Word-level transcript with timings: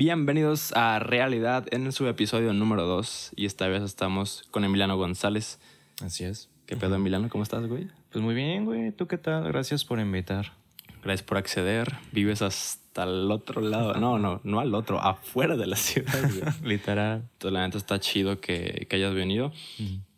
Bienvenidos 0.00 0.72
a 0.76 1.00
Realidad 1.00 1.66
en 1.72 1.90
su 1.90 2.06
episodio 2.06 2.52
número 2.52 2.86
2 2.86 3.32
y 3.34 3.46
esta 3.46 3.66
vez 3.66 3.82
estamos 3.82 4.44
con 4.52 4.62
Emiliano 4.62 4.96
González. 4.96 5.58
Así 6.00 6.22
es. 6.22 6.48
¿Qué 6.66 6.76
pedo, 6.76 6.94
Emiliano? 6.94 7.28
¿Cómo 7.28 7.42
estás, 7.42 7.66
güey? 7.66 7.88
Pues 8.12 8.22
muy 8.22 8.36
bien, 8.36 8.64
güey. 8.64 8.92
¿Tú 8.92 9.08
qué 9.08 9.18
tal? 9.18 9.48
Gracias 9.48 9.84
por 9.84 9.98
invitar. 9.98 10.52
Gracias 11.02 11.26
por 11.26 11.36
acceder. 11.36 11.96
Vives 12.12 12.42
hasta 12.42 13.02
el 13.02 13.28
otro 13.28 13.60
lado. 13.60 13.94
No, 13.94 14.20
no, 14.20 14.40
no 14.44 14.60
al 14.60 14.72
otro, 14.76 15.00
afuera 15.00 15.56
de 15.56 15.66
la 15.66 15.74
ciudad, 15.76 16.30
güey. 16.30 16.76
Literal. 16.76 17.24
Entonces, 17.32 17.52
la 17.52 17.66
neta 17.66 17.78
está 17.78 17.98
chido 17.98 18.40
que, 18.40 18.86
que 18.88 18.94
hayas 18.94 19.14
venido. 19.14 19.50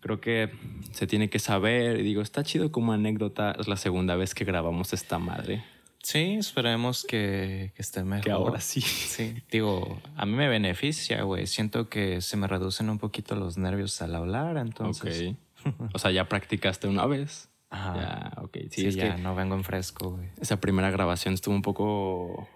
Creo 0.01 0.21
que 0.21 0.51
se 0.93 1.07
tiene 1.07 1.31
que 1.31 1.39
saber. 1.39 2.01
Y 2.01 2.03
digo, 2.03 2.21
está 2.21 2.43
chido 2.43 2.71
como 2.71 2.93
anécdota. 2.93 3.57
Es 3.59 3.67
la 3.67 3.79
segunda 3.79 4.15
vez 4.15 4.35
que 4.35 4.45
grabamos 4.45 4.93
esta 4.93 5.19
madre. 5.19 5.65
Sí, 6.03 6.37
esperemos 6.39 7.05
que, 7.05 7.73
que 7.75 7.83
esté 7.83 8.03
mejor. 8.05 8.25
Que 8.25 8.31
ahora 8.31 8.61
sí. 8.61 8.81
Sí. 8.81 9.43
Digo, 9.51 10.01
a 10.17 10.25
mí 10.27 10.33
me 10.33 10.49
beneficia, 10.49 11.23
güey. 11.23 11.47
Siento 11.47 11.89
que 11.89 12.21
se 12.23 12.37
me 12.37 12.47
reducen 12.47 12.89
un 12.89 12.99
poquito 12.99 13.35
los 13.37 13.59
nervios 13.59 14.01
al 14.03 14.15
hablar, 14.15 14.57
entonces. 14.57 15.29
Ok. 15.31 15.37
O 15.93 15.99
sea, 15.99 16.11
ya 16.11 16.27
practicaste 16.27 16.89
una 16.89 17.05
vez. 17.05 17.51
Ajá. 17.69 17.95
Ya, 18.35 18.43
ok. 18.43 18.57
Sí, 18.63 18.69
Sí, 18.71 18.87
es 18.87 18.95
ya 18.97 19.15
que 19.15 19.23
no 19.23 19.35
vengo 19.35 19.55
en 19.55 19.63
fresco, 19.63 20.13
güey. 20.13 20.29
esa 20.41 20.59
primera 20.59 20.91
grabación 20.91 21.35
estuvo 21.35 21.55
un 21.55 21.61
poco. 21.61 22.49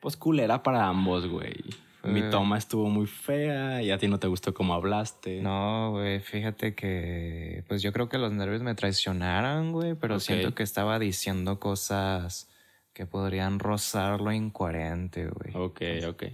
Pues 0.00 0.16
culera 0.16 0.62
para 0.62 0.86
ambos, 0.88 1.26
güey. 1.26 1.54
Mi 2.02 2.22
toma 2.30 2.56
estuvo 2.56 2.88
muy 2.88 3.06
fea 3.06 3.82
y 3.82 3.90
a 3.90 3.98
ti 3.98 4.06
no 4.08 4.18
te 4.18 4.26
gustó 4.28 4.54
cómo 4.54 4.74
hablaste. 4.74 5.42
No, 5.42 5.90
güey, 5.90 6.20
fíjate 6.20 6.74
que 6.74 7.64
pues 7.68 7.82
yo 7.82 7.92
creo 7.92 8.08
que 8.08 8.16
los 8.16 8.32
nervios 8.32 8.62
me 8.62 8.74
traicionaron, 8.74 9.72
güey, 9.72 9.94
pero 9.94 10.18
siento 10.20 10.54
que 10.54 10.62
estaba 10.62 10.98
diciendo 10.98 11.58
cosas 11.58 12.48
que 12.96 13.04
podrían 13.04 13.58
rozar 13.58 14.22
lo 14.22 14.32
incoherente, 14.32 15.26
güey. 15.28 15.54
Ok, 15.54 15.82
ok. 16.08 16.24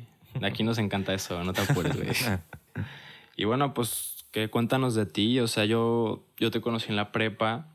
Aquí 0.44 0.62
nos 0.62 0.78
encanta 0.78 1.12
eso, 1.12 1.42
no 1.42 1.52
te 1.52 1.60
apures, 1.62 1.96
güey. 1.96 2.08
y 3.36 3.44
bueno, 3.46 3.74
pues, 3.74 4.24
¿qué? 4.30 4.48
cuéntanos 4.48 4.94
de 4.94 5.04
ti. 5.06 5.40
O 5.40 5.48
sea, 5.48 5.64
yo, 5.64 6.24
yo 6.36 6.52
te 6.52 6.60
conocí 6.60 6.86
en 6.88 6.94
la 6.94 7.10
prepa, 7.10 7.66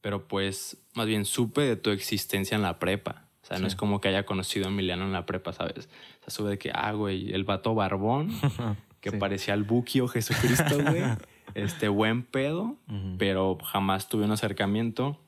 pero 0.00 0.26
pues, 0.28 0.78
más 0.94 1.06
bien 1.08 1.26
supe 1.26 1.60
de 1.60 1.76
tu 1.76 1.90
existencia 1.90 2.54
en 2.54 2.62
la 2.62 2.78
prepa. 2.78 3.26
O 3.42 3.46
sea, 3.46 3.58
no 3.58 3.66
es 3.66 3.76
como 3.76 4.00
que 4.00 4.08
haya 4.08 4.24
conocido 4.24 4.64
a 4.64 4.70
Emiliano 4.70 5.04
en 5.04 5.12
la 5.12 5.26
prepa, 5.26 5.52
¿sabes? 5.52 5.90
O 6.20 6.24
sea, 6.24 6.30
sube 6.30 6.50
de 6.50 6.58
que, 6.58 6.70
ah, 6.74 6.92
güey, 6.92 7.34
el 7.34 7.44
vato 7.44 7.74
barbón, 7.74 8.30
que 9.02 9.10
Sí. 9.10 9.16
parecía 9.18 9.52
el 9.52 9.64
Buki 9.64 10.00
o 10.00 10.08
Jesucristo, 10.08 10.78
güey. 10.82 11.02
este 11.54 11.88
buen 11.88 12.22
pedo, 12.22 12.76
pero 13.18 13.58
jamás 13.62 14.08
tuve 14.08 14.24
un 14.24 14.32
acercamiento. 14.32 15.20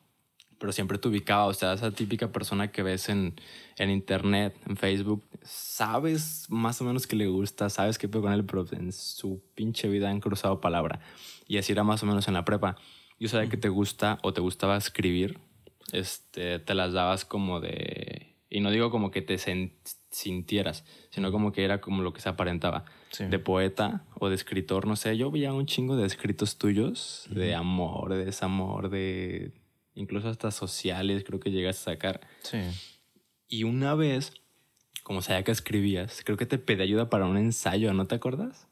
Pero 0.63 0.71
siempre 0.71 0.97
te 0.97 1.09
ubicaba, 1.09 1.47
o 1.47 1.55
sea, 1.55 1.73
esa 1.73 1.91
típica 1.91 2.31
persona 2.31 2.71
que 2.71 2.85
ves 2.85 3.09
en, 3.09 3.35
en 3.79 3.91
internet, 3.91 4.55
en 4.69 4.77
Facebook, 4.77 5.25
sabes 5.43 6.47
más 6.51 6.81
o 6.81 6.85
menos 6.85 7.09
que 7.09 7.17
le 7.17 7.27
gusta, 7.27 7.69
sabes 7.69 7.99
qué 7.99 8.07
pedo 8.07 8.23
con 8.23 8.33
él, 8.33 8.45
pero 8.45 8.65
en 8.71 8.93
su 8.93 9.43
pinche 9.57 9.89
vida 9.89 10.09
han 10.09 10.21
cruzado 10.21 10.61
palabra. 10.61 11.01
Y 11.49 11.59
así 11.59 11.73
era 11.73 11.83
más 11.83 12.05
o 12.05 12.07
menos 12.07 12.29
en 12.29 12.35
la 12.35 12.45
prepa. 12.45 12.77
Yo 13.19 13.29
sabía 13.29 13.51
que 13.51 13.57
te 13.57 13.71
gusta 13.71 14.21
o 14.23 14.33
te 14.33 14.41
gustaba 14.41 14.77
escribir, 14.77 15.41
este, 15.91 16.61
te 16.61 16.75
las 16.75 16.93
dabas 16.93 17.25
como 17.25 17.59
de... 17.59 18.37
Y 18.49 18.61
no 18.61 18.71
digo 18.71 18.93
como 18.93 19.11
que 19.11 19.21
te 19.21 19.39
sintieras, 20.11 20.85
sino 21.11 21.33
como 21.33 21.51
que 21.51 21.65
era 21.65 21.81
como 21.81 22.03
lo 22.03 22.13
que 22.13 22.21
se 22.21 22.29
aparentaba. 22.29 22.85
Sí. 23.11 23.25
De 23.25 23.41
poeta 23.41 24.05
o 24.15 24.29
de 24.29 24.37
escritor, 24.37 24.87
no 24.87 24.95
sé. 24.95 25.17
Yo 25.17 25.33
veía 25.33 25.53
un 25.53 25.67
chingo 25.67 25.97
de 25.97 26.07
escritos 26.07 26.57
tuyos, 26.57 27.27
de 27.31 27.57
amor, 27.57 28.15
de 28.15 28.25
desamor, 28.27 28.91
de... 28.91 29.61
Incluso 29.95 30.29
hasta 30.29 30.51
sociales 30.51 31.25
creo 31.25 31.41
que 31.41 31.51
llegas 31.51 31.79
a 31.81 31.93
sacar. 31.93 32.21
Sí. 32.43 32.59
Y 33.48 33.65
una 33.65 33.95
vez, 33.95 34.33
como 35.03 35.21
sabía 35.23 35.45
que 35.45 35.53
escribías, 35.53 36.23
creo 36.25 36.37
que 36.39 36.47
te 36.47 36.59
pedí 36.59 36.83
ayuda 36.83 37.11
para 37.11 37.27
un 37.27 37.37
ensayo, 37.37 37.93
¿no 37.93 38.07
te 38.07 38.15
acuerdas? 38.15 38.69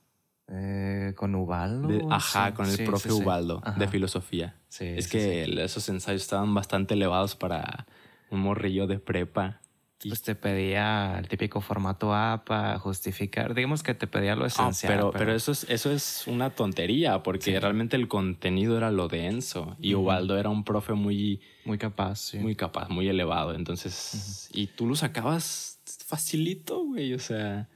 Eh, 0.49 1.13
con 1.17 1.35
Ubaldo. 1.35 1.89
De- 1.89 2.05
ajá, 2.11 2.49
Sí, 2.51 2.55
con 2.57 2.67
el 2.71 2.77
sí, 2.77 2.85
profe 2.85 3.11
sí. 3.11 3.15
Ubaldo, 3.23 3.63
de 3.77 3.87
filosofía. 3.89 4.57
Sí, 4.69 4.87
es 4.87 5.09
que 5.09 5.45
esos 5.63 5.89
ensayos 5.89 6.23
estaban 6.23 6.55
bastante 6.55 6.95
elevados 6.95 7.37
para 7.37 7.87
un 8.31 8.41
morrillo 8.41 8.87
de 8.87 8.99
prepa. 8.99 9.61
Pues 10.09 10.23
te 10.23 10.35
pedía 10.35 11.19
el 11.19 11.29
típico 11.29 11.61
formato 11.61 12.15
A 12.15 12.43
para 12.47 12.79
justificar. 12.79 13.55
Digamos 13.55 13.83
que 13.83 13.93
te 13.95 14.07
pedía 14.07 14.35
lo 14.35 14.45
Ah, 14.45 14.49
esencial. 14.49 14.95
pero, 14.95 15.11
pero 15.11 15.35
eso, 15.35 15.53
es, 15.53 15.65
eso 15.69 15.91
es 15.93 16.27
una 16.27 16.51
tontería, 16.51 17.23
porque 17.23 17.61
realmente 17.61 17.97
el 17.97 18.09
contenido 18.09 18.79
era 18.79 18.91
lo 18.91 19.09
denso. 19.09 19.77
Y 19.79 19.95
Ubaldo 19.95 20.39
era 20.39 20.49
un 20.49 20.65
profe 20.65 20.95
muy, 20.95 21.41
Muy 21.67 21.77
capaz, 21.77 22.17
sí. 22.17 22.39
muy 22.39 22.55
capaz, 22.57 22.89
muy 22.89 23.09
elevado. 23.09 23.55
Entonces, 23.55 24.49
y 24.55 24.69
tú 24.69 24.87
lo 24.87 24.95
sacabas 24.97 25.81
facilito, 26.07 26.83
güey. 26.85 27.13
O 27.13 27.19
sea, 27.19 27.69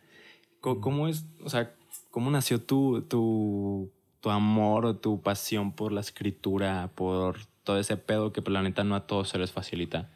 ¿cómo 0.61 1.09
es? 1.09 1.27
O 1.45 1.51
sea, 1.51 1.75
¿cómo 2.11 2.31
nació 2.31 2.59
tu, 2.63 3.03
tu, 3.03 3.93
tu 4.21 4.31
amor 4.31 4.87
o 4.87 4.97
tu 4.97 5.21
pasión 5.21 5.73
por 5.73 5.93
la 5.93 6.01
escritura, 6.01 6.91
por 6.95 7.37
todo 7.65 7.79
ese 7.79 7.99
pedo 7.99 8.33
que, 8.33 8.41
por 8.41 8.53
la 8.55 8.63
neta, 8.63 8.83
no 8.83 8.95
a 8.95 9.07
todos 9.07 9.29
se 9.29 9.39
les 9.39 9.53
facilita? 9.53 10.11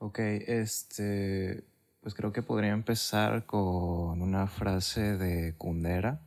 Ok, 0.00 0.18
este. 0.18 1.62
Pues 2.00 2.14
creo 2.14 2.32
que 2.32 2.42
podría 2.42 2.70
empezar 2.70 3.44
con 3.44 4.22
una 4.22 4.46
frase 4.46 5.18
de 5.18 5.54
Kundera. 5.58 6.22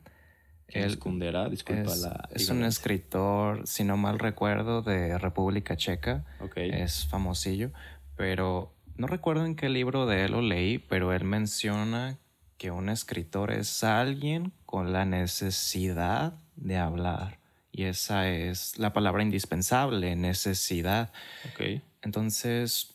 ¿Quién 0.68 0.84
es 0.84 0.92
Él 0.92 0.98
Kundera? 1.00 1.48
Disculpa 1.48 1.92
es, 1.92 1.98
la. 2.00 2.28
es 2.32 2.48
un 2.50 2.62
escritor, 2.62 3.66
si 3.66 3.82
no 3.82 3.96
mal 3.96 4.20
recuerdo, 4.20 4.82
de 4.82 5.18
República 5.18 5.76
Checa. 5.76 6.24
Ok. 6.38 6.56
Es 6.58 7.06
famosillo, 7.08 7.72
pero 8.14 8.76
no 8.94 9.08
recuerdo 9.08 9.44
en 9.44 9.56
qué 9.56 9.68
libro 9.68 10.06
de 10.06 10.24
él 10.24 10.32
lo 10.32 10.40
leí, 10.40 10.78
pero 10.78 11.12
él 11.12 11.24
menciona 11.24 12.20
que 12.58 12.70
un 12.70 12.88
escritor 12.88 13.50
es 13.50 13.82
alguien 13.82 14.52
con 14.66 14.92
la 14.92 15.04
necesidad 15.04 16.38
de 16.54 16.76
hablar. 16.76 17.40
Y 17.72 17.86
esa 17.86 18.28
es 18.28 18.78
la 18.78 18.92
palabra 18.92 19.24
indispensable, 19.24 20.14
necesidad. 20.14 21.12
Ok. 21.50 21.82
Entonces, 22.02 22.93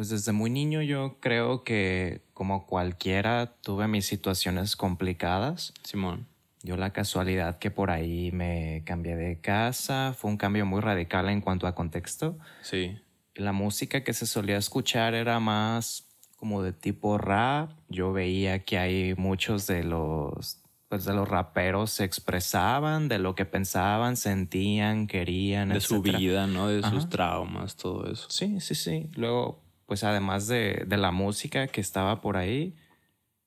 pues 0.00 0.08
desde 0.08 0.32
muy 0.32 0.48
niño 0.48 0.80
yo 0.80 1.18
creo 1.20 1.62
que 1.62 2.22
como 2.32 2.64
cualquiera 2.64 3.52
tuve 3.60 3.86
mis 3.86 4.06
situaciones 4.06 4.74
complicadas. 4.74 5.74
Simón. 5.82 6.26
Yo 6.62 6.78
la 6.78 6.94
casualidad 6.94 7.58
que 7.58 7.70
por 7.70 7.90
ahí 7.90 8.32
me 8.32 8.82
cambié 8.86 9.14
de 9.14 9.42
casa, 9.42 10.14
fue 10.16 10.30
un 10.30 10.38
cambio 10.38 10.64
muy 10.64 10.80
radical 10.80 11.28
en 11.28 11.42
cuanto 11.42 11.66
a 11.66 11.74
contexto. 11.74 12.38
Sí. 12.62 12.96
La 13.34 13.52
música 13.52 14.02
que 14.02 14.14
se 14.14 14.24
solía 14.24 14.56
escuchar 14.56 15.12
era 15.12 15.38
más 15.38 16.08
como 16.36 16.62
de 16.62 16.72
tipo 16.72 17.18
rap. 17.18 17.70
Yo 17.90 18.14
veía 18.14 18.60
que 18.64 18.78
hay 18.78 19.14
muchos 19.16 19.66
de 19.66 19.84
los 19.84 20.62
pues 20.88 21.04
de 21.04 21.12
los 21.12 21.28
raperos 21.28 21.90
se 21.90 22.04
expresaban 22.04 23.08
de 23.08 23.18
lo 23.18 23.34
que 23.34 23.44
pensaban, 23.44 24.16
sentían, 24.16 25.06
querían, 25.06 25.68
De 25.68 25.80
su 25.82 26.00
vida, 26.00 26.46
¿no? 26.46 26.68
De 26.68 26.82
sus 26.82 27.00
Ajá. 27.00 27.08
traumas, 27.10 27.76
todo 27.76 28.10
eso. 28.10 28.26
Sí, 28.30 28.60
sí, 28.60 28.74
sí. 28.74 29.08
Luego, 29.14 29.62
pues 29.90 30.04
además 30.04 30.46
de, 30.46 30.84
de 30.86 30.96
la 30.96 31.10
música 31.10 31.66
que 31.66 31.80
estaba 31.80 32.20
por 32.20 32.36
ahí, 32.36 32.76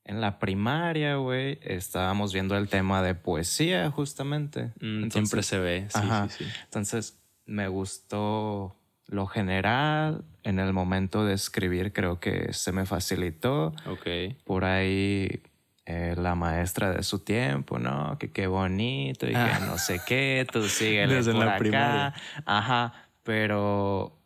en 0.04 0.20
la 0.20 0.40
primaria, 0.40 1.16
güey, 1.16 1.58
estábamos 1.62 2.34
viendo 2.34 2.58
el 2.58 2.68
tema 2.68 3.02
de 3.02 3.16
poesía, 3.16 3.90
justamente. 3.92 4.74
Mm, 4.82 5.04
Entonces- 5.04 5.14
siempre 5.14 5.44
se 5.44 5.60
ve. 5.60 5.86
Sí, 5.90 6.00
Ajá. 6.04 6.28
sí, 6.28 6.44
sí. 6.44 6.52
Entonces, 6.66 7.18
me 7.46 7.70
gustó 7.70 8.76
lo 9.08 9.26
general. 9.26 10.26
En 10.44 10.60
el 10.60 10.74
momento 10.74 11.24
de 11.24 11.34
escribir, 11.34 11.94
creo 11.94 12.20
que 12.20 12.52
se 12.52 12.74
me 12.74 12.86
facilitó. 12.86 13.68
Ok. 13.86 14.36
Por 14.44 14.66
ahí, 14.66 15.42
eh, 15.86 16.16
la 16.18 16.36
maestra 16.36 16.92
de 16.92 17.04
su 17.04 17.20
tiempo, 17.20 17.80
¿no? 17.80 18.18
Que 18.20 18.32
qué 18.34 18.48
bonito 18.48 19.30
y 19.30 19.34
Ah. 19.34 19.60
que 19.62 19.66
no 19.66 19.78
sé 19.78 20.02
qué, 20.06 20.46
tú 20.52 20.64
síguele 20.68 21.16
Desde 21.16 21.32
por 21.32 21.46
la 21.46 21.52
acá. 21.52 21.58
primaria. 21.60 22.14
Ajá, 22.46 22.94
pero... 23.24 24.20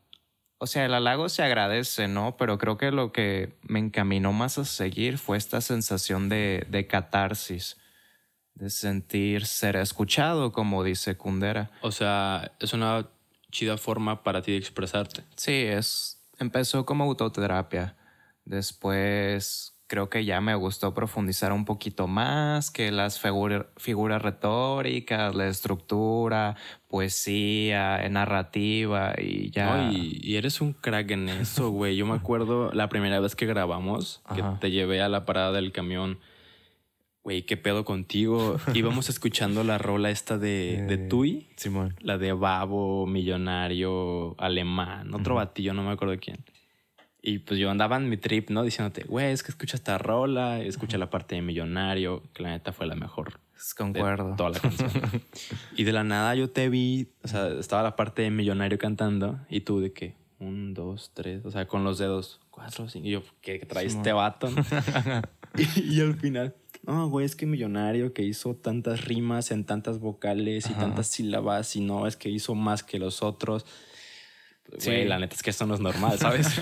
O 0.60 0.68
sea, 0.68 0.86
el 0.86 0.94
halago 0.94 1.30
se 1.30 1.44
agradece, 1.44 2.08
¿no? 2.08 2.36
Pero 2.38 2.58
creo 2.58 2.78
que 2.78 2.92
lo 2.92 3.12
que 3.12 3.58
me 3.62 3.80
encaminó 3.80 4.34
más 4.34 4.58
a 4.58 4.66
seguir 4.66 5.18
fue 5.18 5.38
esta 5.38 5.62
sensación 5.62 6.30
de, 6.30 6.66
de 6.70 6.88
catarsis, 6.88 7.78
de 8.56 8.70
sentir 8.72 9.46
ser 9.46 9.76
escuchado, 9.76 10.52
como 10.52 10.84
dice 10.84 11.16
Kundera. 11.16 11.70
O 11.82 11.92
sea, 11.92 12.52
es 12.60 12.74
una 12.74 13.08
chida 13.52 13.78
forma 13.78 14.24
para 14.24 14.42
ti 14.42 14.52
de 14.52 14.58
expresarte. 14.58 15.24
Sí, 15.36 15.54
es. 15.54 16.24
Empezó 16.40 16.86
como 16.86 17.04
autoterapia. 17.04 17.96
Después 18.46 19.77
creo 19.88 20.10
que 20.10 20.26
ya 20.26 20.42
me 20.42 20.54
gustó 20.56 20.94
profundizar 20.94 21.54
un 21.54 21.64
poquito 21.66 22.08
más, 22.08 22.72
que 22.72 22.92
las 22.92 23.24
figur- 23.24 23.68
figuras 23.78 24.22
retóricas, 24.22 25.34
la 25.34 25.48
estructura, 25.48 26.56
poesía, 26.90 28.04
eh, 28.06 28.10
narrativa 28.10 29.14
y 29.18 29.50
ya. 29.52 29.78
No, 29.88 29.92
y, 29.94 30.20
y 30.22 30.36
eres 30.36 30.60
un 30.62 30.74
crack 30.74 31.12
en 31.12 31.30
eso, 31.30 31.70
güey. 31.70 31.96
Yo 31.96 32.06
me 32.06 32.16
acuerdo 32.16 32.72
la 32.74 32.90
primera 32.90 33.20
vez 33.20 33.36
que 33.36 33.46
grabamos, 33.46 34.22
que 34.36 34.42
Ajá. 34.42 34.60
te 34.60 34.72
llevé 34.72 35.02
a 35.02 35.10
la 35.10 35.26
parada 35.26 35.54
del 35.54 35.72
camión. 35.72 36.20
Güey, 37.24 37.46
¿qué 37.46 37.58
pedo 37.58 37.84
contigo? 37.84 38.58
Íbamos 38.74 39.10
escuchando 39.10 39.64
la 39.64 39.78
rola 39.78 40.10
esta 40.10 40.38
de, 40.38 40.86
de 40.88 40.94
Eh, 40.96 41.08
Tui, 41.10 41.50
Simón. 41.58 41.94
la 42.00 42.18
de 42.18 42.32
Babo, 42.34 43.06
millonario, 43.06 44.36
alemán, 44.38 45.14
otro 45.14 45.36
batillo, 45.36 45.74
no 45.74 45.84
me 45.84 45.92
acuerdo 45.92 46.16
quién. 46.22 46.38
Y 47.28 47.40
pues 47.40 47.60
yo 47.60 47.70
andaba 47.70 47.98
en 47.98 48.08
mi 48.08 48.16
trip, 48.16 48.52
¿no? 48.52 48.64
Diciéndote, 48.64 49.04
güey, 49.04 49.34
es 49.34 49.44
que 49.44 49.52
escucha 49.52 49.76
esta 49.76 49.98
rola, 49.98 50.62
escucha 50.62 50.98
la 50.98 51.10
parte 51.10 51.36
de 51.36 51.42
Millonario, 51.42 52.24
que 52.34 52.42
la 52.42 52.52
neta 52.52 52.72
fue 52.72 52.88
la 52.88 52.96
mejor. 52.96 53.42
Concuerdo. 53.78 54.30
De 54.30 54.38
toda 54.38 54.52
la 54.52 54.60
canción. 54.60 54.90
y 55.76 55.84
de 55.84 55.92
la 55.92 56.06
nada 56.06 56.36
yo 56.36 56.50
te 56.50 56.70
vi, 56.70 57.10
o 57.26 57.28
sea, 57.28 57.50
estaba 57.50 57.84
la 57.84 57.98
parte 57.98 58.22
de 58.22 58.32
Millonario 58.32 58.78
cantando 58.78 59.42
y 59.50 59.60
tú 59.60 59.82
de 59.82 59.92
que, 59.92 60.16
un, 60.40 60.74
dos, 60.74 61.12
tres, 61.14 61.46
o 61.46 61.52
sea, 61.52 61.68
con 61.68 61.84
los 61.84 61.98
dedos, 61.98 62.40
cuatro, 62.50 62.88
cinco. 62.88 63.06
Y 63.06 63.12
yo, 63.12 63.24
¿qué 63.42 63.60
trae 63.60 63.88
este 63.88 64.14
vato? 64.14 64.48
y, 65.58 65.96
y 65.96 66.00
al 66.00 66.16
final, 66.16 66.56
no, 66.84 67.10
güey, 67.10 67.26
es 67.26 67.36
que 67.36 67.46
millonario 67.46 68.14
que 68.14 68.24
hizo 68.24 68.56
tantas 68.56 69.04
rimas 69.04 69.52
en 69.52 69.66
tantas 69.66 70.00
vocales 70.00 70.70
y 70.70 70.74
tantas 70.76 71.08
sílabas 71.08 71.76
y 71.76 71.82
no, 71.82 72.08
es 72.08 72.16
que 72.16 72.30
hizo 72.30 72.56
más 72.56 72.84
que 72.84 73.00
los 73.00 73.22
otros. 73.22 73.66
Sí, 74.78 75.06
la 75.06 75.20
neta 75.20 75.36
es 75.36 75.44
que 75.44 75.52
eso 75.52 75.66
no 75.66 75.74
es 75.74 75.80
normal, 75.80 76.18
¿sabes? 76.20 76.48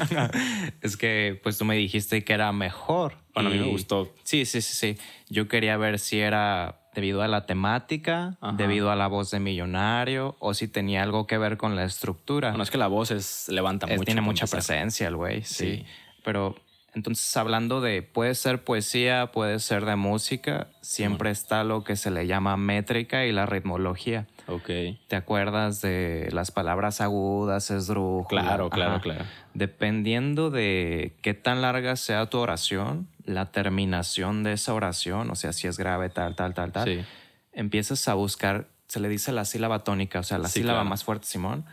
es 0.82 0.98
que 0.98 1.40
pues 1.42 1.58
tú 1.58 1.66
me 1.66 1.76
dijiste 1.76 2.24
que 2.24 2.34
era 2.34 2.52
mejor. 2.52 3.18
Bueno, 3.34 3.50
a 3.50 3.54
mí 3.54 3.60
me 3.60 3.68
gustó. 3.68 4.14
Sí, 4.24 4.46
sí, 4.46 4.62
sí, 4.62 4.76
sí. 4.76 5.02
Yo 5.30 5.48
quería 5.48 5.78
ver 5.78 6.00
si 6.00 6.20
era 6.20 6.82
debido 6.94 7.22
a 7.22 7.28
la 7.28 7.46
temática, 7.46 8.38
debido 8.54 8.90
a 8.90 8.96
la 8.96 9.08
voz 9.08 9.30
de 9.32 9.42
millonario 9.42 10.38
o 10.40 10.54
si 10.54 10.70
tenía 10.70 11.04
algo 11.04 11.28
que 11.28 11.38
ver 11.38 11.58
con 11.58 11.76
la 11.76 11.84
estructura. 11.84 12.50
Bueno, 12.50 12.64
es 12.64 12.72
que 12.72 12.78
la 12.78 12.88
voz 12.88 13.12
es 13.12 13.50
levanta 13.50 13.86
mucho. 13.86 14.04
Tiene 14.04 14.22
mucha 14.22 14.48
presencia 14.48 15.08
el 15.08 15.18
güey, 15.18 15.44
sí. 15.44 15.86
Pero 16.24 16.56
entonces, 16.96 17.36
hablando 17.36 17.82
de, 17.82 18.02
puede 18.02 18.34
ser 18.36 18.64
poesía, 18.64 19.32
puede 19.34 19.60
ser 19.60 19.84
de 19.86 19.98
música, 19.98 20.70
siempre 20.82 21.30
está 21.30 21.66
lo 21.66 21.84
que 21.84 21.98
se 21.98 22.10
le 22.10 22.26
llama 22.26 22.56
métrica 22.56 23.26
y 23.26 23.34
la 23.34 23.46
ritmología. 23.46 24.28
Ok. 24.48 24.70
¿Te 25.08 25.16
acuerdas 25.16 25.82
de 25.82 26.30
las 26.32 26.52
palabras 26.52 27.02
agudas, 27.02 27.72
esdrújulas? 27.72 28.46
Claro, 28.46 28.70
claro, 28.70 29.02
claro. 29.02 29.26
Dependiendo 29.54 30.50
de 30.50 31.16
qué 31.22 31.34
tan 31.34 31.62
larga 31.62 31.96
sea 31.96 32.28
tu 32.28 32.38
oración, 32.38 33.08
la 33.26 33.52
terminación 33.52 34.44
de 34.44 34.54
esa 34.54 34.74
oración, 34.74 35.30
o 35.32 35.36
sea, 35.36 35.54
si 35.54 35.68
es 35.68 35.78
grave, 35.78 36.10
tal, 36.10 36.36
tal, 36.36 36.54
tal, 36.54 36.72
tal, 36.72 37.06
empiezas 37.54 38.08
a 38.08 38.14
buscar, 38.14 38.68
se 38.88 39.00
le 39.00 39.10
dice 39.10 39.32
la 39.32 39.46
sílaba 39.46 39.84
tónica, 39.84 40.20
o 40.20 40.24
sea, 40.24 40.38
la 40.38 40.48
sílaba 40.48 40.84
más 40.84 41.04
fuerte, 41.04 41.26
Simón 41.26 41.66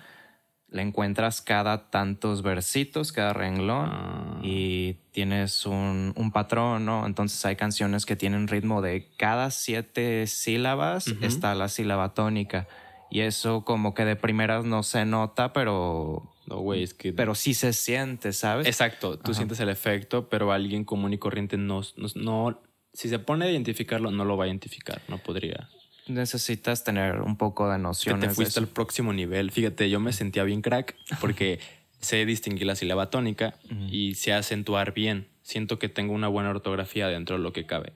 le 0.73 0.83
encuentras 0.83 1.43
cada 1.43 1.91
tantos 1.91 2.43
versitos, 2.43 3.13
cada 3.13 3.35
renglón 3.35 3.91
ah. 3.93 4.41
y 4.43 4.95
tienes 5.13 5.67
un, 5.67 6.31
patrón, 6.33 6.87
¿no? 6.87 7.07
Entonces 7.07 7.45
hay 7.45 7.57
canciones 7.57 8.07
que 8.07 8.17
tienen 8.17 8.49
ritmo 8.49 8.81
de 8.81 9.09
cada 9.19 9.51
siete 9.51 10.27
sílabas 10.27 11.09
está 11.21 11.55
la 11.55 11.69
sílaba 11.69 12.15
tónica 12.15 12.67
y 13.11 13.21
eso 13.21 13.65
como 13.65 13.93
que 13.93 14.07
de 14.07 14.17
primeras 14.17 14.65
no 14.65 14.83
se 14.83 15.05
nota, 15.05 15.53
pero... 15.53 16.31
No, 16.47 16.59
güey, 16.59 16.83
es 16.83 16.95
que... 16.95 17.13
Pero 17.13 17.35
sí 17.35 17.53
se 17.53 17.75
siente, 17.75 18.33
¿sabes? 18.33 18.67
Exacto, 18.67 19.19
tú 19.19 19.35
sientes 19.35 19.61
el 19.61 19.69
efecto, 19.69 20.31
pero 20.31 20.51
alguien 20.51 20.85
común 20.85 21.13
y 21.13 21.19
corriente 21.19 21.59
no, 21.59 21.83
no... 22.15 22.59
Si 22.95 23.11
se 23.11 23.19
pone 23.19 23.45
a 23.45 23.51
identificarlo, 23.51 24.11
no 24.11 24.25
lo 24.25 24.39
va 24.39 24.45
a 24.45 24.47
identificar, 24.47 25.03
no 25.09 25.19
podría 25.19 25.69
necesitas 26.07 26.85
tener 26.85 27.21
un 27.21 27.37
poco 27.37 27.71
de 27.71 27.79
noción. 27.79 28.21
te 28.21 28.31
fuiste 28.31 28.61
al 28.61 28.69
próximo 28.69 29.13
nivel. 29.13 29.51
Fíjate, 29.51 29.89
yo 29.91 30.01
me 30.01 30.13
sentía 30.13 30.45
bien 30.45 30.63
crack 30.63 30.97
porque 31.21 31.61
sé 32.01 32.25
distinguir 32.27 32.67
la 32.67 32.75
sílaba 32.77 33.11
tónica 33.11 33.55
y 33.91 34.15
sé 34.15 34.33
acentuar 34.33 34.93
bien. 34.95 35.29
Siento 35.43 35.79
que 35.79 35.89
tengo 35.89 36.13
una 36.15 36.29
buena 36.29 36.51
ortografía 36.51 37.09
dentro 37.09 37.37
de 37.37 37.43
lo 37.43 37.53
que 37.53 37.67
cabe. 37.67 37.93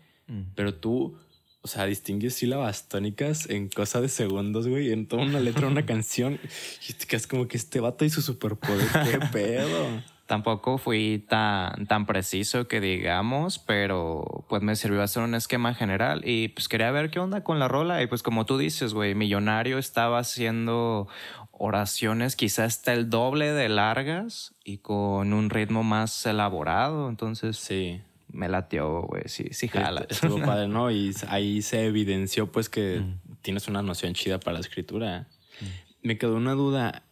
Pero 0.55 0.75
tú, 0.75 1.17
o 1.62 1.69
sea, 1.69 1.87
distingues 1.87 2.35
sílabas 2.35 2.88
tónicas 2.88 3.49
en 3.49 3.69
cosa 3.69 4.00
de 4.00 4.08
segundos, 4.08 4.67
güey, 4.67 4.93
en 4.93 5.06
toda 5.06 5.23
una 5.23 5.41
letra, 5.41 5.69
una 5.69 5.87
canción. 5.87 6.41
Y 6.88 6.93
te 6.94 7.06
quedas 7.06 7.26
como 7.26 7.47
que 7.49 7.56
este 7.56 7.81
vato 7.81 8.05
y 8.05 8.11
su 8.11 8.23
superpoder, 8.23 8.87
qué 9.11 9.19
pedo. 9.32 10.03
Tampoco 10.26 10.76
fui 10.76 11.25
tan, 11.28 11.87
tan 11.87 12.05
preciso 12.05 12.67
que 12.67 12.81
digamos, 12.81 13.61
pero 13.61 14.44
pues 14.49 14.61
me 14.61 14.75
sirvió 14.75 15.02
hacer 15.02 15.23
un 15.23 15.37
esquema 15.37 15.73
general 15.73 16.23
y 16.25 16.49
pues 16.49 16.69
quería 16.69 16.90
ver 16.90 17.11
qué 17.11 17.20
onda 17.20 17.44
con 17.44 17.61
la 17.61 17.69
rola. 17.69 18.02
Y 18.02 18.08
pues 18.08 18.25
como 18.25 18.44
tú 18.44 18.58
dices, 18.58 18.93
güey, 18.93 19.14
Millonario 19.14 19.78
estaba 19.78 20.19
haciendo 20.19 21.06
oraciones 21.52 22.34
quizás 22.34 22.78
hasta 22.78 22.93
el 22.93 23.08
doble 23.08 23.52
de 23.52 23.69
largas 23.69 24.55
y 24.64 24.78
con 24.78 25.32
un 25.32 25.49
ritmo 25.49 25.84
más 25.84 26.26
elaborado. 26.26 27.08
Entonces, 27.08 27.56
sí. 27.56 28.02
Me 28.29 28.49
latió, 28.49 29.02
güey, 29.02 29.22
sí, 29.26 29.46
sí 29.52 29.69
jala. 29.69 30.05
Estuvo 30.11 30.40
padre, 30.40 30.67
¿no? 30.67 30.90
Y 30.90 31.14
ahí 31.29 31.62
se 31.62 31.87
evidenció 31.87 32.50
pues 32.50 32.69
que 32.69 32.99
mm. 32.99 33.37
tienes 33.43 33.69
una 33.69 33.81
noción 33.81 34.14
chida 34.14 34.40
para 34.40 34.55
la 34.55 34.61
escritura. 34.61 35.29
Mm. 35.61 36.08
Me 36.08 36.19
quedó 36.19 36.34
una 36.34 36.52
duda. 36.52 37.05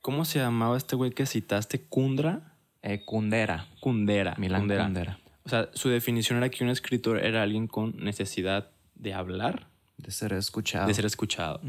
¿Cómo 0.00 0.24
se 0.24 0.38
llamaba 0.38 0.78
este 0.78 0.96
güey 0.96 1.10
que 1.10 1.26
citaste? 1.26 1.82
¿Kundra? 1.82 2.53
Eh, 2.84 3.02
Kundera. 3.04 3.66
Kundera. 3.80 4.34
Milán 4.36 4.68
Kundera. 4.68 5.18
O 5.44 5.48
sea, 5.48 5.70
su 5.72 5.88
definición 5.88 6.36
era 6.36 6.50
que 6.50 6.62
un 6.62 6.70
escritor 6.70 7.18
era 7.18 7.42
alguien 7.42 7.66
con 7.66 7.96
necesidad 7.96 8.70
de 8.94 9.14
hablar. 9.14 9.68
De 9.96 10.10
ser 10.10 10.34
escuchado. 10.34 10.86
De 10.86 10.92
ser 10.92 11.06
escuchado. 11.06 11.60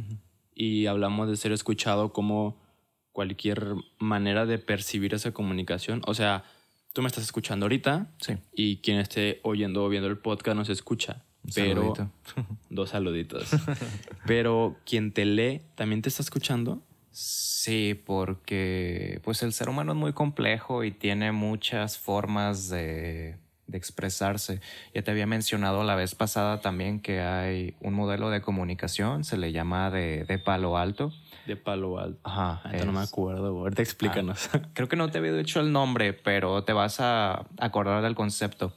Y 0.53 0.88
hablamos 0.88 1.29
de 1.29 1.38
ser 1.38 1.53
escuchado 1.53 2.12
como 2.12 2.57
cualquier 3.13 3.75
manera 3.97 4.45
de 4.45 4.59
percibir 4.59 5.13
esa 5.13 5.31
comunicación. 5.31 6.01
O 6.06 6.13
sea, 6.13 6.44
tú 6.91 7.01
me 7.01 7.07
estás 7.07 7.23
escuchando 7.23 7.65
ahorita. 7.65 8.07
Sí. 8.19 8.33
Y 8.53 8.77
quien 8.77 8.97
esté 8.97 9.39
oyendo 9.44 9.85
o 9.85 9.89
viendo 9.89 10.09
el 10.09 10.17
podcast 10.17 10.57
no 10.57 10.65
se 10.65 10.73
escucha. 10.73 11.23
pero 11.53 11.94
dos 12.69 12.89
saluditos. 12.89 13.50
pero 14.27 14.75
quien 14.85 15.13
te 15.13 15.23
lee 15.23 15.62
también 15.75 16.01
te 16.01 16.09
está 16.09 16.23
escuchando. 16.23 16.81
Sí, 17.17 17.94
porque 17.94 19.21
pues 19.23 19.41
el 19.41 19.53
ser 19.53 19.69
humano 19.69 19.94
es 19.94 19.97
muy 19.97 20.12
complejo 20.12 20.83
y 20.83 20.91
tiene 20.91 21.31
muchas 21.31 21.97
formas 21.97 22.67
de, 22.67 23.38
expresarse. 23.71 24.59
Ya 24.94 25.01
te 25.01 25.12
había 25.12 25.25
mencionado 25.25 25.85
la 25.85 25.95
vez 25.95 26.13
pasada 26.13 26.59
también 26.59 27.00
que 27.00 27.21
hay 27.21 27.73
un 27.79 27.94
modelo 27.94 28.29
de 28.31 28.41
comunicación, 28.41 29.23
se 29.23 29.38
le 29.38 29.53
llama 29.53 29.91
de, 29.91 30.41
palo 30.44 30.77
alto. 30.77 31.13
De 31.47 31.56
palo 31.56 32.00
alto. 32.00 32.19
Ajá. 32.25 32.62
no 32.85 32.91
me 32.91 33.00
acuerdo. 33.00 33.47
Ahorita 33.47 33.81
explícanos. 33.81 34.50
Ah, 34.53 34.63
creo 34.73 34.89
que 34.89 34.97
no 34.97 35.09
te 35.09 35.19
había 35.19 35.31
dicho 35.31 35.62
el 35.62 35.71
nombre, 35.71 36.12
pero 36.12 36.65
te 36.65 36.73
vas 36.73 37.00
a 37.00 37.45
acordar 37.59 38.03
del 38.03 38.15
concepto. 38.15 38.73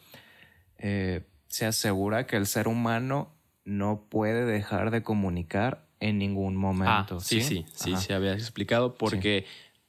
Eh, 0.78 1.26
se 1.48 1.66
asegura 1.66 2.28
que 2.28 2.36
el 2.36 2.46
ser 2.46 2.68
humano 2.68 3.34
no 3.64 4.06
puede 4.08 4.44
dejar 4.44 4.92
de 4.92 5.02
comunicar 5.02 5.87
en 6.00 6.18
ningún 6.18 6.56
momento. 6.56 7.16
Ah, 7.16 7.20
sí, 7.20 7.40
sí, 7.40 7.66
sí, 7.74 7.96
sí, 7.96 8.12
habías 8.12 8.36
explicado 8.36 8.94
porque 8.94 9.46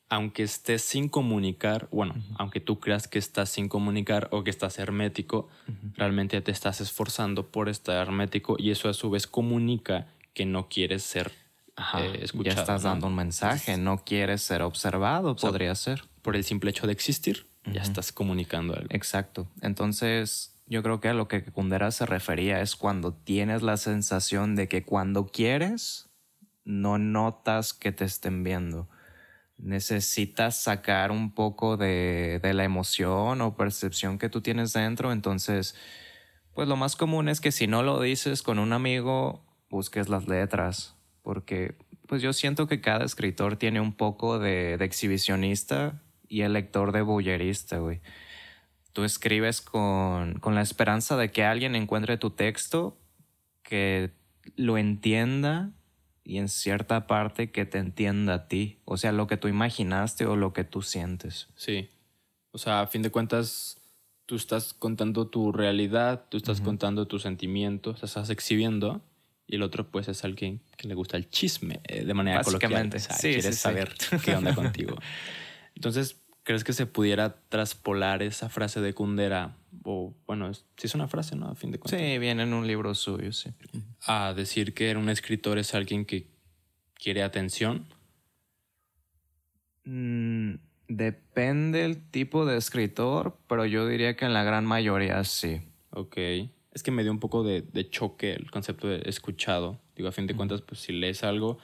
aunque 0.10 0.42
estés 0.44 0.82
sin 0.82 1.08
comunicar, 1.08 1.88
bueno, 1.92 2.16
aunque 2.36 2.60
tú 2.60 2.80
creas 2.80 3.08
que 3.08 3.20
estás 3.20 3.50
sin 3.50 3.70
comunicar 3.70 4.28
o 4.32 4.44
que 4.44 4.50
estás 4.50 4.80
hermético, 4.80 5.50
realmente 5.96 6.42
te 6.42 6.52
estás 6.52 6.82
esforzando 6.82 7.48
por 7.48 7.70
estar 7.70 7.96
hermético 8.08 8.56
y 8.58 8.72
eso 8.72 8.90
a 8.90 8.94
su 8.94 9.12
vez 9.12 9.28
comunica 9.28 10.08
que 10.34 10.46
no 10.46 10.68
quieres 10.68 11.04
ser 11.04 11.32
eh, 11.98 12.20
escuchado. 12.24 12.56
Ya 12.56 12.62
estás 12.62 12.84
dando 12.84 13.08
un 13.08 13.16
mensaje, 13.16 13.78
no 13.78 14.04
quieres 14.04 14.42
ser 14.42 14.64
observado, 14.64 15.36
podría 15.36 15.76
ser. 15.76 16.04
Por 16.24 16.36
el 16.36 16.44
simple 16.44 16.72
hecho 16.72 16.88
de 16.88 16.94
existir, 16.94 17.46
ya 17.72 17.82
estás 17.82 18.12
comunicando 18.12 18.74
algo. 18.74 18.88
Exacto. 18.90 19.48
Entonces, 19.62 20.59
yo 20.70 20.84
creo 20.84 21.00
que 21.00 21.10
a 21.10 21.14
lo 21.14 21.28
que 21.28 21.44
Kundera 21.44 21.90
se 21.90 22.06
refería 22.06 22.62
es 22.62 22.76
cuando 22.76 23.12
tienes 23.12 23.64
la 23.64 23.76
sensación 23.76 24.56
de 24.56 24.68
que 24.68 24.84
cuando 24.84 25.26
quieres 25.26 26.10
no 26.64 27.00
notas 27.00 27.74
que 27.74 27.92
te 27.92 28.06
estén 28.06 28.44
viendo. 28.44 28.88
Necesitas 29.58 30.62
sacar 30.62 31.12
un 31.12 31.34
poco 31.34 31.76
de, 31.76 32.40
de 32.44 32.54
la 32.54 32.64
emoción 32.64 33.42
o 33.42 33.58
percepción 33.58 34.20
que 34.20 34.30
tú 34.30 34.42
tienes 34.42 34.72
dentro. 34.72 35.12
Entonces, 35.12 35.76
pues 36.54 36.68
lo 36.68 36.76
más 36.76 36.96
común 36.96 37.30
es 37.30 37.42
que 37.42 37.52
si 37.52 37.66
no 37.66 37.82
lo 37.82 38.00
dices 38.00 38.44
con 38.44 38.60
un 38.60 38.72
amigo, 38.72 39.44
busques 39.72 40.08
las 40.08 40.28
letras. 40.28 40.96
Porque 41.24 41.76
pues 42.08 42.22
yo 42.22 42.32
siento 42.32 42.68
que 42.68 42.80
cada 42.80 43.06
escritor 43.06 43.56
tiene 43.56 43.82
un 43.82 43.94
poco 43.94 44.38
de, 44.38 44.78
de 44.78 44.86
exhibicionista 44.86 46.04
y 46.28 46.42
el 46.42 46.54
lector 46.54 46.92
de 46.92 47.02
bullerista, 47.02 47.80
güey 47.80 48.02
tú 49.00 49.06
escribes 49.06 49.62
con, 49.62 50.42
la 50.44 50.62
esperanza 50.62 51.16
de 51.16 51.32
que 51.32 51.46
alguien 51.46 51.74
encuentre 51.74 52.18
tu 52.18 52.32
texto, 52.32 52.98
que 53.64 54.12
lo 54.58 54.78
entienda 54.78 55.72
y 56.26 56.38
en 56.38 56.50
cierta 56.50 57.08
parte 57.08 57.50
que 57.50 57.66
te 57.66 57.78
entienda 57.78 58.34
a 58.34 58.48
ti, 58.50 58.80
o 58.84 58.98
sea, 58.98 59.14
lo 59.14 59.26
que 59.26 59.38
tú 59.38 59.48
imaginaste 59.48 60.26
o 60.26 60.36
lo 60.36 60.52
que 60.52 60.66
tú 60.66 60.82
sientes. 60.82 61.48
Sí, 61.56 61.90
o 62.52 62.58
sea, 62.58 62.82
a 62.82 62.88
fin 62.88 63.02
de 63.02 63.10
cuentas, 63.10 63.78
tú 64.26 64.36
estás 64.36 64.74
contando 64.74 65.28
tu 65.28 65.54
realidad, 65.54 66.26
tú 66.28 66.36
estás 66.36 66.60
contando 66.60 67.08
tus 67.08 67.22
sentimientos, 67.22 68.04
estás 68.04 68.30
exhibiendo, 68.30 69.02
y 69.48 69.56
el 69.56 69.62
otro 69.62 69.90
pues 69.90 70.10
es 70.10 70.26
alguien 70.26 70.60
que 70.76 70.90
le 70.90 70.94
gusta 70.94 71.16
el 71.16 71.30
chisme 71.30 71.80
eh, 71.86 72.04
de 72.04 72.14
manera 72.14 72.42
coloquial. 72.42 72.90
O 72.94 73.00
sea, 73.00 73.16
sí, 73.16 73.32
quieres 73.32 73.60
saber 73.60 73.96
qué 74.26 74.36
onda 74.36 74.54
contigo. 74.56 74.98
Entonces, 75.74 76.18
¿Crees 76.50 76.64
que 76.64 76.74
se 76.74 76.88
pudiera 76.88 77.44
traspolar 77.48 78.24
esa 78.24 78.50
frase 78.50 78.82
de 78.82 78.96
Kundera? 78.96 79.56
O 79.84 80.16
bueno, 80.26 80.52
sí 80.52 80.64
es 80.82 80.96
una 80.96 81.08
frase, 81.08 81.36
¿no? 81.36 81.48
A 81.48 81.54
fin 81.54 81.70
de 81.70 81.78
cuentas. 81.78 82.00
Sí, 82.00 82.18
viene 82.18 82.42
en 82.42 82.56
un 82.56 82.66
libro 82.66 82.96
suyo, 82.96 83.32
sí. 83.34 83.52
A 84.08 84.34
decir 84.34 84.74
que 84.74 84.96
un 84.96 85.10
escritor 85.10 85.60
es 85.60 85.76
alguien 85.76 86.06
que 86.06 86.26
quiere 86.96 87.22
atención. 87.22 87.86
Mm, 89.84 90.56
Depende 90.88 91.86
el 91.86 92.10
tipo 92.10 92.48
de 92.48 92.58
escritor, 92.58 93.38
pero 93.48 93.68
yo 93.68 93.88
diría 93.88 94.16
que 94.16 94.26
en 94.26 94.34
la 94.34 94.44
gran 94.44 94.66
mayoría 94.66 95.24
sí. 95.26 95.62
Ok. 95.92 96.18
Es 96.72 96.82
que 96.82 96.90
me 96.90 97.04
dio 97.04 97.12
un 97.12 97.20
poco 97.20 97.44
de, 97.44 97.62
de 97.62 97.92
choque 97.92 98.34
el 98.34 98.50
concepto 98.50 98.88
de 98.88 99.04
escuchado. 99.06 99.80
Digo, 99.96 100.10
a 100.10 100.12
fin 100.12 100.26
de 100.26 100.36
cuentas, 100.36 100.64
pues 100.64 100.82
si 100.82 100.94
lees 100.94 101.24
algo, 101.24 101.60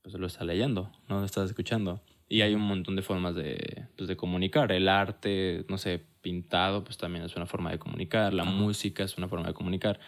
pues 0.00 0.14
lo 0.14 0.26
estás 0.26 0.46
leyendo, 0.46 0.90
no 1.10 1.20
lo 1.20 1.26
estás 1.26 1.50
escuchando. 1.50 2.02
Y 2.26 2.40
hay 2.40 2.54
un 2.54 2.62
montón 2.62 2.96
de 2.96 3.02
formas 3.02 3.34
de, 3.34 3.87
pues, 3.98 4.08
de 4.08 4.16
comunicar. 4.16 4.72
El 4.72 4.88
arte, 4.88 5.66
no 5.68 5.76
sé, 5.76 6.00
pintado, 6.22 6.84
pues 6.84 6.96
también 6.96 7.24
es 7.24 7.36
una 7.36 7.44
forma 7.46 7.70
de 7.70 7.78
comunicar. 7.78 8.32
La 8.32 8.44
música 8.44 9.04
es 9.04 9.18
una 9.18 9.28
forma 9.28 9.48
de 9.48 9.54
comunicar. 9.54 10.00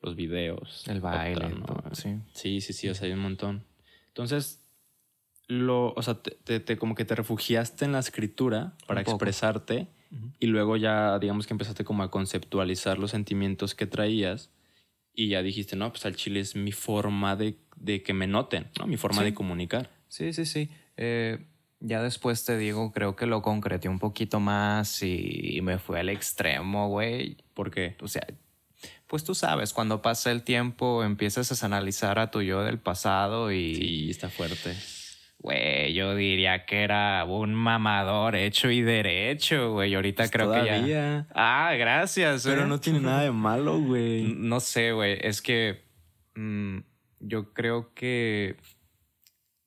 Los 0.00 0.16
videos. 0.16 0.86
El 0.88 1.00
baile, 1.00 1.34
otra, 1.46 1.48
¿no? 1.50 1.64
todo, 1.66 1.94
sí. 1.94 2.16
Sí, 2.32 2.60
sí, 2.60 2.72
sí, 2.72 2.88
o 2.88 2.94
sea, 2.94 3.06
hay 3.06 3.12
un 3.12 3.20
montón. 3.20 3.64
Entonces, 4.08 4.60
lo, 5.48 5.92
o 5.94 6.02
sea, 6.02 6.14
te, 6.22 6.30
te- 6.32 6.60
te- 6.60 6.76
como 6.76 6.94
que 6.94 7.04
te 7.04 7.14
refugiaste 7.14 7.84
en 7.84 7.92
la 7.92 7.98
escritura 8.00 8.74
para 8.86 9.00
Un 9.00 9.04
poco. 9.04 9.16
expresarte 9.16 9.88
y 10.38 10.46
luego 10.46 10.76
ya, 10.76 11.18
digamos 11.18 11.46
que 11.46 11.54
empezaste 11.54 11.84
como 11.84 12.02
a 12.02 12.10
conceptualizar 12.10 12.98
los 12.98 13.10
sentimientos 13.10 13.74
que 13.74 13.86
traías 13.86 14.50
y 15.14 15.28
ya 15.28 15.42
dijiste, 15.42 15.74
no, 15.74 15.90
pues 15.90 16.06
al 16.06 16.16
chile 16.16 16.40
es 16.40 16.54
mi 16.54 16.70
forma 16.72 17.34
de, 17.36 17.56
de 17.76 18.02
que 18.02 18.12
me 18.12 18.26
noten, 18.26 18.68
¿no? 18.78 18.86
Mi 18.86 18.96
forma 18.96 19.20
Sí. 19.20 19.24
de 19.24 19.34
comunicar. 19.34 19.90
Sí, 20.08 20.32
sí, 20.32 20.44
sí. 20.44 20.68
Eh, 20.96 21.44
ya 21.80 22.02
después 22.02 22.44
te 22.44 22.56
digo, 22.56 22.92
creo 22.92 23.16
que 23.16 23.26
lo 23.26 23.42
concreté 23.42 23.88
un 23.88 23.98
poquito 23.98 24.40
más 24.40 25.02
y 25.02 25.60
me 25.62 25.78
fui 25.78 25.98
al 25.98 26.08
extremo, 26.08 26.88
güey. 26.88 27.36
Porque, 27.54 27.96
O 28.00 28.08
sea, 28.08 28.26
pues 29.06 29.22
tú 29.24 29.34
sabes, 29.34 29.72
cuando 29.72 30.02
pasa 30.02 30.32
el 30.32 30.42
tiempo 30.42 31.04
empiezas 31.04 31.62
a 31.62 31.66
analizar 31.66 32.18
a 32.18 32.30
tu 32.30 32.42
yo 32.42 32.62
del 32.62 32.78
pasado 32.78 33.52
y... 33.52 33.74
sí, 33.74 34.10
está 34.10 34.28
fuerte. 34.28 34.74
Güey, 35.38 35.92
yo 35.92 36.14
diría 36.14 36.64
que 36.64 36.82
era 36.82 37.22
un 37.26 37.54
mamador 37.54 38.34
hecho 38.34 38.70
y 38.70 38.80
derecho, 38.80 39.72
güey. 39.72 39.92
Y 39.92 39.94
ahorita 39.94 40.30
creo 40.30 40.50
que 40.50 40.64
ya... 40.64 41.26
Pues. 41.26 41.32
Ah, 41.34 41.74
gracias. 41.78 42.44
Pero 42.44 42.62
eh. 42.62 42.66
no 42.66 42.80
tiene 42.80 43.00
nada 43.00 43.24
de 43.24 43.30
malo, 43.30 43.78
güey. 43.78 44.34
No 44.38 44.58
sé, 44.60 44.92
güey. 44.92 45.18
Es 45.20 45.42
que 45.42 45.84
mm, 46.34 46.78
yo 47.20 47.52
creo 47.52 47.92
que 47.92 48.56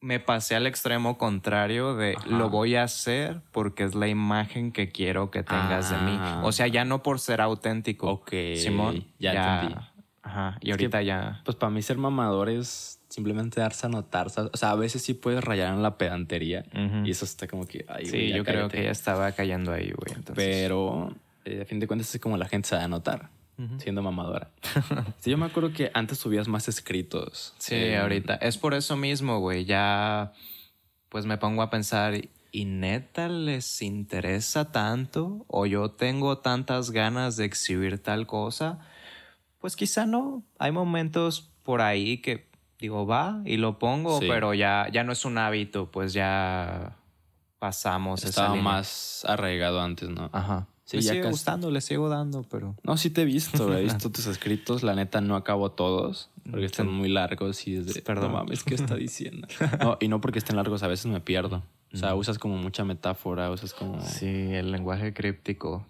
me 0.07 0.21
pasé 0.21 0.55
al 0.55 0.67
extremo 0.67 1.17
contrario 1.17 1.93
de 1.95 2.15
Ajá. 2.17 2.29
lo 2.29 2.49
voy 2.49 2.75
a 2.75 2.83
hacer 2.83 3.41
porque 3.51 3.83
es 3.83 3.93
la 3.93 4.07
imagen 4.07 4.71
que 4.71 4.89
quiero 4.89 5.31
que 5.31 5.43
tengas 5.43 5.89
de 5.89 5.97
mí. 5.97 6.15
Ah. 6.17 6.41
O 6.45 6.53
sea, 6.53 6.67
ya 6.67 6.85
no 6.85 7.03
por 7.03 7.19
ser 7.19 7.41
auténtico. 7.41 8.09
Ok, 8.09 8.31
Simón. 8.55 9.05
ya 9.19 9.33
entendí. 9.59 9.75
Ajá. 10.23 10.57
Y 10.61 10.71
Es 10.71 10.77
que- 10.77 10.83
ahorita 10.85 11.01
ya. 11.01 11.41
Pues 11.43 11.57
para 11.57 11.71
mí 11.71 11.81
ser 11.81 11.97
mamador 11.97 12.47
es 12.49 13.01
simplemente 13.09 13.59
darse 13.59 13.85
a 13.87 13.89
notar. 13.89 14.27
O 14.27 14.55
sea, 14.57 14.71
a 14.71 14.75
veces 14.75 15.01
sí 15.01 15.13
puedes 15.13 15.43
rayar 15.43 15.73
en 15.73 15.83
la 15.83 15.97
pedantería 15.97 16.63
y 17.03 17.11
eso 17.11 17.25
está 17.25 17.47
como 17.47 17.65
que... 17.67 17.83
Ay, 17.89 18.05
Sí, 18.05 18.11
güey, 18.11 18.29
ya 18.29 18.37
yo 18.37 18.43
creo 18.45 18.69
que 18.69 18.83
ya 18.85 18.91
estaba 18.91 19.29
cayendo 19.33 19.73
ahí, 19.73 19.91
güey. 19.91 20.13
Entonces. 20.15 20.35
Pero 20.35 21.13
eh, 21.43 21.59
a 21.63 21.65
fin 21.65 21.81
de 21.81 21.87
cuentas 21.87 22.15
es 22.15 22.21
como 22.21 22.37
la 22.37 22.47
gente 22.47 22.69
se 22.69 22.75
da 22.75 22.85
a 22.85 22.87
notar 22.87 23.29
Siendo 23.79 24.03
mamadora. 24.03 24.51
sí, 25.19 25.31
yo 25.31 25.37
me 25.37 25.47
acuerdo 25.47 25.73
que 25.73 25.89
antes 25.95 26.19
subías 26.19 26.47
más 26.47 26.67
escritos. 26.67 27.55
Sí, 27.57 27.93
ahorita. 27.93 28.35
Es 28.35 28.57
por 28.57 28.73
eso 28.75 28.95
mismo, 28.95 29.39
güey. 29.39 29.65
Ya, 29.65 30.31
pues 31.09 31.25
me 31.25 31.37
pongo 31.37 31.63
a 31.63 31.69
pensar, 31.71 32.13
¿y 32.51 32.65
neta 32.65 33.29
les 33.29 33.81
interesa 33.81 34.71
tanto? 34.71 35.43
¿O 35.47 35.65
yo 35.65 35.89
tengo 35.91 36.37
tantas 36.37 36.91
ganas 36.91 37.35
de 37.35 37.45
exhibir 37.45 37.97
tal 38.01 38.27
cosa? 38.27 38.79
Pues 39.59 39.75
quizá 39.75 40.05
no. 40.05 40.43
Hay 40.59 40.71
momentos 40.71 41.49
por 41.63 41.81
ahí 41.81 42.19
que 42.21 42.47
digo, 42.79 43.07
va 43.07 43.41
y 43.43 43.57
lo 43.57 43.79
pongo, 43.79 44.19
Sí. 44.19 44.27
pero 44.29 44.53
ya, 44.53 44.87
ya 44.93 45.03
no 45.03 45.11
es 45.11 45.25
un 45.25 45.39
hábito, 45.39 45.89
pues 45.89 46.13
ya 46.13 46.95
pasamos 47.57 48.19
esa 48.19 48.29
Estaba 48.29 48.47
línea. 48.49 48.63
más 48.63 49.25
arraigado 49.27 49.81
antes, 49.81 50.09
¿no? 50.09 50.29
Ajá. 50.31 50.67
Sí, 50.89 50.97
me 50.97 51.03
sigue 51.03 51.17
casi- 51.19 51.31
gustando, 51.31 51.69
le 51.69 51.81
sigo 51.81 52.07
dando, 52.07 52.43
pero... 52.43 52.73
No, 52.83 52.95
sí 52.95 53.09
te 53.09 53.23
he 53.23 53.25
visto, 53.25 53.77
he 53.77 53.83
visto 53.83 54.09
tus 54.09 54.25
escritos. 54.25 54.83
La 54.83 54.95
neta 54.95 55.19
no 55.19 55.35
acabo 55.35 55.69
todos 55.71 56.29
porque 56.49 56.65
están 56.65 56.87
muy 56.87 57.09
largos 57.09 57.67
y 57.67 57.75
es 57.75 57.93
de, 57.93 58.01
Perdón. 58.01 58.31
no 58.31 58.37
mames, 58.37 58.63
¿qué 58.63 58.73
está 58.75 58.95
diciendo? 58.95 59.47
No, 59.81 59.97
y 59.99 60.07
no 60.07 60.21
porque 60.21 60.39
estén 60.39 60.55
largos, 60.55 60.83
a 60.83 60.87
veces 60.87 61.07
me 61.07 61.19
pierdo. 61.19 61.61
O 61.93 61.97
sea, 61.97 62.15
usas 62.15 62.39
como 62.39 62.57
mucha 62.57 62.85
metáfora, 62.85 63.51
usas 63.51 63.73
como... 63.73 64.01
Sí, 64.01 64.25
el 64.27 64.71
lenguaje 64.71 65.13
críptico. 65.13 65.85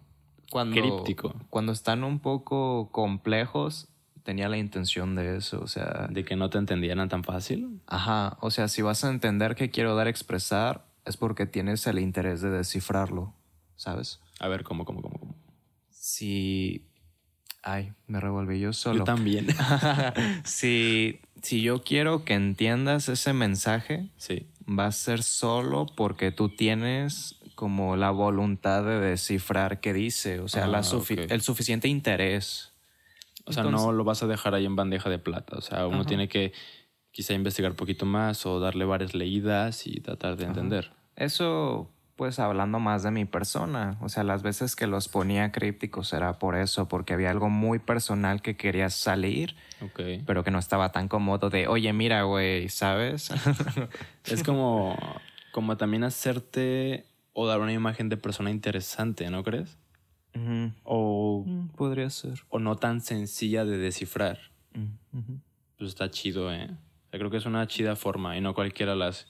Cuando, 0.50 0.82
Críptico. 0.82 1.36
Cuando 1.50 1.74
están 1.74 2.04
un 2.04 2.20
poco 2.20 2.90
complejos, 2.92 3.90
tenía 4.24 4.48
la 4.50 4.58
intención 4.58 5.14
de 5.16 5.38
eso. 5.38 5.60
O 5.62 5.68
sea, 5.68 6.08
De 6.10 6.24
que 6.26 6.36
no 6.36 6.50
te 6.50 6.58
entendieran 6.58 7.08
tan 7.10 7.24
fácil. 7.24 7.82
ajá. 7.86 8.38
O 8.42 8.50
sea, 8.50 8.68
si 8.68 8.82
vas 8.82 9.04
a 9.04 9.10
entender 9.10 9.56
qué 9.56 9.70
quiero 9.70 9.96
dar 9.96 10.08
a 10.08 10.10
expresar, 10.10 10.86
es 11.06 11.18
porque 11.18 11.46
tienes 11.46 11.86
el 11.88 12.00
interés 12.00 12.42
de 12.42 12.50
descifrarlo, 12.50 13.34
¿sabes? 13.76 14.20
A 14.40 14.48
ver, 14.48 14.64
¿cómo, 14.64 14.86
cómo, 14.86 15.02
cómo? 15.02 15.20
cómo? 15.20 15.36
Si. 15.90 16.86
Ay, 17.64 17.92
me 18.08 18.20
revolví 18.20 18.60
yo 18.60 18.72
solo. 18.74 19.00
Yo 19.00 19.04
también. 19.04 19.48
si, 20.46 21.20
si 21.42 21.62
yo 21.62 21.84
quiero 21.84 22.24
que 22.24 22.34
entiendas 22.34 23.10
ese 23.10 23.34
mensaje, 23.34 24.10
sí. 24.18 24.48
va 24.68 24.86
a 24.88 24.92
ser 24.92 25.24
solo 25.24 25.86
porque 25.86 26.32
tú 26.32 26.50
tienes 26.50 27.36
como 27.56 27.96
la 27.98 28.12
voluntad 28.12 28.84
de 28.84 29.00
descifrar 29.00 29.80
qué 29.80 29.92
dice, 29.92 30.40
o 30.42 30.48
sea, 30.48 30.68
la 30.68 30.80
Ah, 30.80 30.84
sufi- 30.84 31.26
el 31.30 31.42
suficiente 31.42 31.88
interés. 31.88 32.74
O 33.46 33.52
sea, 33.54 33.64
Entonces- 33.64 33.86
no 33.88 33.92
lo 33.94 34.04
vas 34.04 34.22
a 34.24 34.28
dejar 34.28 34.54
ahí 34.54 34.66
en 34.66 34.76
bandeja 34.76 35.10
de 35.10 35.18
plata. 35.20 35.58
O 35.58 35.62
sea, 35.62 35.88
uno 35.88 36.02
Ajá. 36.02 36.06
tiene 36.08 36.28
que 36.28 36.54
quizá 37.12 37.34
investigar 37.34 37.72
un 37.72 37.78
poquito 37.78 38.06
más 38.06 38.46
o 38.46 38.60
darle 38.60 38.86
varias 38.86 39.16
leídas 39.16 39.88
y 39.88 40.00
tratar 40.02 40.38
de 40.38 40.46
entender. 40.46 40.92
Eso, 41.16 41.90
pues 42.18 42.40
hablando 42.40 42.80
más 42.80 43.04
de 43.04 43.12
mi 43.12 43.26
persona, 43.26 43.98
o 44.02 44.10
sea, 44.10 44.24
las 44.24 44.42
veces 44.44 44.76
que 44.76 44.88
los 44.88 45.08
ponía 45.08 45.52
crípticos 45.52 46.12
era 46.14 46.40
por 46.40 46.56
eso, 46.56 46.88
porque 46.88 47.14
había 47.14 47.30
algo 47.30 47.50
muy 47.50 47.80
personal 47.80 48.42
que 48.42 48.58
quería 48.58 48.90
salir, 48.90 49.56
pero 50.26 50.44
que 50.44 50.52
no 50.52 50.60
estaba 50.60 50.92
tan 50.92 51.08
cómodo 51.08 51.50
de, 51.50 51.68
oye, 51.68 51.94
mira, 51.94 52.24
güey, 52.24 52.68
¿sabes? 52.70 53.30
Es 54.26 54.44
como, 54.44 54.98
como 55.52 55.78
también 55.78 56.04
hacerte 56.04 57.06
o 57.34 57.46
dar 57.48 57.60
una 57.62 57.72
imagen 57.72 58.10
de 58.10 58.18
persona 58.18 58.50
interesante, 58.50 59.30
¿no 59.30 59.44
crees? 59.44 59.78
O, 60.84 61.44
Mm, 61.46 61.70
Podría 61.70 62.10
ser. 62.10 62.44
o 62.50 62.60
no 62.60 62.76
tan 62.76 63.02
sencilla 63.02 63.64
de 63.66 63.78
descifrar. 63.78 64.40
Mm. 64.74 65.36
Pues 65.78 65.90
está 65.90 66.10
chido, 66.12 66.52
¿eh? 66.54 66.66
O 66.66 67.10
sea, 67.10 67.20
creo 67.20 67.30
que 67.30 67.38
es 67.38 67.46
una 67.46 67.66
chida 67.68 67.96
forma 67.96 68.38
y 68.38 68.42
no 68.42 68.54
cualquiera 68.54 68.96
las... 68.96 69.28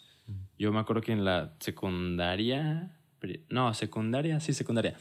Yo 0.58 0.72
me 0.72 0.80
acuerdo 0.80 1.02
que 1.02 1.12
en 1.12 1.26
la 1.26 1.54
secundaria... 1.60 2.92
No, 3.50 3.74
secundaria, 3.74 4.40
sí, 4.40 4.54
secundaria. 4.54 4.96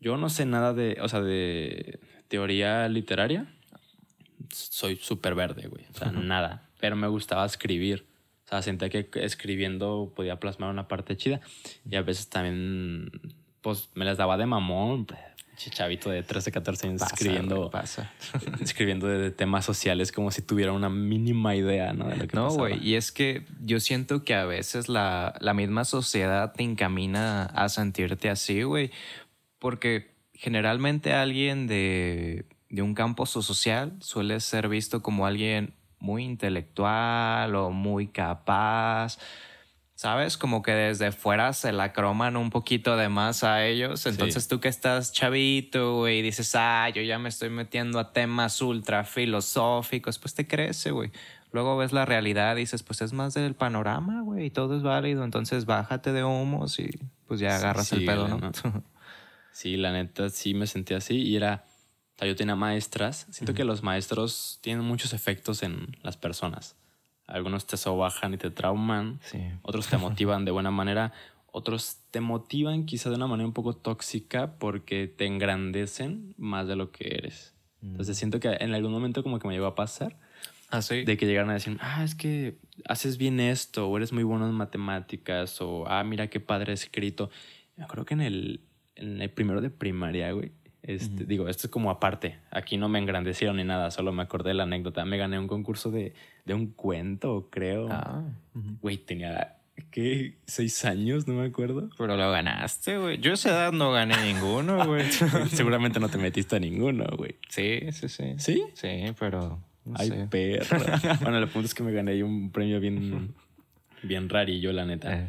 Yo 0.00 0.16
no 0.16 0.28
sé 0.28 0.46
nada 0.46 0.72
de, 0.72 0.98
o 1.00 1.08
sea, 1.08 1.20
de 1.20 2.00
teoría 2.28 2.88
literaria. 2.88 3.52
Soy 4.50 4.96
súper 4.96 5.34
verde, 5.34 5.68
güey. 5.68 5.84
O 5.90 5.98
sea, 5.98 6.12
nada. 6.12 6.70
Pero 6.80 6.96
me 6.96 7.08
gustaba 7.08 7.44
escribir. 7.44 8.06
O 8.46 8.48
sea, 8.48 8.62
sentía 8.62 8.88
que 8.88 9.08
escribiendo 9.14 10.12
podía 10.14 10.40
plasmar 10.40 10.70
una 10.70 10.88
parte 10.88 11.16
chida. 11.16 11.40
Y 11.88 11.96
a 11.96 12.02
veces 12.02 12.28
también, 12.28 13.10
pues, 13.60 13.90
me 13.94 14.04
las 14.04 14.18
daba 14.18 14.36
de 14.36 14.46
mamón. 14.46 15.06
Chavito 15.56 16.10
de 16.10 16.22
13, 16.22 16.50
14 16.50 16.86
años 16.88 17.00
Pasa, 17.00 17.14
escribiendo 17.14 17.70
pasa. 17.70 18.12
escribiendo 18.60 19.06
de, 19.06 19.18
de 19.18 19.30
temas 19.30 19.64
sociales 19.64 20.10
como 20.10 20.30
si 20.30 20.42
tuviera 20.42 20.72
una 20.72 20.88
mínima 20.88 21.54
idea, 21.54 21.92
¿no? 21.92 22.08
De 22.08 22.16
lo 22.16 22.26
que 22.26 22.36
No, 22.36 22.50
güey, 22.50 22.78
y 22.82 22.94
es 22.96 23.12
que 23.12 23.46
yo 23.60 23.78
siento 23.78 24.24
que 24.24 24.34
a 24.34 24.44
veces 24.44 24.88
la, 24.88 25.34
la 25.40 25.54
misma 25.54 25.84
sociedad 25.84 26.52
te 26.52 26.62
encamina 26.62 27.44
a 27.44 27.68
sentirte 27.68 28.30
así, 28.30 28.62
güey, 28.62 28.90
porque 29.58 30.12
generalmente 30.34 31.12
alguien 31.12 31.66
de, 31.66 32.46
de 32.68 32.82
un 32.82 32.94
campo 32.94 33.26
social 33.26 33.94
suele 34.00 34.40
ser 34.40 34.68
visto 34.68 35.02
como 35.02 35.26
alguien 35.26 35.74
muy 35.98 36.24
intelectual 36.24 37.54
o 37.54 37.70
muy 37.70 38.08
capaz. 38.08 39.18
¿Sabes? 40.02 40.36
Como 40.36 40.62
que 40.62 40.72
desde 40.72 41.12
fuera 41.12 41.52
se 41.52 41.70
la 41.70 41.92
croman 41.92 42.36
un 42.36 42.50
poquito 42.50 42.96
de 42.96 43.08
más 43.08 43.44
a 43.44 43.64
ellos. 43.64 44.04
Entonces 44.04 44.48
tú 44.48 44.58
que 44.58 44.66
estás 44.66 45.12
chavito, 45.12 45.98
güey, 45.98 46.18
y 46.18 46.22
dices, 46.22 46.56
ah, 46.56 46.88
yo 46.92 47.02
ya 47.02 47.20
me 47.20 47.28
estoy 47.28 47.50
metiendo 47.50 48.00
a 48.00 48.12
temas 48.12 48.60
ultra 48.62 49.04
filosóficos, 49.04 50.18
pues 50.18 50.34
te 50.34 50.48
crece, 50.48 50.90
güey. 50.90 51.12
Luego 51.52 51.76
ves 51.76 51.92
la 51.92 52.04
realidad 52.04 52.56
y 52.56 52.62
dices, 52.62 52.82
pues 52.82 53.00
es 53.00 53.12
más 53.12 53.34
del 53.34 53.54
panorama, 53.54 54.22
güey, 54.22 54.46
y 54.46 54.50
todo 54.50 54.76
es 54.76 54.82
válido. 54.82 55.22
Entonces 55.22 55.66
bájate 55.66 56.12
de 56.12 56.24
humos 56.24 56.80
y 56.80 56.90
pues 57.28 57.38
ya 57.38 57.50
Sí, 57.50 57.62
agarras 57.64 57.92
el 57.92 58.04
pedo, 58.04 58.26
¿no? 58.26 58.38
¿no? 58.38 58.50
Sí, 59.52 59.76
la 59.76 59.92
neta 59.92 60.30
sí 60.30 60.52
me 60.52 60.66
sentí 60.66 60.94
así 60.94 61.14
y 61.14 61.36
era, 61.36 61.64
o 62.16 62.18
sea, 62.18 62.26
yo 62.26 62.34
tenía 62.34 62.56
maestras. 62.56 63.28
Siento 63.30 63.54
que 63.54 63.62
los 63.62 63.84
maestros 63.84 64.58
tienen 64.62 64.84
muchos 64.84 65.12
efectos 65.12 65.62
en 65.62 65.96
las 66.02 66.16
personas. 66.16 66.74
Algunos 67.32 67.66
te 67.66 67.76
sobajan 67.76 68.34
y 68.34 68.36
te 68.36 68.50
trauman, 68.50 69.20
sí. 69.24 69.40
otros 69.62 69.88
te 69.88 69.96
motivan 69.96 70.44
de 70.44 70.50
buena 70.50 70.70
manera, 70.70 71.12
otros 71.50 71.98
te 72.10 72.20
motivan 72.20 72.86
quizá 72.86 73.10
de 73.10 73.16
una 73.16 73.26
manera 73.26 73.46
un 73.46 73.54
poco 73.54 73.74
tóxica 73.74 74.58
porque 74.58 75.06
te 75.08 75.26
engrandecen 75.26 76.34
más 76.36 76.68
de 76.68 76.76
lo 76.76 76.92
que 76.92 77.14
eres. 77.14 77.54
Entonces 77.82 78.16
siento 78.16 78.38
que 78.38 78.48
en 78.48 78.74
algún 78.74 78.92
momento 78.92 79.24
como 79.24 79.40
que 79.40 79.48
me 79.48 79.54
llegó 79.54 79.66
a 79.66 79.74
pasar 79.74 80.16
Así. 80.72 81.04
De 81.04 81.18
que 81.18 81.26
llegaron 81.26 81.50
a 81.50 81.54
decir, 81.54 81.76
ah, 81.82 82.02
es 82.02 82.14
que 82.14 82.56
haces 82.86 83.18
bien 83.18 83.40
esto, 83.40 83.90
o 83.90 83.96
eres 83.98 84.10
muy 84.10 84.22
bueno 84.22 84.48
en 84.48 84.54
matemáticas, 84.54 85.60
o 85.60 85.86
ah, 85.86 86.02
mira 86.02 86.28
qué 86.28 86.40
padre 86.40 86.72
escrito. 86.72 87.28
Me 87.76 87.84
acuerdo 87.84 88.06
que 88.06 88.14
en 88.14 88.22
el, 88.22 88.60
en 88.96 89.20
el 89.20 89.30
primero 89.30 89.60
de 89.60 89.68
primaria, 89.68 90.32
güey. 90.32 90.52
Este, 90.82 91.24
Digo, 91.24 91.48
esto 91.48 91.66
es 91.68 91.70
como 91.70 91.90
aparte. 91.90 92.38
Aquí 92.50 92.76
no 92.76 92.88
me 92.88 92.98
engrandecieron 92.98 93.56
ni 93.56 93.64
nada, 93.64 93.90
solo 93.90 94.12
me 94.12 94.22
acordé 94.22 94.50
de 94.50 94.54
la 94.54 94.64
anécdota. 94.64 95.04
Me 95.04 95.16
gané 95.16 95.38
un 95.38 95.46
concurso 95.46 95.90
de, 95.90 96.12
de 96.44 96.54
un 96.54 96.68
cuento, 96.72 97.48
creo. 97.50 97.88
Ah. 97.90 98.24
Güey, 98.80 98.96
tenía, 98.98 99.58
¿qué? 99.92 100.38
¿Seis 100.46 100.84
años? 100.84 101.28
No 101.28 101.34
me 101.34 101.46
acuerdo. 101.46 101.88
Pero 101.96 102.16
lo 102.16 102.30
ganaste, 102.32 102.98
güey. 102.98 103.18
Yo 103.18 103.30
a 103.30 103.34
esa 103.34 103.50
edad 103.50 103.72
no 103.72 103.92
gané 103.92 104.16
ninguno, 104.32 104.84
güey. 104.86 105.04
Seguramente 105.52 106.00
no 106.00 106.08
te 106.08 106.18
metiste 106.18 106.56
a 106.56 106.58
ninguno, 106.60 107.06
güey. 107.16 107.36
sí, 107.48 107.80
sí, 107.92 108.08
sí. 108.08 108.34
¿Sí? 108.38 108.62
Sí, 108.74 109.04
pero. 109.18 109.60
No 109.84 109.94
Ay, 109.98 110.08
sé. 110.08 110.26
perro. 110.30 110.78
bueno, 111.22 111.38
el 111.38 111.48
punto 111.48 111.66
es 111.66 111.74
que 111.74 111.82
me 111.82 111.92
gané 111.92 112.22
un 112.24 112.50
premio 112.50 112.78
bien, 112.80 113.34
bien 114.02 114.28
rarillo, 114.28 114.72
la 114.72 114.84
neta. 114.84 115.12
Eh, 115.16 115.28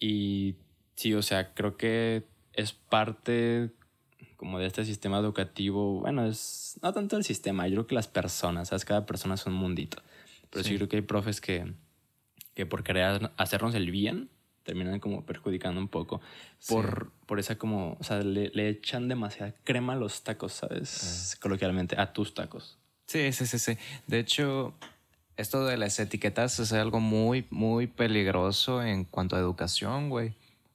Y 0.00 0.54
sí, 0.96 1.14
o 1.14 1.22
sea, 1.22 1.52
creo 1.54 1.76
que 1.76 2.24
es 2.54 2.72
parte 2.72 3.70
como 4.42 4.58
de 4.58 4.66
este 4.66 4.84
sistema 4.84 5.18
educativo. 5.18 6.00
Bueno, 6.00 6.26
es 6.26 6.80
no 6.82 6.92
tanto 6.92 7.16
el 7.16 7.22
sistema, 7.22 7.68
yo 7.68 7.74
creo 7.76 7.86
que 7.86 7.94
las 7.94 8.08
personas, 8.08 8.70
¿sabes? 8.70 8.84
Cada 8.84 9.06
persona 9.06 9.36
es 9.36 9.46
un 9.46 9.52
mundito. 9.52 10.02
Pero 10.50 10.64
sí, 10.64 10.70
Sí. 10.70 10.76
creo 10.78 10.88
que 10.88 10.96
hay 10.96 11.02
profes 11.02 11.40
que, 11.40 11.72
que 12.54 12.66
por 12.66 12.82
querer 12.82 13.30
hacernos 13.36 13.72
el 13.76 13.88
bien 13.92 14.30
terminan 14.64 14.98
como 14.98 15.24
perjudicando 15.24 15.80
un 15.80 15.86
poco. 15.86 16.20
Por, 16.68 17.12
por 17.26 17.38
esa 17.38 17.56
como, 17.56 17.96
o 18.00 18.02
sea, 18.02 18.18
le, 18.22 18.50
le 18.52 18.68
echan 18.68 19.06
demasiada 19.06 19.54
crema 19.62 19.92
a 19.92 19.96
los 19.96 20.24
tacos, 20.24 20.54
¿sabes? 20.54 21.38
Coloquialmente, 21.40 21.94
a 22.00 22.12
tus 22.12 22.34
tacos. 22.34 22.78
Sí, 23.06 23.30
sí, 23.32 23.46
sí, 23.46 23.60
sí. 23.60 23.76
De 24.08 24.18
hecho, 24.18 24.74
esto 25.36 25.64
de 25.64 25.76
las 25.76 26.00
etiquetas 26.00 26.58
es 26.58 26.72
algo 26.72 26.98
muy, 26.98 27.46
muy 27.50 27.86
peligroso 27.86 28.82
en 28.82 29.04
cuanto 29.04 29.36
a 29.36 29.38
educación, 29.38 30.10
güey. 30.10 30.34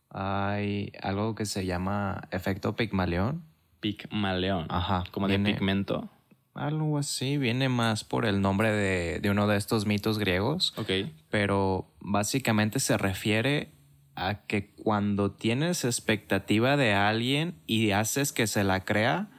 Hay 0.09 0.93
algo 1.01 1.35
que 1.35 1.45
se 1.45 1.65
llama 1.65 2.27
efecto 2.31 2.75
Pigmalión. 2.77 3.43
Pigmaleón. 3.79 4.67
Ajá. 4.69 5.03
Como 5.11 5.27
de 5.27 5.39
pigmento. 5.39 6.09
Algo 6.53 6.97
así. 6.97 7.37
Viene 7.37 7.69
más 7.69 8.03
por 8.03 8.25
el 8.25 8.41
nombre 8.41 8.71
de, 8.71 9.19
de 9.19 9.29
uno 9.29 9.47
de 9.47 9.57
estos 9.57 9.85
mitos 9.85 10.17
griegos. 10.17 10.73
Ok. 10.77 10.89
pero 11.29 11.87
básicamente 11.99 12.79
se 12.79 12.97
refiere 12.97 13.71
a 14.15 14.41
que 14.47 14.71
cuando 14.71 15.31
tienes 15.31 15.85
expectativa 15.85 16.75
de 16.75 16.93
alguien 16.93 17.53
y 17.67 17.91
haces 17.91 18.31
que 18.31 18.47
se 18.47 18.63
la 18.63 18.83
crea, 18.83 19.29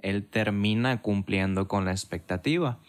él 0.00 0.26
termina 0.26 1.00
cumpliendo 1.00 1.68
con 1.68 1.84
la 1.84 1.92
expectativa. 1.92 2.80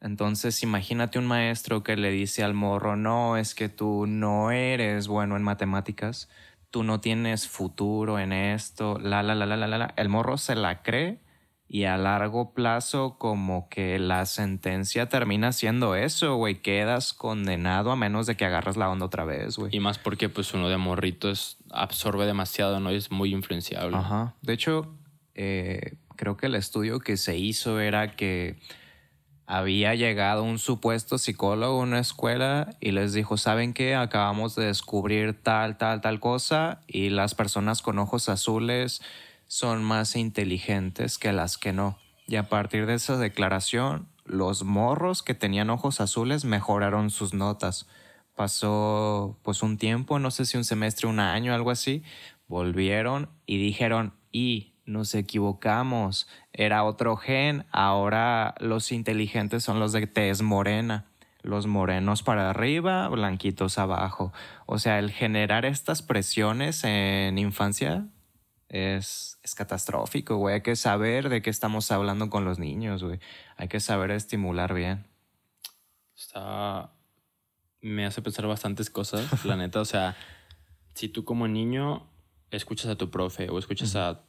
Entonces 0.00 0.62
imagínate 0.62 1.18
un 1.18 1.26
maestro 1.26 1.82
que 1.82 1.96
le 1.96 2.10
dice 2.10 2.42
al 2.42 2.54
morro, 2.54 2.96
no, 2.96 3.36
es 3.36 3.54
que 3.54 3.68
tú 3.68 4.06
no 4.06 4.50
eres 4.50 5.06
bueno 5.06 5.36
en 5.36 5.42
matemáticas, 5.42 6.28
tú 6.72 6.82
no 6.82 7.00
tienes 7.00 7.46
futuro 7.46 8.18
en 8.18 8.32
esto, 8.32 8.98
la, 8.98 9.22
la, 9.22 9.36
la, 9.36 9.46
la, 9.46 9.56
la, 9.56 9.68
la, 9.68 9.78
la. 9.78 9.94
El 9.96 10.08
morro 10.08 10.38
se 10.38 10.56
la 10.56 10.82
cree 10.82 11.20
y 11.68 11.84
a 11.84 11.96
largo 11.96 12.54
plazo 12.54 13.16
como 13.18 13.68
que 13.68 13.98
la 13.98 14.26
sentencia 14.26 15.08
termina 15.08 15.52
siendo 15.52 15.94
eso, 15.94 16.34
güey, 16.36 16.60
quedas 16.60 17.12
condenado 17.12 17.92
a 17.92 17.96
menos 17.96 18.26
de 18.26 18.36
que 18.36 18.46
agarras 18.46 18.76
la 18.76 18.90
onda 18.90 19.06
otra 19.06 19.24
vez, 19.24 19.56
güey. 19.56 19.74
Y 19.74 19.80
más 19.80 19.98
porque 19.98 20.28
pues 20.28 20.54
uno 20.54 20.68
de 20.68 20.78
morrito 20.78 21.30
es, 21.30 21.58
absorbe 21.70 22.26
demasiado, 22.26 22.80
¿no? 22.80 22.90
Y 22.90 22.96
es 22.96 23.10
muy 23.10 23.32
influenciable. 23.32 23.96
Ajá. 23.96 24.34
De 24.40 24.54
hecho, 24.54 24.94
eh, 25.34 25.98
creo 26.16 26.36
que 26.36 26.46
el 26.46 26.54
estudio 26.54 27.00
que 27.00 27.16
se 27.16 27.36
hizo 27.36 27.80
era 27.80 28.16
que 28.16 28.58
había 29.46 29.94
llegado 29.94 30.44
un 30.44 30.58
supuesto 30.58 31.18
psicólogo 31.18 31.80
a 31.80 31.82
una 31.82 31.98
escuela 31.98 32.76
y 32.80 32.92
les 32.92 33.12
dijo, 33.12 33.36
¿saben 33.36 33.74
qué? 33.74 33.94
Acabamos 33.94 34.54
de 34.54 34.66
descubrir 34.66 35.40
tal, 35.42 35.76
tal, 35.78 36.00
tal 36.00 36.20
cosa 36.20 36.80
y 36.86 37.10
las 37.10 37.34
personas 37.34 37.82
con 37.82 37.98
ojos 37.98 38.28
azules 38.28 39.02
son 39.46 39.82
más 39.82 40.16
inteligentes 40.16 41.18
que 41.18 41.32
las 41.32 41.58
que 41.58 41.72
no. 41.72 41.98
Y 42.26 42.36
a 42.36 42.48
partir 42.48 42.86
de 42.86 42.94
esa 42.94 43.18
declaración, 43.18 44.08
los 44.24 44.64
morros 44.64 45.22
que 45.22 45.34
tenían 45.34 45.70
ojos 45.70 46.00
azules 46.00 46.44
mejoraron 46.44 47.10
sus 47.10 47.34
notas. 47.34 47.86
Pasó 48.34 49.38
pues 49.42 49.62
un 49.62 49.76
tiempo, 49.76 50.18
no 50.18 50.30
sé 50.30 50.46
si 50.46 50.56
un 50.56 50.64
semestre, 50.64 51.06
un 51.06 51.20
año, 51.20 51.54
algo 51.54 51.70
así, 51.70 52.02
volvieron 52.46 53.28
y 53.44 53.58
dijeron, 53.58 54.14
y 54.30 54.72
nos 54.84 55.14
equivocamos, 55.14 56.28
era 56.52 56.84
otro 56.84 57.16
gen, 57.16 57.64
ahora 57.72 58.54
los 58.58 58.92
inteligentes 58.92 59.64
son 59.64 59.80
los 59.80 59.92
de 59.92 60.06
tez 60.06 60.42
morena, 60.42 61.06
los 61.42 61.66
morenos 61.66 62.22
para 62.22 62.50
arriba, 62.50 63.08
blanquitos 63.08 63.78
abajo. 63.78 64.32
O 64.66 64.78
sea, 64.78 64.98
el 64.98 65.10
generar 65.10 65.64
estas 65.64 66.02
presiones 66.02 66.84
en 66.84 67.38
infancia 67.38 68.06
es, 68.68 69.38
es 69.42 69.54
catastrófico, 69.54 70.36
güey. 70.36 70.56
Hay 70.56 70.60
que 70.62 70.76
saber 70.76 71.28
de 71.28 71.42
qué 71.42 71.50
estamos 71.50 71.90
hablando 71.90 72.30
con 72.30 72.44
los 72.44 72.58
niños, 72.58 73.02
güey. 73.02 73.18
Hay 73.56 73.68
que 73.68 73.80
saber 73.80 74.10
estimular 74.10 74.74
bien. 74.74 75.06
Está. 76.16 76.92
Me 77.80 78.06
hace 78.06 78.22
pensar 78.22 78.46
bastantes 78.46 78.90
cosas, 78.90 79.44
la 79.44 79.56
neta. 79.56 79.80
O 79.80 79.84
sea, 79.84 80.16
si 80.94 81.08
tú 81.08 81.24
como 81.24 81.48
niño 81.48 82.06
escuchas 82.50 82.90
a 82.90 82.96
tu 82.96 83.10
profe 83.10 83.48
o 83.50 83.58
escuchas 83.58 83.96
a, 83.96 84.22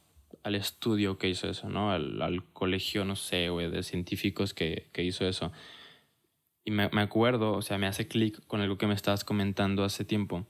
al 0.44 0.54
estudio 0.54 1.18
que 1.18 1.28
hizo 1.28 1.48
eso, 1.48 1.68
¿no? 1.68 1.90
Al, 1.90 2.22
al 2.22 2.44
colegio, 2.52 3.04
no 3.04 3.16
sé, 3.16 3.48
güey, 3.48 3.70
de 3.70 3.82
científicos 3.82 4.54
que, 4.54 4.88
que 4.92 5.02
hizo 5.02 5.26
eso. 5.26 5.50
Y 6.64 6.70
me, 6.70 6.88
me 6.90 7.00
acuerdo, 7.00 7.52
o 7.54 7.62
sea, 7.62 7.78
me 7.78 7.86
hace 7.86 8.06
clic 8.06 8.46
con 8.46 8.60
algo 8.60 8.78
que 8.78 8.86
me 8.86 8.94
estabas 8.94 9.24
comentando 9.24 9.84
hace 9.84 10.04
tiempo 10.04 10.46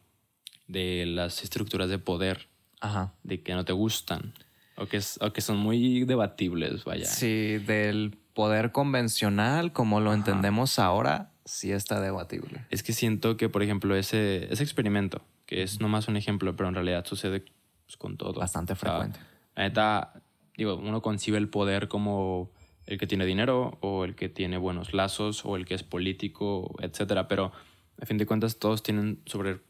de 0.67 1.07
las 1.07 1.43
estructuras 1.43 1.89
de 1.89 1.99
poder, 1.99 2.49
Ajá. 2.81 3.15
de 3.23 3.43
que 3.43 3.55
no 3.55 3.65
te 3.65 3.73
gustan 3.73 4.35
o 4.77 4.87
que, 4.87 4.97
es, 4.97 5.19
o 5.21 5.33
que 5.33 5.41
son 5.41 5.57
muy 5.57 6.05
debatibles, 6.05 6.85
vaya. 6.85 7.07
Sí, 7.07 7.59
del 7.59 8.17
poder 8.35 8.73
convencional, 8.73 9.73
como 9.73 10.01
lo 10.01 10.13
entendemos 10.13 10.79
ahora, 10.79 11.31
sí 11.45 11.71
está 11.71 12.01
debatible. 12.01 12.67
Es 12.71 12.83
que 12.83 12.93
siento 12.93 13.37
que, 13.37 13.49
por 13.49 13.63
ejemplo, 13.63 13.95
ese, 13.95 14.53
ese 14.53 14.63
experimento, 14.63 15.23
que 15.47 15.63
es 15.63 15.81
nomás 15.81 16.09
un 16.09 16.17
ejemplo, 16.17 16.57
pero 16.57 16.69
en 16.69 16.75
realidad 16.75 17.05
sucede 17.07 17.45
pues, 17.87 17.97
con 17.97 18.17
todo. 18.17 18.41
Bastante 18.41 18.73
O 18.73 18.77
sea, 18.77 18.91
frecuente. 18.91 19.21
La 19.57 19.65
neta, 19.65 20.23
digo, 20.57 20.77
uno 20.77 21.03
concibe 21.03 21.39
el 21.39 21.49
poder 21.49 21.89
como 21.89 22.51
el 22.87 22.99
que 22.99 23.07
tiene 23.07 23.25
dinero 23.27 23.79
o 23.81 24.05
el 24.05 24.15
que 24.15 24.29
tiene 24.29 24.59
buenos 24.59 24.93
lazos 24.95 25.45
o 25.45 25.57
el 25.57 25.65
que 25.65 25.75
es 25.75 25.83
político, 25.83 26.75
etcétera, 26.81 27.29
pero 27.29 27.53
a 28.01 28.07
fin 28.07 28.19
de 28.19 28.27
cuentas 28.27 28.59
todos 28.59 28.83
tienen 28.83 29.23
sobre 29.27 29.61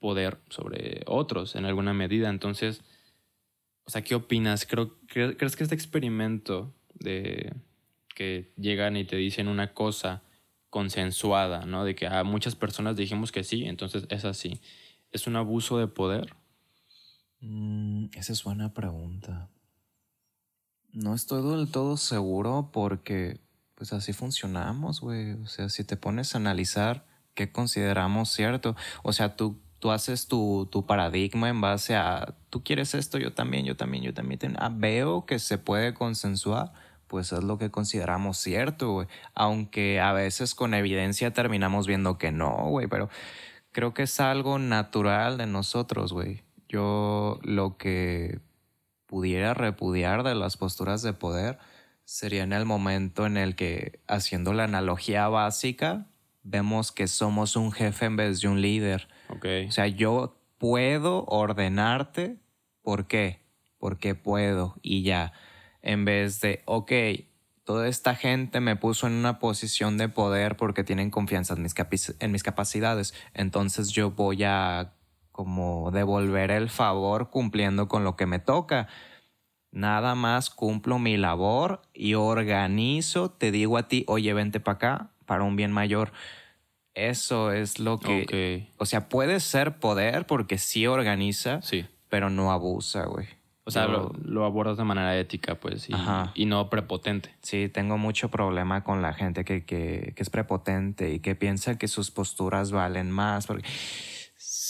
poder 0.00 0.38
sobre 0.50 1.02
otros 1.06 1.56
en 1.56 1.64
alguna 1.66 1.94
medida. 1.94 2.28
Entonces, 2.30 2.82
o 3.86 3.90
sea, 3.90 4.02
¿qué 4.02 4.14
opinas? 4.14 4.66
Creo, 4.66 4.98
cre- 5.06 5.36
¿Crees 5.36 5.56
que 5.56 5.62
este 5.64 5.74
experimento 5.74 6.74
de 6.94 7.52
que 8.14 8.52
llegan 8.56 8.96
y 8.96 9.04
te 9.04 9.16
dicen 9.16 9.48
una 9.48 9.74
cosa 9.74 10.22
consensuada, 10.70 11.66
¿no? 11.66 11.84
De 11.84 11.94
que 11.94 12.06
a 12.06 12.24
muchas 12.24 12.54
personas 12.56 12.96
dijimos 12.96 13.32
que 13.32 13.44
sí, 13.44 13.64
entonces 13.66 14.06
es 14.10 14.24
así. 14.24 14.60
¿Es 15.12 15.26
un 15.26 15.36
abuso 15.36 15.78
de 15.78 15.86
poder? 15.88 16.34
Mm, 17.44 18.06
esa 18.14 18.32
es 18.32 18.42
buena 18.42 18.72
pregunta. 18.72 19.50
No 20.92 21.14
estoy 21.14 21.42
del 21.50 21.70
todo 21.70 21.96
seguro 21.98 22.70
porque 22.72 23.40
pues 23.74 23.92
así 23.92 24.12
funcionamos, 24.14 25.00
güey. 25.00 25.32
O 25.32 25.46
sea, 25.46 25.68
si 25.68 25.84
te 25.84 25.96
pones 25.96 26.34
a 26.34 26.38
analizar 26.38 27.04
qué 27.34 27.52
consideramos 27.52 28.30
cierto, 28.30 28.76
o 29.02 29.12
sea, 29.12 29.36
tú, 29.36 29.60
tú 29.78 29.90
haces 29.90 30.26
tu, 30.26 30.68
tu 30.72 30.86
paradigma 30.86 31.50
en 31.50 31.60
base 31.60 31.96
a, 31.96 32.34
tú 32.48 32.64
quieres 32.64 32.94
esto, 32.94 33.18
yo 33.18 33.34
también, 33.34 33.66
yo 33.66 33.76
también, 33.76 34.04
yo 34.04 34.14
también. 34.14 34.56
ah, 34.58 34.70
veo 34.72 35.26
que 35.26 35.38
se 35.38 35.58
puede 35.58 35.92
consensuar, 35.92 36.72
pues 37.08 37.32
es 37.32 37.44
lo 37.44 37.58
que 37.58 37.70
consideramos 37.70 38.38
cierto, 38.38 38.92
güey. 38.92 39.08
Aunque 39.34 40.00
a 40.00 40.12
veces 40.12 40.54
con 40.54 40.72
evidencia 40.72 41.32
terminamos 41.32 41.86
viendo 41.86 42.16
que 42.16 42.32
no, 42.32 42.68
güey, 42.70 42.86
pero 42.88 43.10
creo 43.72 43.92
que 43.92 44.04
es 44.04 44.20
algo 44.20 44.58
natural 44.58 45.36
de 45.36 45.46
nosotros, 45.46 46.12
güey. 46.12 46.44
Yo 46.74 47.38
lo 47.44 47.76
que 47.76 48.40
pudiera 49.06 49.54
repudiar 49.54 50.24
de 50.24 50.34
las 50.34 50.56
posturas 50.56 51.02
de 51.02 51.12
poder 51.12 51.56
sería 52.04 52.42
en 52.42 52.52
el 52.52 52.64
momento 52.64 53.26
en 53.26 53.36
el 53.36 53.54
que, 53.54 54.00
haciendo 54.08 54.52
la 54.54 54.64
analogía 54.64 55.28
básica, 55.28 56.08
vemos 56.42 56.90
que 56.90 57.06
somos 57.06 57.54
un 57.54 57.70
jefe 57.70 58.06
en 58.06 58.16
vez 58.16 58.40
de 58.40 58.48
un 58.48 58.60
líder. 58.60 59.06
O 59.68 59.70
sea, 59.70 59.86
yo 59.86 60.36
puedo 60.58 61.24
ordenarte. 61.26 62.38
¿Por 62.82 63.06
qué? 63.06 63.38
Porque 63.78 64.16
puedo 64.16 64.74
y 64.82 65.04
ya. 65.04 65.32
En 65.80 66.04
vez 66.04 66.40
de, 66.40 66.64
ok, 66.64 66.90
toda 67.62 67.86
esta 67.86 68.16
gente 68.16 68.58
me 68.58 68.74
puso 68.74 69.06
en 69.06 69.12
una 69.12 69.38
posición 69.38 69.96
de 69.96 70.08
poder 70.08 70.56
porque 70.56 70.82
tienen 70.82 71.12
confianza 71.12 71.54
en 71.54 71.62
mis, 71.62 71.74
en 72.18 72.32
mis 72.32 72.42
capacidades. 72.42 73.14
Entonces 73.32 73.90
yo 73.90 74.10
voy 74.10 74.42
a 74.42 74.93
como 75.34 75.90
devolver 75.90 76.52
el 76.52 76.70
favor 76.70 77.28
cumpliendo 77.28 77.88
con 77.88 78.04
lo 78.04 78.14
que 78.14 78.24
me 78.24 78.38
toca. 78.38 78.86
Nada 79.72 80.14
más 80.14 80.48
cumplo 80.48 81.00
mi 81.00 81.16
labor 81.16 81.82
y 81.92 82.14
organizo, 82.14 83.32
te 83.32 83.50
digo 83.50 83.76
a 83.76 83.88
ti, 83.88 84.04
oye, 84.06 84.32
vente 84.32 84.60
para 84.60 84.76
acá, 84.76 85.10
para 85.26 85.42
un 85.42 85.56
bien 85.56 85.72
mayor. 85.72 86.12
Eso 86.94 87.50
es 87.50 87.80
lo 87.80 87.98
que... 87.98 88.68
Ok. 88.70 88.78
O 88.80 88.86
sea, 88.86 89.08
puede 89.08 89.40
ser 89.40 89.80
poder 89.80 90.26
porque 90.28 90.56
sí 90.58 90.86
organiza, 90.86 91.60
Sí. 91.62 91.84
pero 92.08 92.30
no 92.30 92.52
abusa, 92.52 93.06
güey. 93.06 93.26
O 93.64 93.72
sea, 93.72 93.86
lo, 93.88 94.12
lo 94.22 94.44
abordas 94.44 94.76
de 94.76 94.84
manera 94.84 95.18
ética, 95.18 95.56
pues, 95.56 95.88
y, 95.90 95.94
y 96.34 96.46
no 96.46 96.70
prepotente. 96.70 97.34
Sí, 97.42 97.68
tengo 97.68 97.98
mucho 97.98 98.28
problema 98.30 98.84
con 98.84 99.02
la 99.02 99.12
gente 99.14 99.44
que, 99.44 99.64
que, 99.64 100.12
que 100.14 100.22
es 100.22 100.30
prepotente 100.30 101.12
y 101.12 101.18
que 101.18 101.34
piensa 101.34 101.76
que 101.76 101.88
sus 101.88 102.12
posturas 102.12 102.70
valen 102.70 103.10
más. 103.10 103.46
Porque 103.48 103.64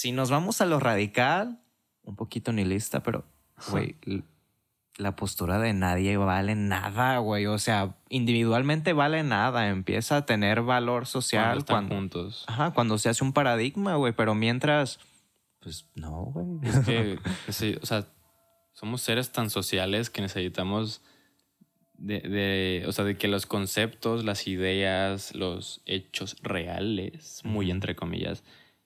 si 0.05 0.13
nos 0.13 0.29
vamos 0.31 0.61
a 0.61 0.67
lo 0.67 0.81
radical, 0.81 1.63
un 2.03 2.15
poquito 2.15 2.53
nihilista, 2.53 3.03
pero, 3.03 3.25
güey, 3.71 3.97
la 4.99 5.17
postura 5.17 5.59
de 5.59 5.73
nadie 5.73 6.19
vale 6.19 6.55
nada, 6.55 7.17
güey. 7.21 7.47
O 7.47 7.59
sea, 7.59 7.97
individualmente 8.11 8.93
vale 8.93 9.23
nada. 9.23 9.71
Empieza 9.71 10.19
a 10.19 10.27
tener 10.27 10.61
valor 10.61 11.05
Cuando 11.05 11.07
social 11.23 11.59
están 11.59 11.89
cuando, 11.89 11.95
juntos. 11.95 12.45
ajá, 12.49 12.73
cuando 12.75 12.99
se 12.99 13.09
hace 13.09 13.25
un 13.25 13.33
paradigma, 13.33 13.95
güey. 13.95 14.13
Pero 14.13 14.35
mientras, 14.35 14.99
pues 15.61 15.89
no, 15.95 16.27
güey. 16.35 16.47
Es 16.69 16.79
que, 16.81 17.19
sí, 17.49 17.75
o 17.81 17.87
sea, 17.87 18.05
somos 18.75 19.01
seres 19.01 19.33
tan 19.33 19.49
sociales 19.49 20.11
que 20.11 20.21
necesitamos 20.21 21.01
de, 21.95 22.21
de- 22.21 22.85
o 22.87 22.93
sea, 22.93 23.07
de 23.07 23.17
que 23.17 23.27
los 23.27 23.47
conceptos, 23.47 24.23
las 24.23 24.47
ideas, 24.49 25.35
los 25.35 25.81
hechos 25.87 26.37
reales, 26.43 27.41
muy 27.43 27.71
entre 27.71 27.97
comillas, 27.97 28.45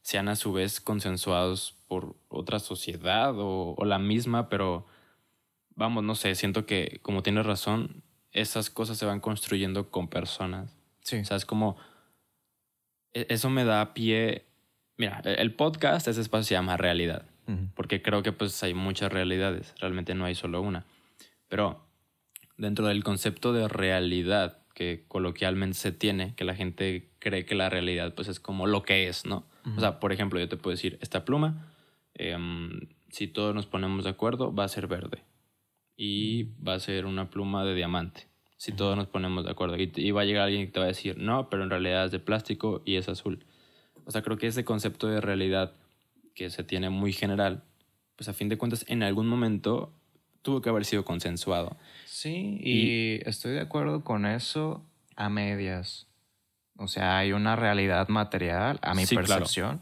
sean 0.09 0.29
a 0.31 0.37
su 0.37 0.55
vez 0.55 0.81
consensuados 0.81 1.77
por 1.87 2.17
otra 2.29 2.61
sociedad 2.61 3.39
o, 3.39 3.75
o 3.77 3.85
la 3.85 3.99
misma, 3.99 4.49
pero 4.49 4.87
vamos, 5.75 6.03
no 6.03 6.15
sé, 6.15 6.35
siento 6.35 6.65
que 6.65 6.99
como 7.03 7.23
tienes 7.23 7.45
razón, 7.45 8.03
esas 8.33 8.71
cosas 8.71 8.97
se 8.97 9.05
van 9.05 9.21
construyendo 9.21 9.91
con 9.91 10.09
personas. 10.09 10.75
Sí. 11.03 11.17
O 11.19 11.25
sea, 11.27 11.37
es 11.37 11.45
como. 11.45 11.77
e- 13.13 13.27
Eso 13.29 13.51
me 13.51 13.67
da 13.67 13.93
pie. 13.93 14.47
Mira, 14.97 15.21
e- 15.27 15.43
el 15.43 15.53
podcast, 15.55 16.09
ese 16.09 16.23
espacio 16.23 16.45
se 16.45 16.55
llama 16.55 16.79
realidad. 16.79 17.27
Ujú. 17.47 17.69
Porque 17.75 18.01
creo 18.01 18.23
que 18.23 18.33
pues 18.33 18.63
hay 18.63 18.73
muchas 18.73 19.13
realidades. 19.13 19.75
Realmente 19.79 20.15
no 20.15 20.25
hay 20.25 20.35
solo 20.35 20.63
una. 20.63 20.87
Pero 21.49 21.85
dentro 22.57 22.87
del 22.87 23.05
concepto 23.05 23.53
de 23.53 23.69
realidad 23.69 24.63
que 24.75 25.05
coloquialmente 25.07 25.77
se 25.77 25.93
tiene, 25.93 26.35
que 26.35 26.45
la 26.45 26.55
gente 26.55 27.11
cree 27.19 27.45
que 27.45 27.55
la 27.55 27.69
realidad 27.69 28.15
pues 28.15 28.29
es 28.29 28.41
como 28.41 28.67
lo 28.67 28.83
que 28.85 29.09
es, 29.09 29.27
¿no? 29.27 29.45
O 29.77 29.81
sea, 29.81 30.01
por 30.01 30.13
ejemplo, 30.13 30.39
yo 30.39 30.49
te 30.49 30.57
puedo 30.57 30.75
decir, 30.75 30.99
esta 31.01 31.25
pluma, 31.25 31.73
em, 32.15 32.81
si 33.11 33.27
todos 33.27 33.55
nos 33.55 33.67
ponemos 33.67 34.05
de 34.05 34.11
acuerdo, 34.11 34.55
va 34.55 34.65
a 34.65 34.69
ser 34.69 34.87
verde. 34.87 35.23
Y 35.97 36.45
va 36.63 36.75
a 36.75 36.81
ser 36.81 37.07
una 37.07 37.31
pluma 37.31 37.65
de 37.65 37.75
diamante. 37.75 38.27
Si 38.57 38.73
todos 38.73 38.97
nos 38.97 39.07
ponemos 39.07 39.45
de 39.45 39.51
acuerdo. 39.51 39.77
Y, 39.77 39.93
y 39.95 40.11
va 40.11 40.23
a 40.23 40.25
llegar 40.25 40.45
alguien 40.45 40.67
que 40.67 40.73
te 40.73 40.81
va 40.81 40.87
a 40.87 40.89
decir, 40.89 41.17
no, 41.19 41.49
pero 41.49 41.63
en 41.63 41.71
realidad 41.71 42.07
es 42.07 42.13
de 42.13 42.19
plástico 42.19 42.83
y 42.85 42.97
es 42.97 43.09
azul. 43.09 43.45
O 44.05 44.11
sea, 44.11 44.23
creo 44.23 44.39
que 44.39 44.47
ese 44.47 44.65
concepto 44.65 45.07
de 45.07 45.21
realidad 45.21 45.75
que 46.35 46.51
se 46.51 46.65
tiene 46.65 46.89
muy 46.89 47.13
general, 47.13 47.63
pues 48.17 48.29
a 48.29 48.33
fin 48.33 48.49
de 48.49 48.59
cuentas 48.59 48.85
en 48.89 49.03
algún 49.03 49.27
momento 49.29 49.93
tuvo 50.43 50.63
que 50.63 50.71
haber 50.71 50.85
sido 50.85 51.05
consensuado. 51.05 51.77
Sí, 52.07 52.59
y, 52.63 53.29
estoy 53.29 53.53
de 53.53 53.61
acuerdo 53.61 54.03
con 54.03 54.25
eso 54.25 54.83
a 55.15 55.29
medias. 55.29 56.08
O 56.79 56.89
sea, 56.89 57.19
hay 57.19 57.33
una 57.33 57.57
realidad 57.57 58.09
material, 58.09 58.79
a 58.83 58.95
mi 58.95 59.05
Sí, 59.05 59.17
claro. 59.17 59.27
percepción. 59.41 59.81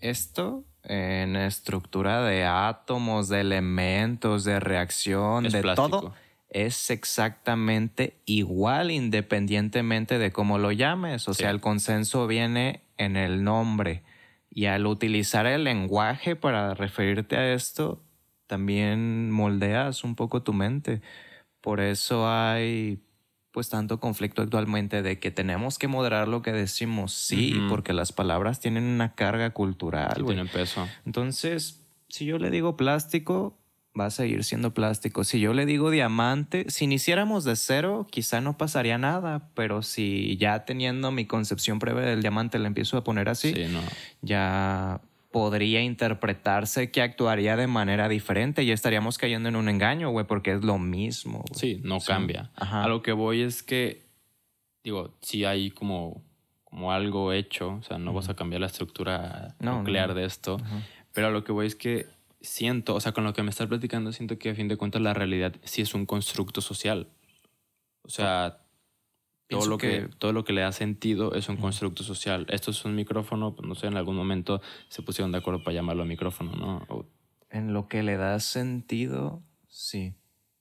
Esto 0.00 0.64
en 0.84 1.36
estructura 1.36 2.22
de 2.24 2.44
átomos, 2.44 3.28
de 3.28 3.40
elementos, 3.40 4.42
de 4.44 4.58
reacción, 4.58 5.46
Es 5.46 5.52
de 5.52 5.60
plástico. 5.62 5.88
todo, 6.00 6.14
es 6.48 6.90
exactamente 6.90 8.16
igual 8.24 8.90
independientemente 8.90 10.18
de 10.18 10.32
cómo 10.32 10.58
lo 10.58 10.72
llames. 10.72 11.28
O 11.28 11.34
Sí. 11.34 11.42
sea, 11.42 11.50
el 11.50 11.60
consenso 11.60 12.26
viene 12.26 12.82
en 12.96 13.16
el 13.16 13.44
nombre. 13.44 14.02
Y 14.50 14.66
al 14.66 14.86
utilizar 14.86 15.46
el 15.46 15.64
lenguaje 15.64 16.36
para 16.36 16.74
referirte 16.74 17.36
a 17.36 17.52
esto, 17.54 18.02
también 18.46 19.30
moldeas 19.30 20.04
un 20.04 20.14
poco 20.14 20.42
tu 20.42 20.52
mente. 20.52 21.00
Por 21.60 21.80
eso 21.80 22.28
hay 22.28 22.98
pues 23.52 23.68
tanto 23.68 24.00
conflicto 24.00 24.42
actualmente 24.42 25.02
de 25.02 25.18
que 25.18 25.30
tenemos 25.30 25.78
que 25.78 25.86
moderar 25.86 26.26
lo 26.26 26.42
que 26.42 26.52
decimos, 26.52 27.12
sí, 27.12 27.54
Ujú. 27.58 27.68
porque 27.68 27.92
las 27.92 28.10
palabras 28.12 28.60
tienen 28.60 28.84
una 28.84 29.14
carga 29.14 29.50
cultural. 29.50 30.14
güey. 30.22 30.34
tienen 30.36 30.48
peso. 30.52 30.88
Entonces, 31.06 31.84
si 32.08 32.24
yo 32.24 32.38
le 32.38 32.50
digo 32.50 32.76
plástico, 32.76 33.58
va 33.98 34.06
a 34.06 34.10
seguir 34.10 34.42
siendo 34.44 34.72
plástico. 34.72 35.22
Si 35.22 35.38
yo 35.38 35.52
le 35.52 35.66
digo 35.66 35.90
diamante, 35.90 36.64
si 36.70 36.84
iniciáramos 36.84 37.44
de 37.44 37.56
cero, 37.56 38.06
quizá 38.10 38.40
no 38.40 38.56
pasaría 38.56 38.96
nada, 38.96 39.50
pero 39.54 39.82
si 39.82 40.38
ya 40.38 40.64
teniendo 40.64 41.10
mi 41.12 41.26
concepción 41.26 41.78
previa 41.78 42.00
del 42.02 42.22
diamante 42.22 42.58
le 42.58 42.68
empiezo 42.68 42.96
a 42.96 43.04
poner 43.04 43.28
así, 43.28 43.52
Sí, 43.52 43.64
no. 43.70 43.80
ya 44.22 45.02
podría 45.32 45.82
interpretarse 45.82 46.90
que 46.90 47.02
actuaría 47.02 47.56
de 47.56 47.66
manera 47.66 48.08
diferente 48.08 48.62
y 48.62 48.70
estaríamos 48.70 49.18
cayendo 49.18 49.48
en 49.48 49.56
un 49.56 49.68
engaño, 49.68 50.10
güey, 50.10 50.26
porque 50.26 50.52
es 50.52 50.62
lo 50.62 50.78
mismo. 50.78 51.38
güey. 51.48 51.58
Sí, 51.58 51.80
no 51.82 51.98
cambia. 52.00 52.50
Ajá. 52.54 52.84
A 52.84 52.88
lo 52.88 53.02
que 53.02 53.12
voy 53.12 53.40
es 53.42 53.62
que, 53.62 54.02
digo, 54.84 55.16
si 55.22 55.44
hay 55.44 55.70
como, 55.70 56.22
como 56.64 56.92
algo 56.92 57.32
hecho, 57.32 57.74
o 57.80 57.82
sea, 57.82 57.98
no 57.98 58.12
vas 58.12 58.28
a 58.28 58.34
cambiar 58.34 58.60
la 58.60 58.66
estructura 58.68 59.56
No, 59.58 59.78
nuclear 59.78 60.08
no. 60.10 60.14
de 60.14 60.24
esto, 60.26 60.58
Ajá. 60.62 60.82
pero 61.12 61.26
a 61.28 61.30
lo 61.30 61.42
que 61.44 61.52
voy 61.52 61.66
es 61.66 61.74
que 61.74 62.06
siento, 62.40 62.94
o 62.94 63.00
sea, 63.00 63.12
con 63.12 63.24
lo 63.24 63.32
que 63.32 63.42
me 63.42 63.50
estás 63.50 63.68
platicando, 63.68 64.12
siento 64.12 64.38
que 64.38 64.50
a 64.50 64.54
fin 64.54 64.68
de 64.68 64.76
cuentas 64.76 65.00
la 65.02 65.14
realidad 65.14 65.54
sí 65.64 65.80
es 65.82 65.94
un 65.94 66.06
constructo 66.06 66.60
social. 66.60 67.08
O 68.02 68.08
sea, 68.08 68.58
todo 69.58 69.66
lo 69.66 69.78
que, 69.78 69.88
que- 69.88 70.08
todo 70.18 70.32
lo 70.32 70.44
que 70.44 70.52
le 70.52 70.60
da 70.62 70.72
sentido 70.72 71.34
es 71.34 71.48
un 71.48 71.56
constructo 71.56 72.02
social. 72.04 72.46
Esto 72.48 72.70
es 72.70 72.84
un 72.84 72.94
micrófono, 72.94 73.54
pues, 73.54 73.68
no 73.68 73.74
sé, 73.74 73.86
en 73.86 73.96
algún 73.96 74.16
momento 74.16 74.60
se 74.88 75.02
pusieron 75.02 75.32
de 75.32 75.38
acuerdo 75.38 75.62
para 75.62 75.74
llamarlo 75.74 76.04
micrófono, 76.04 76.52
¿no? 76.52 76.84
O- 76.88 77.06
En 77.50 77.72
lo 77.72 77.86
que 77.88 78.02
le 78.02 78.16
da 78.16 78.40
sentido, 78.40 79.42
sí. 79.68 80.14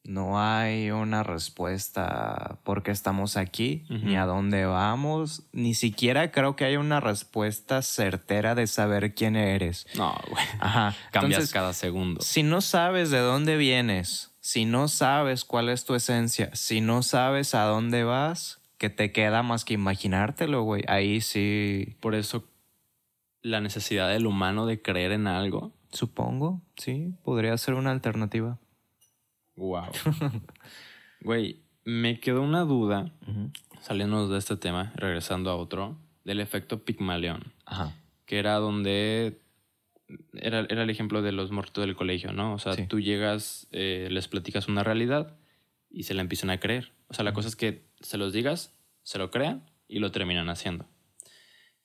No 0.04 0.40
hay 0.42 0.90
una 0.90 1.22
respuesta 1.22 2.60
por 2.64 2.82
qué 2.84 2.92
estamos 2.92 3.38
aquí, 3.38 3.84
Ujú. 3.90 4.06
ni 4.08 4.16
a 4.18 4.26
dónde 4.26 4.66
vamos. 4.66 5.44
Ni 5.52 5.74
siquiera 5.76 6.32
creo 6.32 6.56
que 6.56 6.66
haya 6.66 6.80
una 6.80 7.00
respuesta 7.00 7.82
certera 7.82 8.56
de 8.56 8.68
saber 8.68 9.14
quién 9.14 9.36
eres. 9.36 9.86
no, 9.96 10.16
güey. 10.30 10.44
Ajá. 10.60 10.96
Cambias 11.12 11.34
Entonces, 11.40 11.54
cada 11.54 11.74
segundo. 11.74 12.22
si 12.22 12.44
no 12.44 12.62
sabes 12.62 13.12
de 13.12 13.20
dónde 13.20 13.58
vienes, 13.58 14.32
si 14.40 14.66
no 14.66 14.88
sabes 14.88 15.46
cuál 15.46 15.70
es 15.70 15.86
tu 15.86 15.94
esencia, 15.94 16.50
si 16.56 16.82
no 16.82 17.04
sabes 17.04 17.54
a 17.54 17.64
dónde 17.66 18.04
vas, 18.04 18.60
que 18.82 18.90
te 18.90 19.12
queda 19.12 19.44
más 19.44 19.64
que 19.64 19.76
imaginártelo, 19.76 20.64
güey. 20.64 20.84
Ahí 20.88 21.22
sí, 21.22 21.96
Por 22.00 22.16
eso 22.16 22.48
la 23.44 23.62
necesidad 23.62 24.10
del 24.10 24.26
humano 24.26 24.66
de 24.66 24.82
creer 24.82 25.12
en 25.12 25.28
algo. 25.28 25.72
supongo, 25.92 26.64
sí, 26.78 27.14
podría 27.24 27.56
ser 27.60 27.76
una 27.76 27.92
alternativa. 27.92 28.58
Wow. 29.56 29.92
Güey, 31.24 31.60
me 31.86 32.20
quedó 32.20 32.42
una 32.42 32.62
duda, 32.62 33.12
Ujú. 33.28 33.52
saliendo 33.82 34.28
de 34.28 34.40
este 34.40 34.58
tema, 34.58 34.92
regresando 34.96 35.52
a 35.52 35.56
otro, 35.56 35.96
del 36.26 36.40
efecto 36.40 36.84
Pigmalión, 36.84 37.54
Ajá. 37.68 37.94
que 38.26 38.40
era 38.40 38.56
donde 38.56 39.40
era, 40.34 40.62
era 40.70 40.82
el 40.82 40.90
ejemplo 40.90 41.22
de 41.22 41.32
los 41.34 41.52
muertos 41.52 41.86
del 41.86 41.96
colegio, 41.96 42.34
¿no? 42.34 42.56
O 42.56 42.58
sea, 42.58 42.74
Sí. 42.74 42.88
tú 42.88 43.00
llegas, 43.00 43.68
eh, 43.72 44.08
les 44.10 44.28
platicas 44.28 44.68
una 44.68 44.84
realidad 44.84 45.38
y 45.92 46.04
se 46.04 46.16
la 46.16 46.22
empiezan 46.22 46.50
a 46.50 46.60
creer. 46.60 46.92
O 47.10 47.14
sea, 47.14 47.24
la 47.24 47.34
cosa 47.34 47.48
es 47.48 47.56
que 47.56 47.91
se 48.02 48.18
los 48.18 48.34
digas, 48.34 48.74
se 49.04 49.18
lo 49.18 49.32
crean 49.32 49.70
y 49.88 50.00
lo 50.00 50.12
terminan 50.12 50.50
haciendo. 50.50 50.86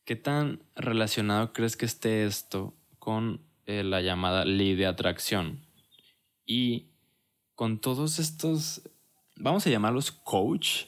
¿Qué 0.05 0.17
tan 0.17 0.63
relacionado 0.77 1.53
crees 1.53 1.77
que 1.77 1.87
esté 1.87 2.25
esto 2.27 2.75
con 2.99 3.41
eh, 3.67 3.83
la 3.83 4.01
llamada 4.01 4.45
ley 4.45 4.75
de 4.75 4.87
atracción? 4.87 5.67
Y 6.45 6.91
con 7.55 7.81
todos 7.81 8.19
estos, 8.19 8.83
vamos 9.35 9.67
a 9.67 9.71
llamarlos 9.71 10.13
coach 10.13 10.85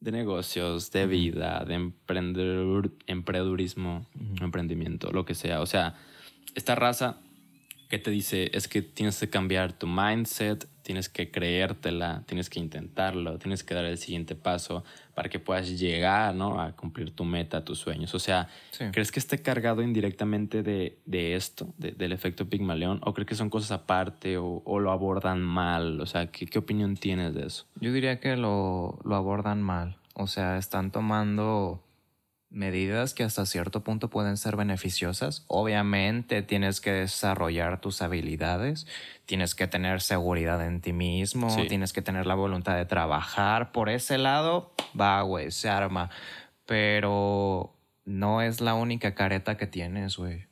de 0.00 0.10
negocios, 0.10 0.90
de 0.90 1.06
vida, 1.06 1.64
de 1.64 1.74
emprendedor, 1.74 2.90
emprendedurismo, 3.06 4.08
emprendimiento, 4.40 5.12
lo 5.12 5.24
que 5.24 5.34
sea. 5.34 5.60
O 5.60 5.66
sea, 5.66 5.94
esta 6.56 6.74
raza 6.74 7.20
que 7.88 8.00
te 8.00 8.10
dice 8.10 8.50
es 8.52 8.66
que 8.66 8.82
tienes 8.82 9.20
que 9.20 9.30
cambiar 9.30 9.78
tu 9.78 9.86
mindset, 9.86 10.66
tienes 10.82 11.08
que 11.08 11.30
creértela, 11.30 12.22
tienes 12.26 12.50
que 12.50 12.58
intentarlo, 12.60 13.38
tienes 13.38 13.62
que 13.64 13.74
dar 13.74 13.84
el 13.84 13.98
siguiente 13.98 14.34
paso 14.34 14.84
para 15.14 15.28
que 15.28 15.38
puedas 15.38 15.68
llegar 15.78 16.34
¿no? 16.34 16.60
a 16.60 16.72
cumplir 16.72 17.10
tu 17.14 17.24
meta, 17.24 17.64
tus 17.64 17.78
sueños. 17.78 18.14
O 18.14 18.18
sea, 18.18 18.48
Sí. 18.70 18.86
¿crees 18.92 19.12
que 19.12 19.20
esté 19.20 19.40
cargado 19.42 19.82
indirectamente 19.82 20.62
de, 20.62 20.98
de 21.06 21.34
esto, 21.36 21.72
de- 21.78 21.92
del 21.92 22.12
efecto 22.12 22.48
Pigmalión? 22.48 23.00
¿O 23.04 23.14
crees 23.14 23.28
que 23.28 23.34
son 23.34 23.50
cosas 23.50 23.70
aparte 23.72 24.38
o, 24.38 24.62
o 24.64 24.80
lo 24.80 24.90
abordan 24.90 25.40
mal? 25.42 26.00
O 26.00 26.06
sea, 26.06 26.26
¿qué, 26.32 26.46
qué 26.46 26.58
opinión 26.58 26.96
tienes 26.96 27.34
de 27.34 27.46
eso? 27.46 27.66
Yo 27.80 27.92
diría 27.92 28.18
que 28.20 28.36
lo, 28.36 28.98
lo 29.04 29.14
abordan 29.16 29.62
mal. 29.62 29.96
O 30.14 30.26
sea, 30.26 30.58
están 30.58 30.90
tomando 30.90 31.82
medidas 32.52 33.14
que 33.14 33.24
hasta 33.24 33.46
cierto 33.46 33.82
punto 33.82 34.10
pueden 34.10 34.36
ser 34.36 34.56
beneficiosas. 34.56 35.44
Obviamente 35.48 36.42
tienes 36.42 36.80
que 36.80 36.92
desarrollar 36.92 37.80
tus 37.80 38.02
habilidades, 38.02 38.86
tienes 39.26 39.54
que 39.54 39.66
tener 39.66 40.00
seguridad 40.02 40.64
en 40.66 40.80
ti 40.80 40.92
mismo, 40.92 41.48
Sí. 41.50 41.66
tienes 41.66 41.92
que 41.92 42.02
tener 42.02 42.26
la 42.26 42.34
voluntad 42.34 42.76
de 42.76 42.84
trabajar. 42.84 43.72
Por 43.72 43.88
ese 43.88 44.18
lado, 44.18 44.72
va, 44.98 45.22
güey, 45.22 45.50
se 45.50 45.68
arma. 45.68 46.10
pero 46.64 47.74
no 48.04 48.40
es 48.40 48.60
la 48.60 48.74
única 48.74 49.14
careta 49.14 49.56
que 49.56 49.66
tienes, 49.66 50.16
güey. 50.16 50.46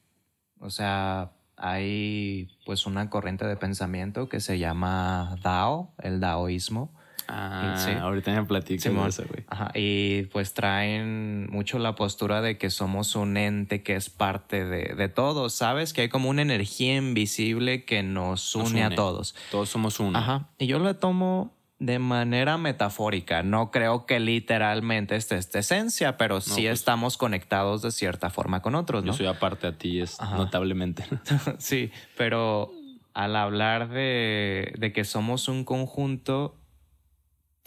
O 0.58 0.70
sea, 0.70 1.30
hay 1.56 2.48
pues 2.66 2.84
una 2.86 3.08
corriente 3.10 3.46
de 3.46 3.56
pensamiento 3.56 4.28
que 4.28 4.40
se 4.40 4.58
llama 4.58 5.36
Dao, 5.42 5.92
el 5.98 6.20
daoísmo. 6.20 6.92
Ah, 7.32 7.76
Sí. 7.78 7.92
ahorita 7.92 8.32
me 8.32 8.36
de 8.76 8.78
Simón. 8.90 9.08
eso, 9.08 9.24
güey. 9.28 9.44
Ajá, 9.48 9.70
y 9.74 10.22
pues 10.32 10.52
traen 10.52 11.48
mucho 11.50 11.78
la 11.78 11.94
postura 11.94 12.40
de 12.42 12.58
que 12.58 12.70
somos 12.70 13.14
un 13.14 13.36
ente 13.36 13.82
que 13.82 13.94
es 13.94 14.10
parte 14.10 14.64
de, 14.64 14.94
de 14.96 15.08
todos, 15.08 15.52
¿sabes? 15.54 15.92
Que 15.92 16.02
hay 16.02 16.08
como 16.08 16.28
una 16.28 16.42
energía 16.42 16.96
invisible 16.96 17.84
que 17.84 18.02
nos 18.02 18.54
une, 18.56 18.82
Nos 18.82 18.92
a 18.92 18.94
todos. 18.96 19.34
Todos 19.50 19.68
somos 19.68 20.00
uno. 20.00 20.18
Ajá, 20.18 20.48
y 20.58 20.66
yo 20.66 20.78
lo 20.80 20.96
tomo 20.96 21.54
de 21.78 21.98
manera 21.98 22.58
metafórica. 22.58 23.42
No 23.42 23.70
creo 23.70 24.04
que 24.04 24.20
literalmente 24.20 25.16
esté 25.16 25.36
esta 25.36 25.60
esencia, 25.60 26.16
pero 26.18 26.40
sí 26.42 26.50
pues- 26.64 26.80
estamos 26.80 27.16
conectados 27.16 27.80
de 27.82 27.90
cierta 27.90 28.28
forma 28.28 28.60
con 28.60 28.74
otros, 28.74 29.02
¿no? 29.04 29.12
Yo 29.12 29.16
soy 29.18 29.26
aparte 29.26 29.66
a 29.66 29.78
ti, 29.78 30.00
es 30.00 30.20
Ajá. 30.20 30.36
notablemente. 30.36 31.04
sí, 31.58 31.90
pero 32.18 32.70
al 33.14 33.34
hablar 33.36 33.88
de, 33.88 34.74
de 34.78 34.92
que 34.92 35.04
somos 35.04 35.48
un 35.48 35.64
conjunto, 35.64 36.56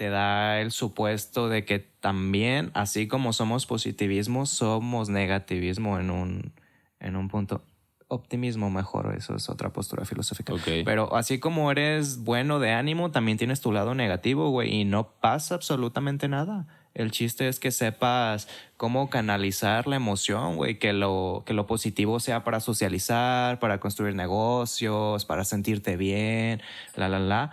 te 0.04 0.10
da 0.10 0.60
el 0.60 0.74
supuesto 0.74 1.48
de 1.48 1.64
que 1.64 1.80
también, 1.80 2.72
así 2.74 3.08
como 3.08 3.32
somos 3.32 3.66
positivismo, 3.66 4.46
somos 4.46 5.08
negativismo 5.08 5.98
en 5.98 6.12
un, 6.12 6.52
en 7.00 7.16
un 7.16 7.30
punto. 7.30 7.62
Optimismo 8.10 8.70
mejor, 8.70 9.16
eso 9.18 9.34
es 9.34 9.48
otra 9.48 9.72
postura 9.72 10.04
filosófica. 10.04 10.54
Ok. 10.54 10.84
Pero 10.84 11.16
así 11.16 11.40
como 11.40 11.72
eres 11.72 12.22
bueno 12.22 12.60
de 12.60 12.74
ánimo, 12.74 13.12
también 13.12 13.38
tienes 13.38 13.62
tu 13.62 13.72
lado 13.72 13.96
negativo, 13.96 14.50
güey, 14.50 14.82
y 14.82 14.84
no 14.84 15.08
pasa 15.22 15.56
absolutamente 15.56 16.28
nada. 16.28 16.68
El 16.94 17.12
chiste 17.12 17.48
es 17.48 17.62
que 17.62 17.72
sepas 17.72 18.50
cómo 18.76 19.10
canalizar 19.10 19.88
la 19.88 19.96
emoción, 19.96 20.58
güey, 20.58 20.80
que 20.80 20.92
lo, 20.92 21.44
que 21.46 21.54
lo 21.54 21.66
positivo 21.66 22.20
sea 22.20 22.44
para 22.44 22.60
socializar, 22.60 23.58
para 23.60 23.80
construir 23.80 24.16
negocios, 24.16 25.24
para 25.24 25.46
sentirte 25.46 25.96
bien, 25.96 26.62
la, 26.98 27.08
la, 27.08 27.20
la, 27.20 27.52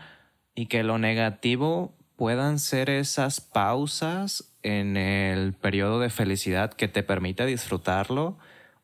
y 0.56 0.66
que 0.66 0.82
lo 0.82 0.98
negativo 0.98 1.94
puedan 2.20 2.58
ser 2.58 2.90
esas 2.90 3.40
pausas 3.40 4.52
en 4.62 4.98
el 4.98 5.54
periodo 5.54 6.00
de 6.00 6.10
felicidad 6.10 6.70
que 6.70 6.86
te 6.86 7.02
permita 7.02 7.46
disfrutarlo 7.46 8.36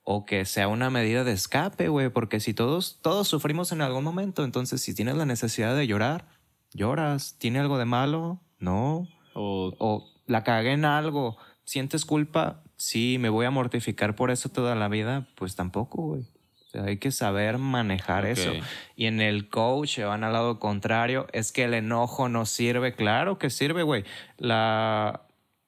o 0.05 0.25
que 0.25 0.47
sea 0.47 0.69
una 0.69 0.89
medida 0.89 1.23
de 1.23 1.33
escape, 1.33 1.89
güey, 1.89 2.09
porque 2.09 2.41
si 2.41 2.55
todos, 2.55 2.99
todos 3.03 3.29
sufrimos 3.29 3.73
en 3.73 3.83
algún 3.83 4.05
momento, 4.05 4.43
entonces 4.43 4.81
si 4.81 4.95
tienes 4.95 5.17
la 5.17 5.27
necesidad 5.27 5.77
de 5.77 5.87
llorar, 5.87 6.25
lloras. 6.73 7.37
¿Tiene 7.39 7.59
algo 7.59 7.77
de 7.77 7.85
malo? 7.85 8.41
No. 8.59 9.07
O 9.35 9.71
O 9.79 10.09
la 10.27 10.43
cagué 10.43 10.73
en 10.73 10.87
algo, 10.87 11.37
¿sientes 11.65 12.07
culpa? 12.07 12.63
Sí, 12.79 13.19
me 13.21 13.29
voy 13.29 13.45
a 13.45 13.51
mortificar 13.51 14.17
por 14.17 14.31
eso 14.31 14.49
toda 14.49 14.75
la 14.77 14.89
vida, 14.89 15.29
pues 15.37 15.57
tampoco, 15.57 16.01
güey. 16.01 16.27
O 16.67 16.69
sea, 16.69 16.85
hay 16.85 16.97
que 16.97 17.13
saber 17.13 17.59
manejar 17.59 18.27
eso. 18.27 18.53
Y 18.97 19.07
en 19.07 19.21
el 19.21 19.49
coach 19.49 19.97
se 19.97 20.05
van 20.05 20.25
al 20.25 20.33
lado 20.33 20.59
contrario, 20.59 21.29
es 21.33 21.53
que 21.53 21.65
el 21.65 21.75
enojo 21.75 22.29
no 22.29 22.45
sirve. 22.45 22.93
Claro 22.93 23.39
que 23.39 23.51
sirve, 23.51 23.85
güey. 23.85 24.05
La, 24.37 25.23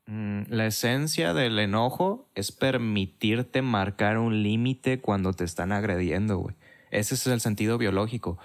mm, 0.06 0.42
la 0.48 0.66
esencia 0.66 1.34
del 1.34 1.58
enojo 1.60 2.28
es 2.34 2.50
permitirte 2.50 3.62
marcar 3.62 4.18
un 4.18 4.42
límite 4.42 5.00
cuando 5.00 5.32
te 5.32 5.44
están 5.44 5.70
agrediendo, 5.70 6.38
güey. 6.38 6.56
Ese 6.90 7.14
es 7.14 7.26
el 7.28 7.40
sentido 7.40 7.78
biológico. 7.78 8.38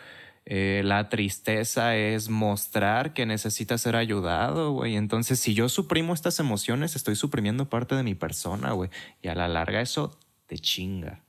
Eh, 0.46 0.82
la 0.84 1.08
tristeza 1.10 1.96
es 1.96 2.30
mostrar 2.30 3.14
que 3.14 3.26
necesitas 3.26 3.82
ser 3.82 3.96
ayudado, 3.96 4.74
güey. 4.74 4.96
Entonces, 4.96 5.40
si 5.40 5.54
yo 5.54 5.70
suprimo 5.70 6.14
estas 6.14 6.40
emociones, 6.40 6.96
estoy 6.96 7.16
suprimiendo 7.16 7.70
parte 7.70 7.96
de 7.96 8.04
mi 8.04 8.14
persona, 8.14 8.74
güey. 8.74 8.90
Y 9.22 9.30
a 9.30 9.36
la 9.36 9.48
larga 9.48 9.82
eso 9.82 10.18
te 10.46 10.60
chinga. 10.60 11.23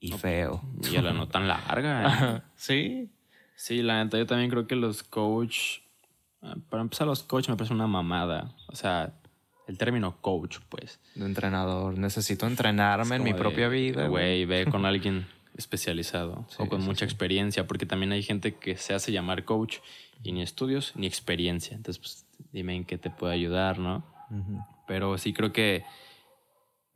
Y 0.00 0.12
feo. 0.12 0.62
y 0.90 0.96
a 0.96 1.02
la 1.02 1.12
no 1.12 1.28
tan 1.28 1.48
larga. 1.48 2.36
¿eh? 2.36 2.42
Sí. 2.56 3.10
Sí, 3.56 3.82
la 3.82 4.04
neta, 4.04 4.16
yo 4.18 4.26
también 4.26 4.50
creo 4.50 4.66
que 4.68 4.76
los 4.76 5.02
coach. 5.02 5.80
ah, 6.42 6.54
Para 6.70 6.82
empezar, 6.82 7.06
los 7.08 7.22
coach 7.24 7.48
me 7.48 7.56
parece 7.56 7.74
una 7.74 7.88
mamada. 7.88 8.54
O 8.68 8.76
sea, 8.76 9.12
el 9.66 9.76
término 9.78 10.16
coach, 10.20 10.58
pues. 10.68 11.00
De 11.16 11.24
entrenador. 11.26 11.98
Necesito 11.98 12.46
entrenarme 12.46 13.16
en 13.16 13.24
mi 13.24 13.32
de, 13.32 13.38
propia 13.38 13.68
vida, 13.68 14.06
güey. 14.06 14.44
Ve 14.44 14.66
con 14.66 14.86
alguien 14.86 15.26
especializado 15.56 16.46
Sí, 16.50 16.56
o 16.60 16.68
con 16.68 16.82
sí, 16.82 16.86
mucha 16.86 17.00
sí. 17.00 17.04
experiencia, 17.06 17.66
porque 17.66 17.84
también 17.84 18.12
hay 18.12 18.22
gente 18.22 18.54
que 18.54 18.76
se 18.76 18.94
hace 18.94 19.10
llamar 19.10 19.44
coach 19.44 19.78
y 20.22 20.30
ni 20.30 20.42
estudios 20.42 20.92
ni 20.94 21.08
experiencia. 21.08 21.76
Entonces, 21.76 21.98
pues, 21.98 22.26
dime 22.52 22.76
en 22.76 22.84
qué 22.84 22.96
te 22.96 23.10
puedo 23.10 23.32
ayudar, 23.32 23.78
¿no? 23.80 24.04
Pero 24.86 25.18
sí 25.18 25.32
creo 25.32 25.52
que. 25.52 25.84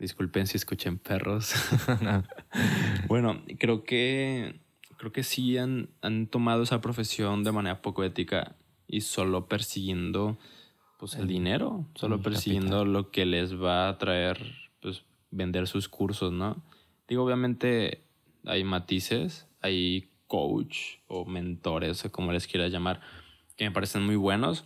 Disculpen 0.03 0.49
si 0.49 0.57
escuchen 0.57 0.99
perros. 0.99 1.55
bueno, 3.09 3.41
creo 3.59 3.85
que. 3.85 4.61
Creo 4.99 5.13
que 5.13 5.23
sí 5.23 5.57
han, 5.59 5.91
han 6.01 6.27
tomado 6.27 6.65
esa 6.65 6.81
profesión 6.81 7.45
de 7.45 7.53
manera 7.53 7.83
poco 7.83 8.05
ética 8.05 8.57
y 8.87 9.01
solo 9.01 9.47
persiguiendo 9.49 10.39
pues 10.99 11.15
el 11.15 11.27
dinero, 11.27 11.87
solo 11.97 12.17
el 12.17 12.23
persiguiendo 12.23 12.85
lo 12.85 13.11
que 13.11 13.27
les 13.27 13.61
va 13.61 13.89
a 13.89 13.99
traer 13.99 14.39
pues 14.81 15.03
vender 15.33 15.67
sus 15.67 15.89
cursos, 15.89 16.33
¿no? 16.33 16.63
Digo, 17.09 17.25
obviamente 17.25 18.05
hay 18.45 18.63
matices, 18.63 19.49
hay 19.61 20.11
coach 20.29 20.99
o 21.09 21.25
mentores, 21.25 22.05
o 22.05 22.13
como 22.13 22.31
les 22.33 22.47
quieras 22.47 22.71
llamar, 22.71 23.01
que 23.57 23.65
me 23.65 23.71
parecen 23.73 24.05
muy 24.05 24.17
buenos 24.17 24.65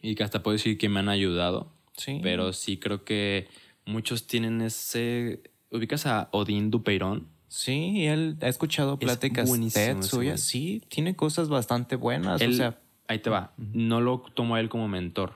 y 0.00 0.14
que 0.14 0.22
hasta 0.22 0.42
puedo 0.44 0.52
decir 0.52 0.78
que 0.78 0.88
me 0.88 1.00
han 1.00 1.08
ayudado, 1.08 1.72
Sí. 1.96 2.20
pero 2.22 2.52
sí 2.52 2.78
creo 2.78 3.04
que 3.04 3.48
muchos 3.86 4.26
tienen 4.26 4.60
ese... 4.60 5.42
¿Ubicas 5.70 6.06
a 6.06 6.28
Odín 6.32 6.70
Dupeirón? 6.70 7.28
Sí, 7.48 8.06
él 8.06 8.36
ha 8.40 8.48
escuchado 8.48 8.94
Es 8.94 8.98
pláticas 9.00 9.48
buenísimo 9.48 9.84
TED 10.00 10.02
suyas. 10.02 10.40
Sí, 10.40 10.82
tiene 10.88 11.16
cosas 11.16 11.48
bastante 11.48 11.96
buenas. 11.96 12.40
Él- 12.40 12.50
o 12.50 12.54
sea, 12.54 12.78
ahí 13.08 13.18
te 13.20 13.30
va. 13.30 13.52
No 13.56 14.00
lo 14.00 14.20
tomo 14.34 14.56
a 14.56 14.60
él 14.60 14.68
como 14.68 14.88
mentor 14.88 15.34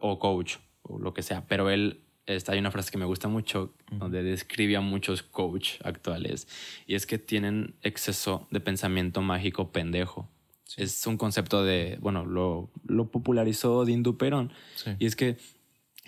o 0.00 0.18
coach 0.18 0.56
o 0.82 0.98
lo 0.98 1.14
que 1.14 1.22
sea, 1.22 1.46
pero 1.46 1.70
él, 1.70 2.00
está, 2.26 2.52
hay 2.52 2.58
una 2.58 2.70
frase 2.70 2.90
que 2.90 2.98
me 2.98 3.04
gusta 3.04 3.28
mucho 3.28 3.74
donde 3.90 4.22
describe 4.22 4.76
a 4.76 4.80
muchos 4.80 5.22
coach 5.22 5.74
actuales 5.84 6.48
y 6.86 6.94
es 6.94 7.06
que 7.06 7.18
tienen 7.18 7.74
exceso 7.82 8.46
de 8.50 8.60
pensamiento 8.60 9.20
mágico 9.20 9.70
pendejo. 9.70 10.28
Es 10.76 11.06
un 11.06 11.18
concepto 11.18 11.64
de, 11.64 11.98
bueno, 12.00 12.24
lo, 12.24 12.70
lo 12.86 13.10
popularizó 13.10 13.84
Dean 13.84 14.02
Duperón 14.02 14.52
sí. 14.74 14.92
y 14.98 15.04
es 15.06 15.16
que 15.16 15.36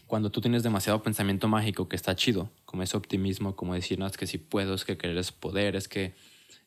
cuando 0.06 0.30
tú 0.30 0.40
tienes 0.40 0.62
demasiado 0.62 1.02
pensamiento 1.02 1.48
mágico 1.48 1.88
que 1.88 1.96
está 1.96 2.14
chido, 2.14 2.50
como 2.64 2.82
ese 2.82 2.96
optimismo, 2.96 3.56
como 3.56 3.74
decir, 3.74 3.98
no, 3.98 4.06
es 4.06 4.16
que 4.16 4.26
si 4.26 4.38
puedo, 4.38 4.74
es 4.74 4.84
que 4.84 4.96
querer 4.96 5.16
es 5.18 5.32
poder, 5.32 5.76
es 5.76 5.88
que 5.88 6.14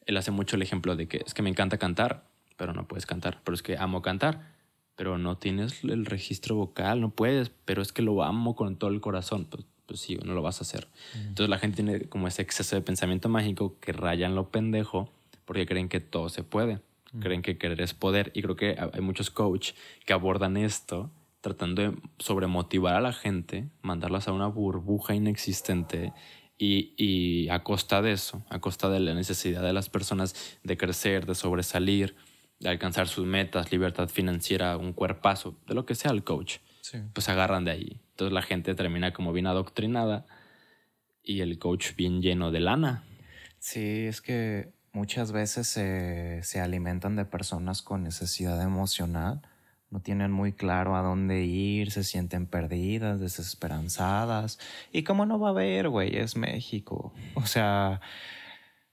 él 0.05 0.17
hace 0.17 0.31
mucho 0.31 0.55
el 0.55 0.61
ejemplo 0.61 0.95
de 0.95 1.07
que 1.07 1.23
es 1.25 1.33
que 1.33 1.41
me 1.41 1.49
encanta 1.49 1.77
cantar, 1.77 2.25
pero 2.55 2.73
no 2.73 2.87
puedes 2.87 3.05
cantar, 3.05 3.41
pero 3.43 3.55
es 3.55 3.61
que 3.61 3.77
amo 3.77 4.01
cantar, 4.01 4.55
pero 4.95 5.17
no 5.17 5.37
tienes 5.37 5.83
el 5.83 6.05
registro 6.05 6.55
vocal, 6.55 7.01
no 7.01 7.11
puedes, 7.11 7.51
pero 7.65 7.81
es 7.81 7.93
que 7.93 8.01
lo 8.01 8.23
amo 8.23 8.55
con 8.55 8.77
todo 8.77 8.89
el 8.89 9.01
corazón, 9.01 9.45
pues, 9.45 9.65
pues 9.85 9.99
sí, 9.99 10.17
no 10.25 10.33
lo 10.33 10.41
vas 10.41 10.59
a 10.59 10.63
hacer. 10.63 10.87
Entonces 11.15 11.49
la 11.49 11.59
gente 11.59 11.83
tiene 11.83 12.09
como 12.09 12.27
ese 12.27 12.41
exceso 12.41 12.75
de 12.75 12.81
pensamiento 12.81 13.29
mágico 13.29 13.77
que 13.79 13.93
rayan 13.93 14.35
lo 14.35 14.49
pendejo 14.49 15.09
porque 15.45 15.65
creen 15.65 15.87
que 15.87 15.99
todo 15.99 16.29
se 16.29 16.43
puede, 16.43 16.81
creen 17.19 17.41
que 17.41 17.57
querer 17.57 17.81
es 17.81 17.93
poder 17.93 18.31
y 18.33 18.41
creo 18.41 18.55
que 18.55 18.75
hay 18.93 19.01
muchos 19.01 19.29
coach 19.29 19.71
que 20.05 20.13
abordan 20.13 20.57
esto 20.57 21.09
tratando 21.41 21.81
de 21.81 21.97
sobremotivar 22.19 22.95
a 22.95 23.01
la 23.01 23.13
gente, 23.13 23.69
mandarlas 23.81 24.27
a 24.27 24.33
una 24.33 24.47
burbuja 24.47 25.13
inexistente 25.15 26.13
y, 26.57 26.93
y 26.97 27.49
a 27.49 27.63
costa 27.63 28.01
de 28.01 28.13
eso, 28.13 28.43
a 28.49 28.59
costa 28.59 28.89
de 28.89 28.99
la 28.99 29.13
necesidad 29.13 29.61
de 29.61 29.73
las 29.73 29.89
personas 29.89 30.57
de 30.63 30.77
crecer, 30.77 31.25
de 31.25 31.35
sobresalir, 31.35 32.15
de 32.59 32.69
alcanzar 32.69 33.07
sus 33.07 33.25
metas, 33.25 33.71
libertad 33.71 34.09
financiera, 34.09 34.75
un 34.77 34.93
cuerpazo, 34.93 35.55
de 35.67 35.75
lo 35.75 35.85
que 35.85 35.95
sea 35.95 36.11
el 36.11 36.23
coach, 36.23 36.57
Sí. 36.81 36.99
pues 37.13 37.27
agarran 37.29 37.65
de 37.65 37.71
ahí. 37.71 38.01
Entonces 38.11 38.33
la 38.33 38.41
gente 38.41 38.73
termina 38.73 39.11
como 39.13 39.33
bien 39.33 39.45
adoctrinada 39.45 40.25
y 41.21 41.41
el 41.41 41.59
coach 41.59 41.95
bien 41.95 42.21
lleno 42.21 42.49
de 42.51 42.61
lana. 42.61 43.03
Sí, 43.59 44.05
es 44.07 44.21
que 44.21 44.71
muchas 44.93 45.31
veces 45.33 45.67
se, 45.67 46.41
se 46.43 46.61
alimentan 46.61 47.15
de 47.15 47.25
personas 47.25 47.81
con 47.81 48.03
necesidad 48.03 48.61
emocional. 48.63 49.41
No 49.89 50.01
tienen 50.01 50.31
muy 50.31 50.51
claro 50.51 50.95
a 50.97 51.01
dónde 51.01 51.45
ir, 51.45 51.91
se 51.91 52.03
sienten 52.03 52.45
perdidas, 52.45 53.19
desesperanzadas. 53.21 54.59
¿Y 54.91 55.03
cómo 55.03 55.25
no 55.25 55.39
va 55.39 55.47
a 55.49 55.51
haber, 55.51 55.87
güey? 55.89 56.17
Es 56.17 56.35
México. 56.35 57.13
O 57.35 57.45
sea, 57.45 58.01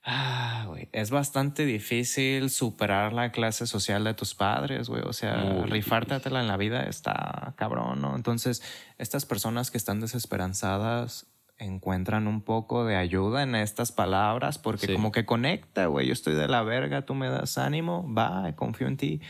ah, 0.04 0.64
güey, 0.68 0.88
es 0.92 1.10
bastante 1.10 1.64
difícil 1.64 2.50
superar 2.50 3.12
la 3.12 3.32
clase 3.32 3.66
social 3.66 4.04
de 4.04 4.14
tus 4.14 4.34
padres, 4.34 4.88
güey. 4.88 5.02
O 5.04 5.12
sea, 5.12 5.64
rifártatela 5.64 6.40
en 6.40 6.46
la 6.46 6.56
vida 6.56 6.82
está 6.84 7.54
cabrón, 7.56 8.00
¿no? 8.00 8.14
Entonces, 8.14 8.62
estas 8.98 9.24
personas 9.26 9.70
que 9.70 9.78
están 9.78 10.00
desesperanzadas 10.00 11.26
encuentran 11.58 12.26
un 12.26 12.42
poco 12.42 12.84
de 12.84 12.96
ayuda 12.96 13.42
en 13.42 13.54
estas 13.54 13.92
palabras 13.92 14.58
porque 14.58 14.86
Sí. 14.88 14.92
como 14.92 15.10
que 15.12 15.24
conecta, 15.24 15.86
güey. 15.86 16.06
Yo 16.06 16.12
estoy 16.12 16.34
de 16.34 16.48
la 16.48 16.62
verga, 16.62 17.02
tú 17.02 17.14
me 17.14 17.28
das 17.28 17.58
ánimo, 17.58 18.12
va, 18.12 18.52
confío 18.56 18.86
en 18.88 18.96
ti. 18.96 19.20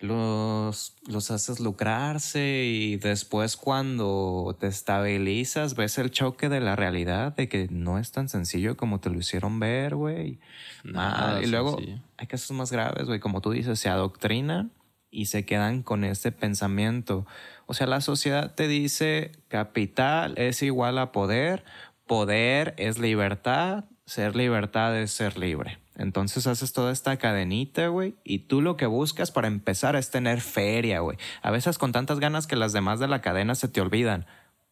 Los, 0.00 0.94
los 1.08 1.30
haces 1.30 1.58
lucrarse 1.58 2.64
y 2.64 2.96
después 2.96 3.56
cuando 3.56 4.56
te 4.58 4.68
estabilizas 4.68 5.74
ves 5.74 5.98
el 5.98 6.10
choque 6.10 6.48
de 6.48 6.60
la 6.60 6.76
realidad 6.76 7.34
de 7.34 7.48
que 7.48 7.66
no 7.70 7.98
es 7.98 8.12
tan 8.12 8.28
sencillo 8.28 8.76
como 8.76 9.00
te 9.00 9.10
lo 9.10 9.18
hicieron 9.18 9.58
ver, 9.58 9.96
güey. 9.96 10.38
Nada 10.84 11.42
y 11.42 11.46
luego 11.46 11.76
sencillo. 11.76 12.00
hay 12.16 12.26
casos 12.28 12.56
más 12.56 12.70
graves, 12.70 13.06
güey, 13.06 13.18
como 13.18 13.40
tú 13.40 13.50
dices, 13.50 13.80
se 13.80 13.88
adoctrinan 13.88 14.70
y 15.10 15.26
se 15.26 15.44
quedan 15.44 15.82
con 15.82 16.04
ese 16.04 16.30
pensamiento. 16.30 17.26
O 17.66 17.74
sea, 17.74 17.86
la 17.86 18.00
sociedad 18.00 18.54
te 18.54 18.68
dice 18.68 19.32
capital 19.48 20.34
es 20.36 20.62
igual 20.62 20.98
a 20.98 21.10
poder, 21.10 21.64
poder 22.06 22.74
es 22.76 22.98
libertad, 22.98 23.84
ser 24.08 24.34
libertad 24.34 24.98
es 24.98 25.12
ser 25.12 25.36
libre. 25.36 25.78
Entonces 25.94 26.46
haces 26.46 26.72
toda 26.72 26.92
esta 26.92 27.18
cadenita, 27.18 27.88
güey, 27.88 28.14
y 28.24 28.40
tú 28.40 28.62
lo 28.62 28.76
que 28.78 28.86
buscas 28.86 29.30
para 29.30 29.48
empezar 29.48 29.96
es 29.96 30.10
tener 30.10 30.40
feria, 30.40 31.00
güey. 31.00 31.18
A 31.42 31.50
veces 31.50 31.76
con 31.76 31.92
tantas 31.92 32.18
ganas 32.18 32.46
que 32.46 32.56
las 32.56 32.72
demás 32.72 33.00
de 33.00 33.08
la 33.08 33.20
cadena 33.20 33.54
se 33.54 33.68
te 33.68 33.82
olvidan. 33.82 34.26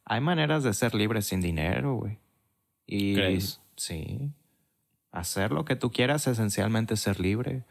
Hay 0.07 0.23
maneras 0.23 0.63
de 0.63 0.73
ser 0.73 0.95
libre 0.95 1.21
sin 1.21 1.43
dinero, 1.43 1.97
güey. 1.97 2.19
Y 2.87 3.15
¿Crees? 3.15 3.61
sí, 3.77 4.33
hacer 5.13 5.53
lo 5.53 5.67
que 5.67 5.77
tú 5.77 5.91
quieras 5.91 6.27
esencialmente 6.27 6.95
es 6.95 7.01
ser 7.01 7.21
libre. 7.21 7.65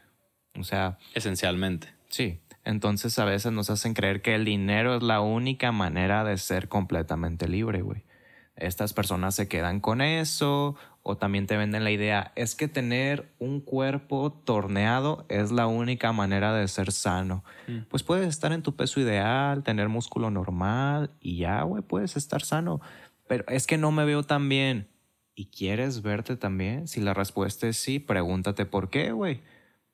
O 0.56 0.62
sea, 0.62 0.98
Esencialmente. 1.14 1.88
Sí, 2.10 2.40
entonces 2.64 3.18
a 3.18 3.24
veces 3.24 3.50
nos 3.50 3.70
hacen 3.70 3.94
creer 3.94 4.22
que 4.22 4.36
el 4.36 4.44
dinero 4.44 4.96
es 4.96 5.02
la 5.02 5.20
única 5.20 5.72
manera 5.72 6.22
de 6.22 6.38
ser 6.38 6.68
completamente 6.68 7.48
libre, 7.48 7.82
güey. 7.82 8.04
Estas 8.54 8.94
personas 8.94 9.34
se 9.34 9.48
quedan 9.48 9.80
con 9.80 10.00
eso 10.00 10.76
o 11.08 11.16
también 11.16 11.46
te 11.46 11.56
venden 11.56 11.84
la 11.84 11.90
idea, 11.90 12.32
es 12.34 12.54
que 12.54 12.66
tener 12.66 13.32
un 13.38 13.60
cuerpo 13.60 14.32
torneado 14.44 15.24
es 15.28 15.52
la 15.52 15.66
única 15.66 16.12
manera 16.12 16.52
de 16.52 16.66
ser 16.66 16.90
sano. 16.90 17.44
Mm. 17.68 17.82
Pues 17.88 18.02
puedes 18.02 18.26
estar 18.26 18.52
en 18.52 18.62
tu 18.62 18.74
peso 18.74 19.00
ideal, 19.00 19.62
tener 19.62 19.88
músculo 19.88 20.30
normal 20.30 21.10
y 21.20 21.38
ya, 21.38 21.62
güey, 21.62 21.82
puedes 21.82 22.16
estar 22.16 22.42
sano. 22.42 22.80
Pero 23.28 23.44
es 23.48 23.66
que 23.66 23.78
no 23.78 23.92
me 23.92 24.04
veo 24.04 24.24
tan 24.24 24.48
bien. 24.48 24.88
¿Y 25.34 25.46
quieres 25.46 26.02
verte 26.02 26.36
también? 26.36 26.88
Si 26.88 27.00
la 27.00 27.14
respuesta 27.14 27.68
es 27.68 27.76
sí, 27.76 27.98
pregúntate 27.98 28.66
por 28.66 28.90
qué, 28.90 29.12
güey 29.12 29.42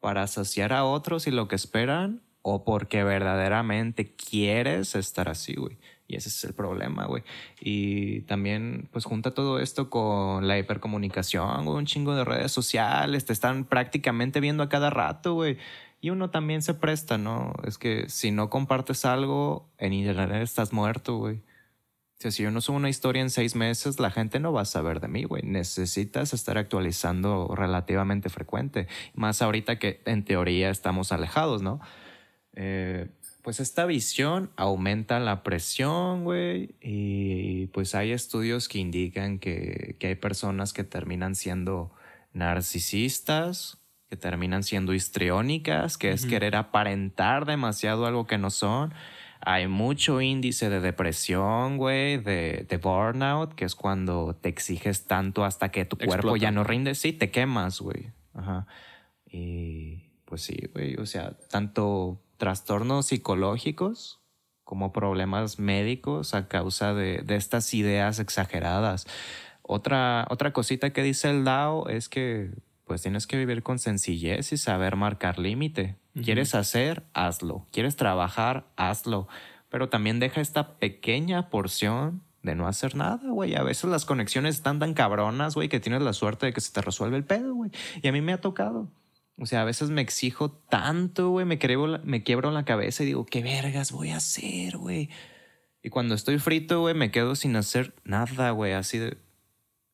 para 0.03 0.27
saciar 0.27 0.73
a 0.73 0.85
otros 0.85 1.29
y 1.29 1.31
lo 1.31 1.47
que 1.47 1.55
esperan 1.55 2.23
o 2.43 2.65
porque 2.65 3.05
verdaderamente 3.05 4.17
quieres 4.17 4.97
estar 4.97 5.29
así, 5.29 5.55
güey. 5.55 5.79
Y 6.13 6.17
ese 6.17 6.29
es 6.29 6.45
el 6.45 6.53
problema, 6.53 7.07
güey. 7.07 7.23
Y 7.59 8.21
también, 8.23 8.91
pues 8.93 9.07
junta 9.07 9.33
todo 9.33 9.59
esto 9.61 9.89
con 9.89 10.47
la 10.47 10.59
hipercomunicación, 10.59 11.65
güey, 11.65 11.79
un 11.79 11.87
chingo 11.87 12.15
de 12.15 12.25
redes 12.25 12.53
sociales, 12.53 13.25
te 13.25 13.33
están 13.33 13.65
prácticamente 13.65 14.39
viendo 14.41 14.63
a 14.63 14.69
cada 14.69 14.91
rato, 14.91 15.33
güey. 15.33 15.57
Y 16.03 16.11
uno 16.11 16.29
también 16.29 16.61
se 16.61 16.75
presta, 16.75 17.17
¿no? 17.17 17.55
Es 17.65 17.79
que 17.79 18.11
si 18.11 18.31
no 18.31 18.51
compartes 18.51 19.07
algo, 19.07 19.71
en 19.79 19.95
internet 19.95 20.43
estás 20.43 20.75
muerto, 20.75 21.17
güey. 21.17 21.37
O 21.37 22.21
sea, 22.23 22.31
si 22.31 22.43
yo 22.43 22.51
no 22.51 22.61
subo 22.61 22.77
una 22.77 22.91
historia 22.91 23.23
en 23.23 23.31
seis 23.31 23.57
meses, 23.57 23.99
la 23.99 24.11
gente 24.11 24.39
no 24.39 24.53
va 24.53 24.61
a 24.61 24.67
saber 24.67 25.01
de 25.01 25.09
mí, 25.09 25.25
güey. 25.25 25.43
Necesitas 25.45 26.35
estar 26.35 26.59
actualizando 26.59 27.55
relativamente 27.57 28.29
frecuente. 28.29 28.87
Más 29.15 29.41
ahorita 29.41 29.79
que 29.79 30.03
en 30.05 30.27
teoría 30.27 30.69
estamos 30.69 31.11
alejados, 31.11 31.63
¿no? 31.63 31.81
Eh, 32.55 33.09
pues 33.43 33.59
esta 33.59 33.87
visión 33.87 34.51
aumenta 34.57 35.19
la 35.19 35.43
presión, 35.43 36.23
güey. 36.25 36.77
Y 36.81 37.67
pues 37.69 37.95
hay 37.95 38.13
estudios 38.13 38.69
que 38.69 38.79
indican 38.79 39.39
que, 39.39 39.97
que 39.99 40.09
hay 40.09 40.15
personas 40.15 40.73
que 40.73 40.85
terminan 40.85 41.35
siendo 41.35 41.93
narcisistas, 42.33 43.79
que 44.09 44.17
terminan 44.17 44.63
siendo 44.63 44.95
histriónicas, 44.95 45.99
que 45.99 46.13
es 46.13 46.25
querer 46.25 46.55
aparentar 46.55 47.45
demasiado 47.45 48.07
algo 48.07 48.27
que 48.27 48.39
no 48.39 48.51
son. 48.51 48.95
Hay 49.41 49.67
mucho 49.67 50.21
índice 50.21 50.71
de 50.71 50.81
depresión, 50.81 51.79
güey, 51.79 52.19
de, 52.19 52.65
de 52.69 52.77
burnout, 52.77 53.55
que 53.55 53.65
es 53.65 53.75
cuando 53.75 54.37
te 54.41 54.51
exiges 54.51 55.07
tanto 55.07 55.45
hasta 55.45 55.71
que 55.71 55.85
tu 55.85 55.99
cuerpo 55.99 56.37
ya 56.37 56.53
no 56.53 56.63
rinde. 56.63 56.95
Sí, 56.95 57.13
te 57.13 57.33
quemas, 57.33 57.81
güey. 57.81 58.11
Ajá. 58.35 58.69
Y 59.29 60.11
pues 60.27 60.43
sí, 60.43 60.57
güey. 60.73 60.95
O 60.97 61.07
sea, 61.07 61.37
tanto 61.51 62.21
trastornos 62.43 63.07
psicológicos 63.07 64.21
como 64.65 64.93
problemas 64.93 65.61
médicos 65.61 66.35
a 66.35 66.49
causa 66.49 66.93
de, 66.93 67.19
de 67.19 67.37
estas 67.37 67.73
ideas 67.73 68.19
exageradas. 68.19 69.07
Otra, 69.63 70.27
otra 70.29 70.53
cosita 70.53 70.93
que 70.93 71.05
dice 71.05 71.31
el 71.31 71.45
DAO 71.45 71.89
es 71.89 72.09
que 72.09 72.51
pues 72.85 73.01
tienes 73.01 73.29
que 73.29 73.37
vivir 73.37 73.63
con 73.63 73.79
sencillez 73.79 74.53
y 74.53 74.57
saber 74.57 74.97
marcar 74.97 75.39
límite. 75.39 75.95
¿Quieres 76.21 76.57
hacer? 76.57 77.05
Hazlo. 77.15 77.69
¿Quieres 77.71 77.95
trabajar? 77.95 78.67
Hazlo. 78.75 79.29
Pero 79.69 79.89
también 79.89 80.19
deja 80.19 80.41
esta 80.41 80.79
pequeña 80.79 81.49
porción 81.49 82.25
de 82.43 82.57
no 82.57 82.67
hacer 82.67 82.97
nada, 82.97 83.31
güey. 83.31 83.55
A 83.55 83.63
veces 83.63 83.85
las 83.85 84.05
conexiones 84.05 84.57
están 84.57 84.81
tan 84.81 84.95
cabronas, 84.95 85.55
güey, 85.55 85.69
que 85.69 85.79
tienes 85.79 86.03
la 86.03 86.13
suerte 86.13 86.47
de 86.47 86.53
que 86.53 86.61
se 86.61 86.73
te 86.73 86.81
resuelve 86.81 87.17
el 87.17 87.25
pedo, 87.25 87.55
güey. 87.55 87.71
Y 88.03 88.09
a 88.09 88.13
mí 88.13 88.21
me 88.21 88.33
ha 88.33 88.41
tocado. 88.41 88.89
O 89.39 89.47
sea, 89.47 89.63
a 89.63 89.65
veces 89.65 89.91
me 89.91 90.03
exijo 90.03 90.51
tanto, 90.51 91.31
güey, 91.31 91.47
me, 91.47 91.59
quiebro 91.59 91.87
la- 91.87 91.99
me 92.05 92.23
quiebro 92.23 92.51
la 92.51 92.65
cabeza 92.65 93.03
y 93.03 93.07
digo, 93.07 93.25
¿qué 93.27 93.43
vergas 93.43 93.91
voy 93.93 94.11
a 94.11 94.17
hacer, 94.19 94.77
güey? 94.77 95.09
Y 95.83 95.89
cuando 95.89 96.15
estoy 96.15 96.39
frito, 96.39 96.81
güey, 96.81 96.95
me 96.95 97.11
quedo 97.11 97.35
sin 97.35 97.57
hacer 97.57 97.95
nada, 98.05 98.51
güey, 98.51 98.73
así 98.73 98.99
de... 98.99 99.19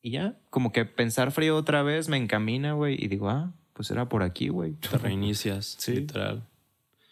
Y 0.01 0.11
ya, 0.11 0.37
como 0.49 0.71
que 0.71 0.85
pensar 0.85 1.31
frío 1.31 1.55
otra 1.57 1.83
vez 1.83 2.09
me 2.09 2.17
encamina, 2.17 2.73
güey, 2.73 2.95
y 3.03 3.07
digo, 3.07 3.29
ah, 3.29 3.53
pues 3.73 3.89
era 3.91 4.07
por 4.07 4.23
aquí, 4.23 4.49
güey. 4.49 4.73
Te 4.73 4.97
reinicias, 4.97 5.65
Sí. 5.79 5.93
literal. 5.93 6.47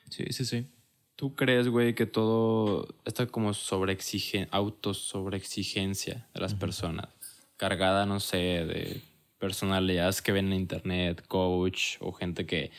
Sí, 0.09 0.25
sí, 0.29 0.45
sí. 0.45 0.67
¿Tú 1.15 1.33
crees, 1.35 1.67
güey, 1.69 1.95
que 1.95 2.05
todo 2.05 2.87
esta 3.05 3.25
como 3.25 3.53
sobreexige, 3.53 4.47
auto-sobreexigencia 4.51 6.27
de 6.33 6.39
las 6.39 6.53
personas, 6.53 7.09
cargada, 7.57 8.05
no 8.05 8.19
sé, 8.19 8.37
de 8.37 9.01
personalidades 9.39 10.21
que 10.21 10.32
ven 10.32 10.47
en 10.47 10.54
internet, 10.54 11.26
coach 11.28 11.97
o 12.00 12.12
gente 12.12 12.45
que, 12.45 12.71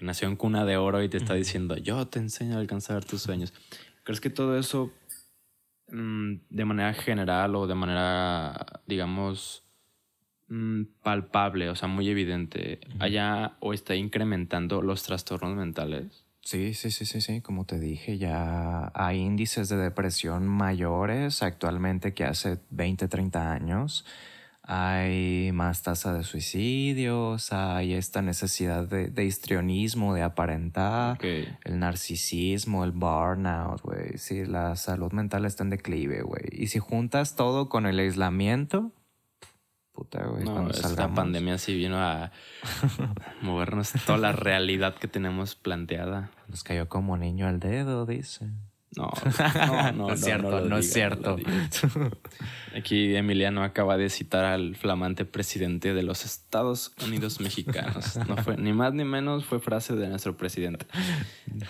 nació 0.00 0.28
en 0.28 0.36
cuna 0.36 0.64
de 0.64 0.76
oro 0.76 1.02
y 1.02 1.08
te 1.08 1.16
está 1.16 1.34
diciendo, 1.34 1.76
yo 1.76 2.06
te 2.06 2.18
enseño 2.18 2.56
a 2.56 2.60
alcanzar 2.60 3.04
tus 3.04 3.22
sueños? 3.22 3.52
¿Crees 4.02 4.20
que 4.20 4.28
todo 4.28 4.58
eso, 4.58 4.92
mm, 5.88 6.34
de 6.50 6.64
manera 6.64 6.92
general 6.94 7.54
o 7.54 7.66
de 7.66 7.74
manera, 7.74 8.82
digamos, 8.86 9.64
mm, 10.48 10.82
palpable, 11.02 11.70
o 11.70 11.76
sea, 11.76 11.88
muy 11.88 12.08
evidente, 12.08 12.80
haya 12.98 13.56
o 13.60 13.72
está 13.72 13.94
incrementando 13.94 14.82
los 14.82 15.04
trastornos 15.04 15.56
mentales? 15.56 16.24
Sí, 16.44 16.74
sí, 16.74 16.90
sí, 16.90 17.06
sí, 17.06 17.22
sí. 17.22 17.40
Como 17.40 17.64
te 17.64 17.80
dije, 17.80 18.18
ya 18.18 18.92
hay 18.94 19.18
índices 19.20 19.70
de 19.70 19.76
depresión 19.76 20.46
mayores 20.46 21.42
actualmente 21.42 22.12
que 22.12 22.24
hace 22.24 22.58
20, 22.68 23.08
30 23.08 23.50
años. 23.52 24.04
Hay 24.66 25.50
más 25.52 25.82
tasa 25.82 26.14
de 26.14 26.22
suicidios, 26.24 27.52
hay 27.52 27.92
esta 27.92 28.22
necesidad 28.22 28.88
de, 28.88 29.08
de 29.08 29.24
histrionismo, 29.26 30.14
de 30.14 30.22
aparentar, 30.22 31.18
el 31.22 31.78
narcisismo, 31.78 32.82
el 32.84 32.92
burnout, 32.92 33.82
güey. 33.82 34.16
Sí, 34.16 34.46
la 34.46 34.74
salud 34.76 35.12
mental 35.12 35.44
está 35.44 35.64
en 35.64 35.70
declive, 35.70 36.22
güey. 36.22 36.44
Y 36.50 36.68
si 36.68 36.78
juntas 36.78 37.36
todo 37.36 37.68
con 37.68 37.84
el 37.84 37.98
aislamiento, 37.98 38.90
puta, 39.92 40.24
güey, 40.26 40.44
No, 40.44 40.70
esta 40.70 40.88
salgamos. 40.88 41.16
pandemia 41.16 41.58
sí 41.58 41.76
vino 41.76 41.98
a 41.98 42.32
movernos 43.42 43.92
toda 44.06 44.16
la 44.18 44.32
realidad 44.32 44.94
que 44.94 45.08
tenemos 45.08 45.56
planteada. 45.56 46.30
Nos 46.48 46.64
cayó 46.64 46.88
como 46.88 47.18
niño 47.18 47.46
al 47.46 47.60
dedo, 47.60 48.06
dice. 48.06 48.48
No, 48.96 49.10
no, 49.66 49.92
no, 49.92 49.92
No 49.92 50.12
es 50.12 50.20
cierto, 50.24 50.60
no 50.60 50.78
es 50.78 50.92
cierto. 50.92 51.36
Aquí 52.76 53.14
Emiliano 53.14 53.62
acaba 53.62 53.96
de 53.96 54.10
citar 54.10 54.44
al 54.44 54.74
flamante 54.76 55.24
presidente 55.24 55.94
de 55.94 56.02
los 56.02 56.24
Estados 56.24 56.92
Unidos 57.04 57.40
mexicanos. 57.40 58.16
No 58.28 58.36
fue 58.38 58.56
ni 58.56 58.72
más 58.72 58.92
ni 58.94 59.04
menos, 59.04 59.44
fue 59.44 59.60
frase 59.60 59.94
de 59.94 60.08
nuestro 60.08 60.36
presidente. 60.36 60.86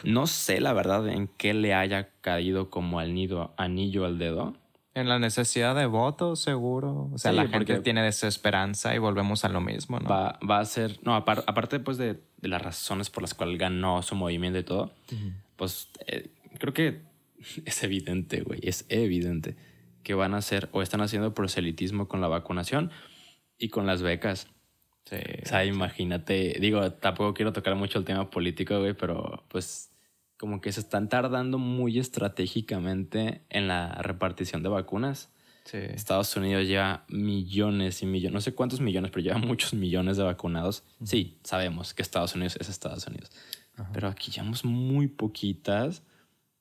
No 0.03 0.27
sé 0.27 0.61
la 0.61 0.73
verdad 0.73 1.07
en 1.09 1.29
qué 1.29 1.53
le 1.55 1.75
haya 1.75 2.09
caído 2.21 2.71
como 2.71 2.99
al 3.01 3.15
nido, 3.15 3.53
anillo 3.57 4.07
al 4.07 4.19
dedo. 4.19 4.55
En 4.95 5.09
la 5.09 5.19
necesidad 5.19 5.75
de 5.75 5.87
votos, 5.87 6.41
seguro. 6.41 7.11
O 7.13 7.19
sea, 7.19 7.33
Sí, 7.33 7.37
la 7.37 7.49
gente 7.49 7.81
tiene 7.81 8.01
desesperanza 8.03 8.95
y 8.95 8.99
volvemos 8.99 9.45
a 9.45 9.49
lo 9.49 9.61
mismo, 9.61 9.99
¿no? 9.99 10.09
Va, 10.09 10.39
va 10.49 10.61
a 10.61 10.65
ser, 10.65 11.01
no, 11.03 11.17
apar- 11.17 11.43
aparte 11.49 11.81
pues 11.81 11.97
de, 11.99 12.21
de 12.41 12.49
las 12.49 12.63
razones 12.63 13.11
por 13.11 13.23
las 13.23 13.35
cuales 13.35 13.59
ganó 13.59 14.03
su 14.03 14.15
movimiento 14.15 14.59
y 14.59 14.63
todo, 14.63 14.93
pues 15.57 15.89
eh, 16.07 16.31
creo 16.59 16.73
que 16.73 17.01
es 17.65 17.83
evidente, 17.83 18.43
güey, 18.43 18.61
es 18.63 18.87
evidente 18.89 19.57
que 20.03 20.15
van 20.15 20.35
a 20.35 20.39
hacer 20.39 20.69
o 20.73 20.83
están 20.83 21.01
haciendo 21.01 21.35
proselitismo 21.35 22.09
con 22.09 22.21
la 22.21 22.29
vacunación 22.29 22.91
y 23.59 23.69
con 23.69 23.87
las 23.87 24.03
becas. 24.03 24.49
Sí. 25.07 25.17
O 25.43 25.47
sea, 25.47 25.65
imagínate, 25.65 26.57
digo, 26.61 26.93
tampoco 26.93 27.35
quiero 27.35 27.53
tocar 27.53 27.75
mucho 27.75 27.99
el 27.99 28.05
tema 28.05 28.31
político, 28.31 28.79
güey, 28.79 28.95
pero 28.95 29.45
pues 29.49 29.91
como 30.39 30.61
que 30.61 30.73
se 30.73 30.81
están 30.81 31.09
tardando 31.09 31.59
muy 31.59 31.99
estratégicamente 31.99 33.43
en 33.51 33.69
la 33.69 33.95
repartición 34.03 34.63
de 34.63 34.69
vacunas. 34.69 35.31
Sí. 35.65 35.79
Estados 35.79 36.37
Unidos 36.37 36.67
lleva 36.67 37.05
millones 37.09 38.03
y 38.03 38.07
millones, 38.07 38.35
no 38.35 38.41
sé 38.41 38.55
cuántos 38.55 38.81
millones, 38.81 39.11
pero 39.11 39.25
lleva 39.25 39.39
muchos 39.39 39.73
millones 39.73 40.19
de 40.19 40.23
vacunados. 40.23 40.85
Sí, 41.03 41.39
sabemos 41.43 41.95
que 41.95 42.03
Estados 42.03 42.35
Unidos 42.35 42.59
es 42.61 42.69
Estados 42.69 43.07
Unidos. 43.07 43.31
pero 43.93 44.09
aquí 44.09 44.31
llevamos 44.31 44.65
muy 44.65 45.09
poquitas 45.09 46.03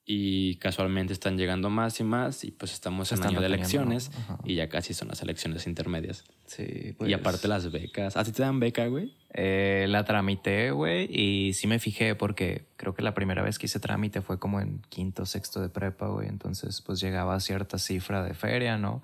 y 0.06 0.56
casualmente 0.56 1.14
están 1.14 1.38
llegando 1.38 1.70
más 1.70 2.00
y 2.02 2.04
más 2.04 2.44
y 2.44 2.52
pues 2.52 2.74
estamos 2.74 3.12
en 3.14 3.24
año 3.24 3.40
de 3.40 3.46
elecciones 3.46 4.12
y 4.44 4.56
ya 4.56 4.68
casi 4.68 4.94
son 4.94 5.08
las 5.08 5.22
elecciones 5.22 5.66
intermedias. 5.66 6.26
Sí, 6.46 6.96
Y 7.00 7.14
aparte 7.14 7.48
las 7.48 7.72
becas. 7.72 8.18
¿A 8.18 8.24
ti 8.24 8.34
te 8.34 8.42
dan 8.42 8.60
beca, 8.60 8.86
güey? 8.88 9.16
Eh, 9.34 9.86
la 9.88 10.04
tramité, 10.04 10.72
güey, 10.72 11.08
y 11.10 11.54
sí 11.54 11.68
me 11.68 11.80
fijé 11.80 12.16
porque 12.16 12.66
creo 12.76 12.94
que 12.94 13.02
la 13.02 13.14
primera 13.14 13.42
vez 13.42 13.58
que 13.58 13.68
hice 13.68 13.80
trámite 13.80 14.22
fue 14.22 14.40
como 14.40 14.60
en 14.60 14.82
quinto, 14.90 15.26
sexto 15.26 15.62
de 15.62 15.70
prepa, 15.70 16.08
güey. 16.08 16.28
Entonces, 16.28 16.82
pues 16.82 17.00
llegaba 17.00 17.36
a 17.36 17.40
cierta 17.40 17.78
cifra 17.78 18.24
de 18.24 18.34
feria, 18.34 18.78
¿no? 18.78 19.02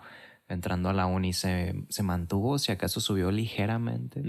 Entrando 0.49 0.89
a 0.89 0.93
la 0.93 1.05
uni 1.05 1.31
se, 1.31 1.75
se 1.87 2.03
mantuvo, 2.03 2.59
si 2.59 2.71
acaso 2.73 2.99
subió 2.99 3.31
ligeramente. 3.31 4.21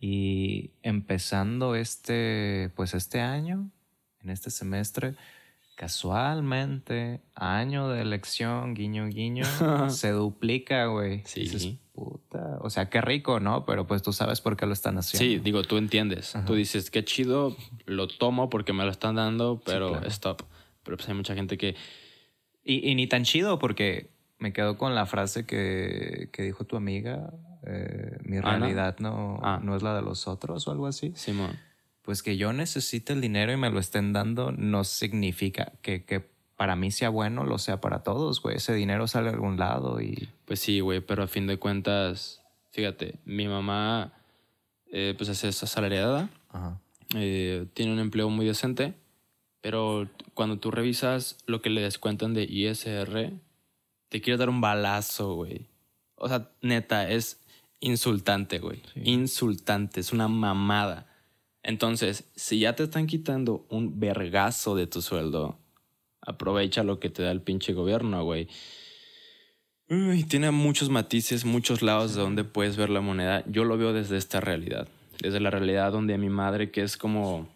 Y 0.00 0.72
empezando 0.82 1.74
este, 1.74 2.70
pues 2.74 2.94
este 2.94 3.20
año, 3.20 3.70
en 4.22 4.30
este 4.30 4.50
semestre, 4.50 5.14
casualmente, 5.80 7.20
año 7.34 7.88
de 7.88 8.02
elección, 8.02 8.74
guiño, 8.74 9.06
guiño, 9.06 9.44
se 9.90 10.10
duplica, 10.10 10.86
güey. 10.86 11.22
Sí. 11.24 11.40
Dices, 11.40 11.74
puta. 11.92 12.58
O 12.60 12.70
sea, 12.70 12.88
qué 12.90 13.00
rico, 13.00 13.40
¿no? 13.40 13.64
Pero 13.64 13.86
pues 13.86 14.02
tú 14.02 14.12
sabes 14.12 14.40
por 14.40 14.56
qué 14.56 14.66
lo 14.66 14.72
están 14.72 14.98
haciendo. 14.98 15.24
Sí, 15.24 15.38
digo, 15.38 15.62
tú 15.62 15.76
entiendes. 15.76 16.34
Tú 16.46 16.54
dices, 16.54 16.90
qué 16.90 17.04
chido, 17.04 17.56
lo 17.86 18.08
tomo 18.08 18.48
porque 18.50 18.72
me 18.72 18.84
lo 18.84 18.90
están 18.90 19.14
dando, 19.16 19.60
pero 19.64 19.90
claro. 19.90 20.06
stop. 20.08 20.42
Pero 20.82 20.96
pues 20.96 21.08
hay 21.08 21.14
mucha 21.14 21.34
gente 21.34 21.56
que... 21.58 21.76
Y, 22.64 22.88
y 22.90 22.94
ni 22.94 23.06
tan 23.06 23.24
chido 23.24 23.58
porque 23.58 24.10
me 24.38 24.52
quedo 24.52 24.76
con 24.78 24.94
la 24.94 25.06
frase 25.06 25.46
que, 25.46 26.28
que 26.32 26.42
dijo 26.42 26.64
tu 26.64 26.76
amiga. 26.76 27.32
eh, 27.66 28.16
mi 28.24 28.38
Ana. 28.38 28.58
realidad 28.58 28.96
no, 29.00 29.38
Ah. 29.42 29.60
no 29.62 29.76
es 29.76 29.82
la 29.82 29.94
de 29.94 30.02
los 30.02 30.26
otros 30.26 30.66
o 30.66 30.70
algo 30.72 30.86
así. 30.86 31.12
Simón. 31.14 31.58
Pues 32.10 32.24
que 32.24 32.36
yo 32.36 32.52
necesite 32.52 33.12
el 33.12 33.20
dinero 33.20 33.52
y 33.52 33.56
me 33.56 33.70
lo 33.70 33.78
estén 33.78 34.12
dando 34.12 34.50
no 34.50 34.82
significa 34.82 35.74
que, 35.80 36.04
que 36.04 36.28
para 36.56 36.74
mí 36.74 36.90
sea 36.90 37.08
bueno, 37.08 37.44
lo 37.44 37.56
sea 37.58 37.80
para 37.80 38.02
todos, 38.02 38.42
güey. 38.42 38.56
Ese 38.56 38.74
dinero 38.74 39.06
sale 39.06 39.28
de 39.28 39.34
algún 39.34 39.60
lado 39.60 40.00
y... 40.00 40.28
Pues 40.44 40.58
sí, 40.58 40.80
güey, 40.80 40.98
pero 40.98 41.22
a 41.22 41.28
fin 41.28 41.46
de 41.46 41.58
cuentas, 41.58 42.42
fíjate, 42.72 43.20
mi 43.24 43.46
mamá 43.46 44.12
eh, 44.90 45.14
pues 45.16 45.28
es 45.28 45.62
asalariada, 45.62 46.30
Ajá. 46.48 46.80
eh, 47.14 47.66
tiene 47.74 47.92
un 47.92 48.00
empleo 48.00 48.28
muy 48.28 48.44
decente, 48.44 48.94
pero 49.60 50.08
cuando 50.34 50.58
tú 50.58 50.72
revisas 50.72 51.38
lo 51.46 51.62
que 51.62 51.70
le 51.70 51.80
descuentan 51.80 52.34
de 52.34 52.42
ISR, 52.42 53.34
te 54.08 54.20
quiere 54.20 54.36
dar 54.36 54.48
un 54.48 54.60
balazo, 54.60 55.34
güey. 55.34 55.68
O 56.16 56.26
sea, 56.26 56.50
neta, 56.60 57.08
es 57.08 57.40
insultante, 57.78 58.58
güey. 58.58 58.82
Insultante, 58.96 60.00
es 60.00 60.12
una 60.12 60.26
mamada. 60.26 61.06
Entonces, 61.62 62.30
si 62.34 62.58
ya 62.60 62.74
te 62.74 62.84
están 62.84 63.06
quitando 63.06 63.66
un 63.68 64.00
vergazo 64.00 64.74
de 64.74 64.86
tu 64.86 65.02
sueldo, 65.02 65.58
aprovecha 66.22 66.82
lo 66.84 66.98
que 67.00 67.10
te 67.10 67.22
da 67.22 67.30
el 67.30 67.42
pinche 67.42 67.72
gobierno, 67.72 68.24
güey. 68.24 68.48
Uy, 69.88 70.24
tiene 70.24 70.50
muchos 70.52 70.88
matices, 70.88 71.44
muchos 71.44 71.82
lados 71.82 72.14
de 72.14 72.22
donde 72.22 72.44
puedes 72.44 72.76
ver 72.76 72.90
la 72.90 73.00
moneda. 73.00 73.44
Yo 73.46 73.64
lo 73.64 73.76
veo 73.76 73.92
desde 73.92 74.16
esta 74.16 74.40
realidad. 74.40 74.88
Desde 75.20 75.40
la 75.40 75.50
realidad 75.50 75.92
donde 75.92 76.16
mi 76.16 76.30
madre, 76.30 76.70
que 76.70 76.82
es 76.82 76.96
como 76.96 77.48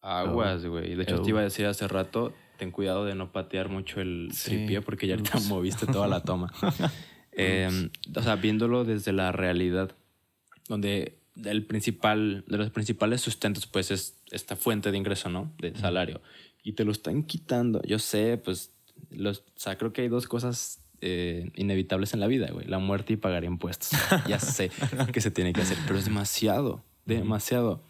aguas, 0.00 0.64
güey. 0.66 0.94
De 0.94 1.02
hecho, 1.02 1.20
te 1.22 1.30
iba 1.30 1.40
a 1.40 1.44
decir 1.44 1.66
hace 1.66 1.86
rato, 1.88 2.32
ten 2.58 2.70
cuidado 2.70 3.04
de 3.04 3.14
no 3.14 3.32
patear 3.32 3.68
mucho 3.68 4.00
el 4.00 4.30
Sí. 4.32 4.50
tripié 4.50 4.80
porque 4.80 5.06
ya 5.06 5.14
ahorita 5.14 5.40
moviste 5.40 5.86
toda 5.86 6.08
la 6.08 6.22
toma. 6.22 6.52
Eh, 7.36 7.90
o 8.14 8.22
sea, 8.22 8.36
viéndolo 8.36 8.84
desde 8.84 9.12
la 9.12 9.32
realidad, 9.32 9.90
donde 10.68 11.18
el 11.42 11.66
principal, 11.66 12.44
de 12.46 12.58
los 12.58 12.70
principales 12.70 13.20
sustentos, 13.20 13.66
pues 13.66 13.90
es 13.90 14.16
esta 14.30 14.56
fuente 14.56 14.90
de 14.90 14.98
ingreso, 14.98 15.28
¿no? 15.28 15.52
De 15.58 15.74
salario. 15.76 16.20
Y 16.62 16.72
te 16.72 16.84
lo 16.84 16.92
están 16.92 17.24
quitando. 17.24 17.82
Yo 17.82 17.98
sé, 17.98 18.38
pues, 18.38 18.72
los, 19.10 19.38
o 19.38 19.42
sea, 19.56 19.76
creo 19.76 19.92
que 19.92 20.02
hay 20.02 20.08
dos 20.08 20.28
cosas 20.28 20.80
eh, 21.00 21.50
inevitables 21.56 22.14
en 22.14 22.20
la 22.20 22.26
vida, 22.26 22.48
güey. 22.52 22.66
La 22.66 22.78
muerte 22.78 23.14
y 23.14 23.16
pagar 23.16 23.44
impuestos. 23.44 23.90
ya 24.28 24.38
sé 24.38 24.70
que 25.12 25.20
se 25.20 25.30
tiene 25.30 25.52
que 25.52 25.62
hacer, 25.62 25.78
pero 25.86 25.98
es 25.98 26.04
demasiado, 26.04 26.84
demasiado. 27.04 27.82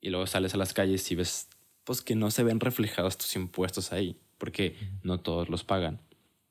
Y 0.00 0.10
luego 0.10 0.26
sales 0.26 0.54
a 0.54 0.56
las 0.56 0.72
calles 0.72 1.10
y 1.10 1.14
ves, 1.14 1.48
pues, 1.84 2.00
que 2.00 2.14
no 2.14 2.30
se 2.30 2.42
ven 2.42 2.58
reflejados 2.58 3.18
tus 3.18 3.36
impuestos 3.36 3.92
ahí, 3.92 4.18
porque 4.38 4.76
no 5.02 5.20
todos 5.20 5.50
los 5.50 5.62
pagan. 5.62 6.00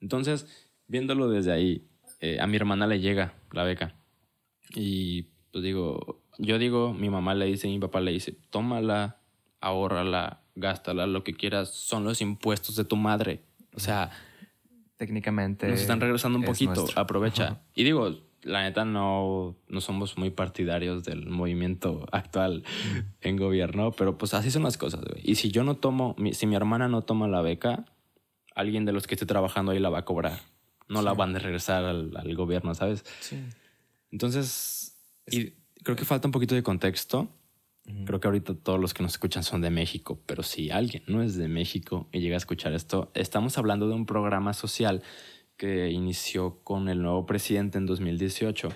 Entonces, 0.01 0.45
viéndolo 0.87 1.29
desde 1.29 1.51
ahí, 1.51 1.87
eh, 2.19 2.37
a 2.39 2.47
mi 2.47 2.57
hermana 2.57 2.85
le 2.85 2.99
llega 2.99 3.33
la 3.51 3.63
beca. 3.63 3.95
Y 4.75 5.27
pues 5.51 5.63
digo, 5.63 6.21
yo 6.37 6.57
digo, 6.57 6.93
mi 6.93 7.09
mamá 7.09 7.35
le 7.35 7.45
dice, 7.45 7.67
mi 7.67 7.79
papá 7.79 8.01
le 8.01 8.11
dice, 8.11 8.37
tómala, 8.49 9.17
ahórrala, 9.61 10.41
gástala, 10.55 11.07
lo 11.07 11.23
que 11.23 11.33
quieras, 11.33 11.69
son 11.69 12.03
los 12.03 12.21
impuestos 12.21 12.75
de 12.75 12.85
tu 12.85 12.95
madre. 12.95 13.43
O 13.75 13.79
sea, 13.79 14.11
Técnicamente... 14.97 15.67
nos 15.67 15.81
están 15.81 16.01
regresando 16.01 16.37
un 16.37 16.43
es 16.43 16.49
poquito, 16.49 16.73
nuestro. 16.75 17.01
aprovecha. 17.01 17.61
Y 17.73 17.83
digo, 17.83 18.17
la 18.43 18.63
neta 18.63 18.85
no, 18.85 19.55
no 19.67 19.81
somos 19.81 20.17
muy 20.17 20.29
partidarios 20.29 21.03
del 21.03 21.29
movimiento 21.29 22.05
actual 22.11 22.63
en 23.21 23.37
gobierno, 23.37 23.91
pero 23.91 24.17
pues 24.17 24.33
así 24.33 24.51
son 24.51 24.63
las 24.63 24.77
cosas, 24.77 25.01
güey. 25.01 25.21
Y 25.23 25.35
si 25.35 25.51
yo 25.51 25.63
no 25.63 25.75
tomo, 25.75 26.15
si 26.31 26.47
mi 26.47 26.55
hermana 26.55 26.87
no 26.87 27.01
toma 27.01 27.27
la 27.27 27.41
beca, 27.41 27.85
alguien 28.55 28.85
de 28.85 28.91
los 28.91 29.07
que 29.07 29.15
esté 29.15 29.25
trabajando 29.25 29.71
ahí 29.71 29.79
la 29.79 29.89
va 29.89 29.99
a 29.99 30.05
cobrar. 30.05 30.39
No 30.87 31.01
la 31.01 31.13
van 31.13 31.35
a 31.35 31.39
regresar 31.39 31.85
al, 31.85 32.11
al 32.15 32.35
gobierno, 32.35 32.73
¿sabes? 32.73 33.05
Sí. 33.19 33.37
Entonces, 34.11 34.78
y 35.31 35.53
creo 35.83 35.95
que 35.95 36.05
falta 36.05 36.27
un 36.27 36.31
poquito 36.31 36.55
de 36.55 36.63
contexto. 36.63 37.29
Creo 38.05 38.19
que 38.19 38.27
ahorita 38.27 38.53
todos 38.53 38.79
los 38.79 38.93
que 38.93 39.01
nos 39.01 39.13
escuchan 39.13 39.43
son 39.43 39.61
de 39.61 39.71
México, 39.71 40.21
pero 40.27 40.43
si 40.43 40.69
alguien 40.69 41.01
no 41.07 41.23
es 41.23 41.35
de 41.37 41.47
México 41.47 42.07
y 42.11 42.19
llega 42.19 42.35
a 42.35 42.37
escuchar 42.37 42.73
esto, 42.73 43.09
estamos 43.15 43.57
hablando 43.57 43.87
de 43.87 43.95
un 43.95 44.05
programa 44.05 44.53
social 44.53 45.01
que 45.57 45.89
inició 45.89 46.59
con 46.63 46.87
el 46.87 47.01
nuevo 47.01 47.25
presidente 47.25 47.79
en 47.79 47.87
2018, 47.87 48.69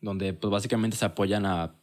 donde 0.00 0.32
pues 0.32 0.50
básicamente 0.50 0.96
se 0.96 1.04
apoyan 1.04 1.44
a 1.44 1.74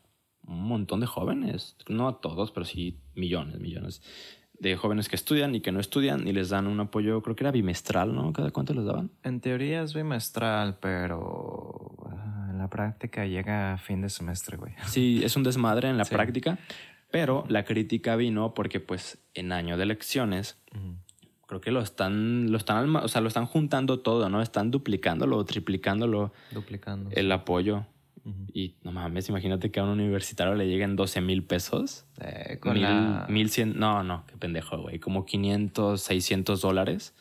un 0.47 0.63
montón 0.63 0.99
de 0.99 1.05
jóvenes, 1.05 1.75
no 1.87 2.07
a 2.07 2.21
todos, 2.21 2.51
pero 2.51 2.65
sí 2.65 3.01
millones, 3.13 3.59
millones 3.59 4.01
de 4.59 4.75
jóvenes 4.75 5.07
que 5.09 5.15
estudian 5.15 5.53
y 5.55 5.61
que 5.61 5.71
no 5.71 5.79
estudian 5.79 6.27
y 6.27 6.33
les 6.33 6.49
dan 6.49 6.67
un 6.67 6.79
apoyo, 6.79 7.21
creo 7.21 7.35
que 7.35 7.43
era 7.43 7.51
bimestral, 7.51 8.15
¿no? 8.15 8.33
¿Cada 8.33 8.51
cuánto 8.51 8.73
les 8.73 8.85
daban? 8.85 9.11
En 9.23 9.39
teoría 9.39 9.83
es 9.83 9.93
bimestral, 9.93 10.79
pero 10.79 11.95
la 12.57 12.69
práctica 12.69 13.25
llega 13.25 13.73
a 13.73 13.77
fin 13.77 14.01
de 14.01 14.09
semestre, 14.09 14.57
güey. 14.57 14.73
Sí, 14.85 15.21
es 15.23 15.35
un 15.35 15.43
desmadre 15.43 15.89
en 15.89 15.97
la 15.97 16.05
Sí. 16.05 16.13
práctica, 16.13 16.57
pero 17.11 17.45
la 17.49 17.63
crítica 17.63 18.15
vino 18.15 18.53
porque 18.53 18.79
pues 18.79 19.19
en 19.33 19.51
año 19.51 19.77
de 19.77 19.83
elecciones 19.83 20.57
creo 21.47 21.61
que 21.61 21.71
lo 21.71 21.79
están 21.81 22.51
lo 22.51 22.57
están 22.57 22.93
o 22.95 23.07
sea, 23.07 23.21
lo 23.21 23.27
están 23.29 23.45
juntando 23.45 23.99
todo, 24.01 24.27
¿no? 24.29 24.41
Están 24.41 24.69
duplicándolo 24.71 25.37
o 25.37 25.45
triplicándolo 25.45 26.33
Duplicando. 26.51 27.09
el 27.13 27.31
apoyo. 27.31 27.85
Y 28.51 28.75
no 28.83 28.91
mames, 28.91 29.29
imagínate 29.29 29.71
que 29.71 29.79
a 29.79 29.83
un 29.83 29.89
universitario 29.89 30.53
le 30.55 30.67
lleguen 30.67 30.97
12 30.97 31.21
mil 31.21 31.45
pesos. 31.45 32.05
Eh, 32.19 32.57
con 32.59 32.73
Mil, 32.73 32.81
la... 32.83 33.25
1100, 33.29 33.79
no, 33.79 34.03
no, 34.03 34.25
qué 34.27 34.35
pendejo, 34.35 34.77
güey. 34.81 34.99
Como 34.99 35.25
500, 35.25 36.01
600 36.01 36.59
dólares. 36.59 37.15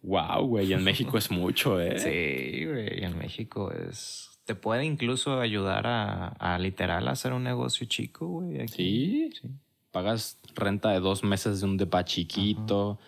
Wow, 0.00 0.46
güey, 0.46 0.72
en 0.72 0.82
México 0.82 1.18
es 1.18 1.30
mucho, 1.30 1.78
¿eh? 1.78 1.98
Sí, 1.98 2.64
güey. 2.64 3.04
En 3.04 3.18
México 3.18 3.70
es... 3.70 4.30
Te 4.44 4.54
puede 4.54 4.84
incluso 4.84 5.40
ayudar 5.40 5.86
a, 5.86 6.28
a 6.28 6.58
literal 6.58 7.08
hacer 7.08 7.32
un 7.32 7.44
negocio 7.44 7.86
chico, 7.86 8.26
güey. 8.26 8.60
aquí. 8.60 9.30
Sí. 9.40 9.48
Pagas 9.90 10.38
renta 10.54 10.90
de 10.90 11.00
dos 11.00 11.24
meses 11.24 11.60
de 11.60 11.66
un 11.66 11.76
depa 11.76 12.04
chiquito, 12.04 12.98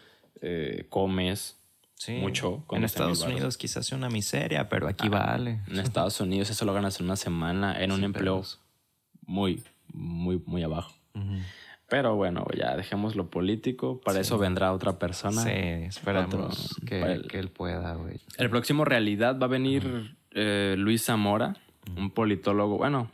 eh, 0.40 0.86
comes 0.88 1.58
Sí. 1.98 2.12
mucho. 2.12 2.64
En 2.70 2.82
12,000 2.82 2.84
Estados. 2.84 3.22
Unidos 3.22 3.56
quizás 3.56 3.86
sea 3.86 3.96
una 3.98 4.08
miseria, 4.10 4.68
pero 4.68 4.86
aquí 4.86 5.08
vale. 5.08 5.60
En 5.66 5.78
Estados 5.78 6.20
Unidos 6.20 6.50
eso 6.50 6.64
lo 6.66 6.74
ganas 6.74 7.00
en 7.00 7.06
una 7.06 7.16
semana 7.16 7.82
en 7.82 7.90
un 7.92 8.04
empleo 8.04 8.42
muy, 9.26 9.62
muy, 9.92 10.42
muy 10.46 10.62
abajo. 10.62 10.94
Pero 11.88 12.16
bueno, 12.16 12.44
ya 12.56 12.76
dejemos 12.76 13.14
lo 13.16 13.30
político. 13.30 14.00
Para 14.00 14.20
eso 14.20 14.38
vendrá 14.38 14.72
otra 14.72 14.98
persona. 14.98 15.42
Sí, 15.42 15.50
esperamos 15.50 16.34
Otro- 16.34 16.86
que, 16.86 17.00
el- 17.00 17.28
que 17.28 17.38
él 17.38 17.48
pueda, 17.50 17.94
güey. 17.94 18.20
El 18.38 18.50
próximo 18.50 18.84
realidad 18.84 19.38
va 19.40 19.46
a 19.46 19.48
venir 19.48 20.16
eh, 20.36 20.74
Luis 20.78 21.02
Zamora, 21.04 21.56
un 21.96 22.10
politólogo. 22.10 22.76
Bueno, 22.76 23.10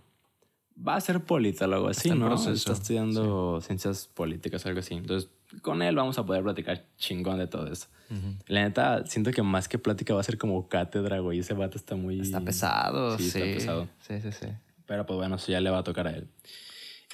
va 0.76 0.96
a 0.96 1.00
ser 1.00 1.20
politólogo, 1.20 1.94
sí, 1.94 2.10
¿no? 2.10 2.26
proceso, 2.26 2.52
Está 2.52 2.72
estudiando 2.72 3.60
ciencias 3.60 4.08
políticas, 4.08 4.66
algo 4.66 4.80
así. 4.80 4.94
Entonces, 4.94 5.30
con 5.62 5.82
él 5.82 5.94
vamos 5.94 6.18
a 6.18 6.26
poder 6.26 6.42
platicar 6.42 6.84
chingón 6.96 7.38
de 7.38 7.46
todo 7.46 7.70
eso. 7.72 7.86
La 8.46 8.62
neta, 8.64 9.06
siento 9.06 9.30
que 9.30 9.42
más 9.42 9.68
que 9.68 9.78
plática 9.78 10.12
va 10.12 10.20
a 10.20 10.24
ser 10.24 10.36
como 10.36 10.68
cátedra, 10.68 11.20
güey. 11.20 11.38
Ese 11.38 11.54
vato 11.54 11.78
está 11.78 11.96
muy... 11.96 12.20
Está 12.20 12.40
pesado, 12.42 13.16
Sí, 13.16 13.30
sí. 13.30 13.38
está 13.40 13.54
pesado. 13.58 13.88
Sí, 14.00 14.20
sí, 14.20 14.32
sí. 14.32 14.46
Pero 14.84 15.06
pues 15.06 15.16
bueno, 15.16 15.36
eso 15.36 15.50
ya 15.50 15.60
le 15.60 15.70
va 15.70 15.78
a 15.78 15.84
tocar 15.84 16.08
a 16.08 16.10
él. 16.10 16.28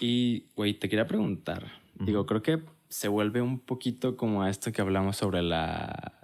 Y, 0.00 0.46
güey, 0.56 0.74
te 0.74 0.88
quería 0.88 1.06
preguntar. 1.06 1.70
Digo, 1.94 2.26
creo 2.26 2.42
que 2.42 2.62
se 2.88 3.08
vuelve 3.08 3.42
un 3.42 3.60
poquito 3.60 4.16
como 4.16 4.42
a 4.42 4.50
esto 4.50 4.72
que 4.72 4.80
hablamos 4.80 5.16
sobre 5.16 5.42
la 5.42 6.17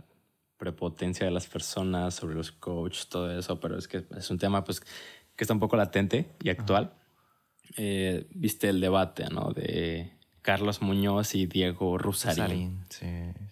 prepotencia 0.57 1.27
de 1.27 1.33
las 1.33 1.47
personas, 1.47 2.15
sobre 2.15 2.35
los 2.35 2.53
coaches, 2.53 3.09
todo 3.09 3.37
eso, 3.37 3.61
pero 3.61 3.77
es 3.79 3.89
que 3.89 4.05
es 4.17 4.31
un 4.31 4.39
tema 4.39 4.65
pues 4.65 4.81
que 4.81 5.45
está 5.45 5.55
un 5.55 5.61
poco 5.61 5.77
latente 5.77 6.31
y 6.43 6.51
actual. 6.51 6.95
eh, 7.77 8.27
viste 8.31 8.69
el 8.69 8.81
debate, 8.81 9.27
¿no? 9.31 9.51
De 9.53 10.13
Carlos 10.43 10.81
Muñoz 10.83 11.35
y 11.35 11.47
Diego 11.47 11.99
Rusarín. 11.99 12.37
Sarín, 12.37 12.85
sí, 12.91 13.07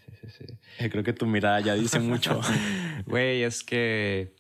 sí, 0.04 0.12
sí, 0.20 0.44
sí. 0.46 0.58
Eh, 0.78 0.90
Creo 0.90 1.02
que 1.02 1.12
tu 1.12 1.26
mirada 1.26 1.60
ya 1.60 1.74
dice 1.74 1.98
mucho. 1.98 2.40
Güey, 3.06 3.42
es 3.42 3.64
que 3.64 4.36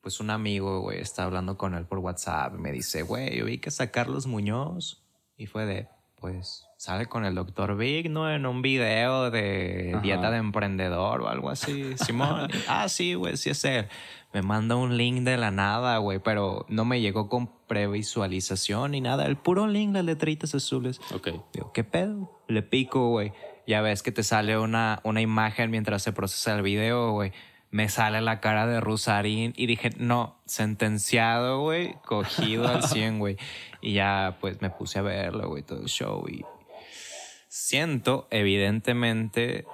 pues 0.00 0.20
un 0.20 0.30
amigo, 0.30 0.80
güey, 0.80 1.00
está 1.00 1.24
hablando 1.24 1.58
con 1.58 1.74
él 1.74 1.84
por 1.84 1.98
WhatsApp 1.98 2.54
y 2.54 2.58
me 2.58 2.72
dice, 2.72 3.02
güey, 3.02 3.36
yo 3.36 3.44
vi 3.44 3.58
que 3.58 3.70
a 3.78 3.90
Carlos 3.90 4.26
Muñoz 4.26 5.02
y 5.36 5.46
fue 5.46 5.66
de, 5.66 5.88
pues, 6.16 6.67
sale 6.78 7.06
con 7.06 7.24
el 7.24 7.34
doctor 7.34 7.76
Big, 7.76 8.08
¿no? 8.08 8.30
En 8.30 8.46
un 8.46 8.62
video 8.62 9.30
de 9.32 9.90
Ajá. 9.92 10.00
dieta 10.00 10.30
de 10.30 10.38
emprendedor 10.38 11.20
o 11.22 11.28
algo 11.28 11.50
así, 11.50 11.98
Simón. 11.98 12.48
ah, 12.68 12.88
sí, 12.88 13.14
güey, 13.14 13.36
sí 13.36 13.50
es 13.50 13.64
él. 13.64 13.88
Me 14.32 14.42
manda 14.42 14.76
un 14.76 14.96
link 14.96 15.22
de 15.24 15.36
la 15.36 15.50
nada, 15.50 15.98
güey, 15.98 16.20
pero 16.20 16.64
no 16.68 16.84
me 16.84 17.00
llegó 17.00 17.28
con 17.28 17.50
previsualización 17.66 18.92
ni 18.92 19.00
nada. 19.00 19.26
El 19.26 19.36
puro 19.36 19.66
link, 19.66 19.92
las 19.92 20.04
letritas 20.04 20.54
azules. 20.54 21.00
ok. 21.12 21.28
Digo, 21.52 21.72
¿qué 21.72 21.82
pedo? 21.84 22.40
Le 22.46 22.62
pico, 22.62 23.08
güey. 23.08 23.32
Ya 23.66 23.80
ves 23.80 24.02
que 24.02 24.12
te 24.12 24.22
sale 24.22 24.56
una, 24.56 25.00
una 25.02 25.20
imagen 25.20 25.70
mientras 25.70 26.02
se 26.02 26.12
procesa 26.12 26.54
el 26.54 26.62
video, 26.62 27.10
güey. 27.12 27.32
Me 27.70 27.88
sale 27.88 28.20
la 28.22 28.40
cara 28.40 28.66
de 28.66 28.80
Rusarín 28.80 29.52
y 29.56 29.66
dije, 29.66 29.90
no, 29.98 30.36
sentenciado, 30.46 31.60
güey, 31.60 31.94
cogido 32.06 32.68
al 32.68 32.82
100, 32.88 33.18
güey. 33.18 33.36
Y 33.82 33.94
ya, 33.94 34.38
pues 34.40 34.62
me 34.62 34.70
puse 34.70 35.00
a 35.00 35.02
verlo, 35.02 35.48
güey, 35.48 35.62
todo 35.64 35.80
el 35.80 35.88
show. 35.88 36.24
Y 36.28 36.44
siento, 37.48 38.28
evidentemente, 38.30 39.66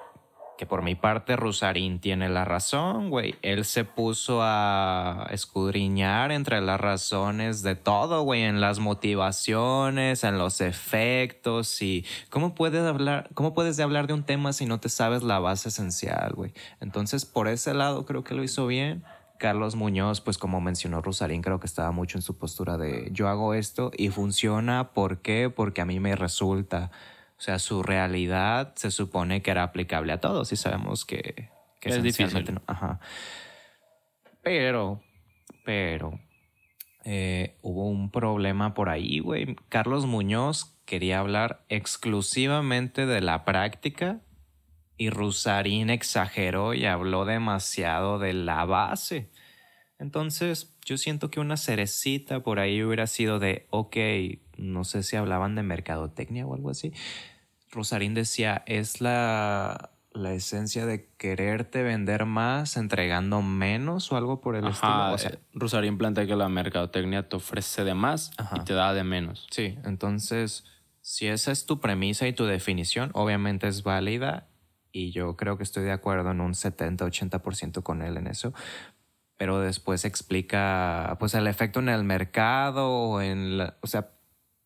que 0.57 0.66
por 0.66 0.83
mi 0.83 0.95
parte 0.95 1.37
Rusarín 1.37 1.99
tiene 1.99 2.29
la 2.29 2.45
razón, 2.45 3.11
güey. 3.11 3.35
Él 3.43 3.64
se 3.64 3.85
puso 3.85 4.41
a 4.43 5.27
escudriñar 5.31 6.31
entre 6.31 6.61
las 6.61 6.81
razones 6.81 7.62
de 7.62 7.75
todo, 7.75 8.22
güey, 8.22 8.43
en 8.43 8.61
las 8.61 8.79
motivaciones, 8.79 10.25
en 10.25 10.39
los 10.39 10.61
efectos 10.61 11.83
y 11.83 12.05
cómo 12.31 12.55
puedes 12.55 12.85
hablar, 12.85 13.29
cómo 13.35 13.55
puedes 13.55 13.79
hablar 13.81 14.07
de 14.07 14.14
un 14.14 14.22
tema 14.22 14.53
si 14.53 14.66
no 14.66 14.79
te 14.79 14.89
sabes 14.89 15.22
la 15.22 15.41
base 15.41 15.70
esencial, 15.70 16.33
güey. 16.35 16.53
Entonces, 16.81 17.25
por 17.25 17.49
ese 17.49 17.75
lado 17.75 18.07
creo 18.07 18.22
que 18.22 18.35
lo 18.35 18.45
hizo 18.45 18.66
bien. 18.66 19.05
Carlos 19.39 19.75
Muñoz, 19.75 20.20
pues 20.20 20.39
como 20.39 20.61
mencionó 20.61 21.03
Rusarín, 21.03 21.43
creo 21.43 21.59
que 21.59 21.66
estaba 21.66 21.91
mucho 21.91 22.16
en 22.16 22.22
su 22.22 22.39
postura 22.39 22.79
de 22.79 23.09
yo 23.11 23.29
hago 23.29 23.53
esto 23.53 23.91
y 23.97 24.11
funciona. 24.11 24.93
¿Por 24.93 25.18
qué? 25.18 25.51
Porque 25.55 25.81
a 25.81 25.85
mí 25.85 25.99
me 25.99 26.14
resulta. 26.14 26.93
O 27.37 27.41
sea, 27.41 27.59
su 27.59 27.82
realidad 27.82 28.74
se 28.76 28.91
supone 28.91 29.43
que 29.43 29.51
era 29.51 29.64
aplicable 29.64 30.12
a 30.12 30.20
todos 30.20 30.53
y 30.53 30.57
sabemos 30.57 31.05
que, 31.05 31.51
que 31.80 31.91
Es 31.91 32.03
difícil. 32.03 32.55
no. 32.55 32.62
Ajá. 32.66 33.01
Pero, 34.43 35.03
pero, 35.64 36.20
eh, 37.05 37.59
hubo 37.62 37.89
un 37.89 38.11
problema 38.11 38.74
por 38.74 38.89
ahí, 38.89 39.18
güey. 39.18 39.57
Carlos 39.68 40.07
Muñoz 40.07 40.78
quería 40.85 41.18
hablar 41.18 41.64
exclusivamente 41.68 43.07
de 43.07 43.20
la 43.20 43.45
práctica 43.45 44.20
y 44.97 45.11
Rusarín 45.11 45.91
exageró 45.91 46.74
y 46.74 46.87
habló 46.87 47.24
demasiado 47.24 48.18
de 48.18 48.32
la 48.32 48.64
base. 48.64 49.30
Entonces, 49.99 50.76
yo 50.85 50.97
siento 50.97 51.30
que 51.30 51.41
una 51.41 51.57
cerecita 51.57 52.41
por 52.41 52.59
ahí 52.59 52.82
hubiera 52.82 53.07
sido 53.07 53.39
de, 53.39 53.66
ok, 53.70 53.97
no 54.57 54.84
sé 54.84 55.02
si 55.02 55.16
hablaban 55.16 55.55
de 55.55 55.62
mercadotecnia 55.62 56.46
o 56.46 56.55
algo 56.55 56.70
así. 56.70 56.92
Rosarín 57.70 58.14
decía, 58.14 58.62
es 58.66 59.00
la, 59.00 59.90
la 60.12 60.32
esencia 60.32 60.86
de 60.86 61.11
quererte 61.16 61.82
vender 61.82 62.24
más 62.24 62.76
entregando 62.76 63.42
menos 63.42 64.12
o 64.12 64.16
algo 64.16 64.40
por 64.40 64.55
el 64.55 64.66
estilo. 64.66 64.92
Ajá. 64.92 65.12
O 65.12 65.18
sea, 65.18 65.30
eh, 65.32 65.38
Rusarín 65.52 65.98
plantea 65.98 66.26
que 66.26 66.36
la 66.36 66.48
mercadotecnia 66.48 67.28
te 67.28 67.36
ofrece 67.36 67.84
de 67.84 67.94
más 67.94 68.30
Ajá. 68.36 68.59
y 68.59 68.64
te 68.64 68.74
da 68.74 68.94
de 68.94 69.02
menos. 69.02 69.46
Sí, 69.50 69.76
entonces, 69.84 70.64
si 71.00 71.26
esa 71.26 71.50
es 71.50 71.66
tu 71.66 71.80
premisa 71.80 72.28
y 72.28 72.32
tu 72.32 72.46
definición, 72.46 73.11
obviamente 73.14 73.66
es 73.66 73.82
válida 73.82 74.48
y 74.92 75.11
yo 75.11 75.36
creo 75.36 75.57
que 75.57 75.64
estoy 75.64 75.82
de 75.82 75.90
acuerdo 75.90 76.30
en 76.30 76.40
un 76.40 76.52
70-80% 76.52 77.82
con 77.82 78.00
él 78.00 78.16
en 78.16 78.28
eso. 78.28 78.55
Pero 79.36 79.59
después 79.59 80.05
explica, 80.05 81.16
pues, 81.18 81.34
el 81.34 81.48
efecto 81.48 81.80
en 81.80 81.88
el 81.88 82.05
mercado 82.05 82.88
o 82.88 83.20
en 83.20 83.59
la, 83.59 83.76
o 83.82 83.88
sea, 83.88 84.12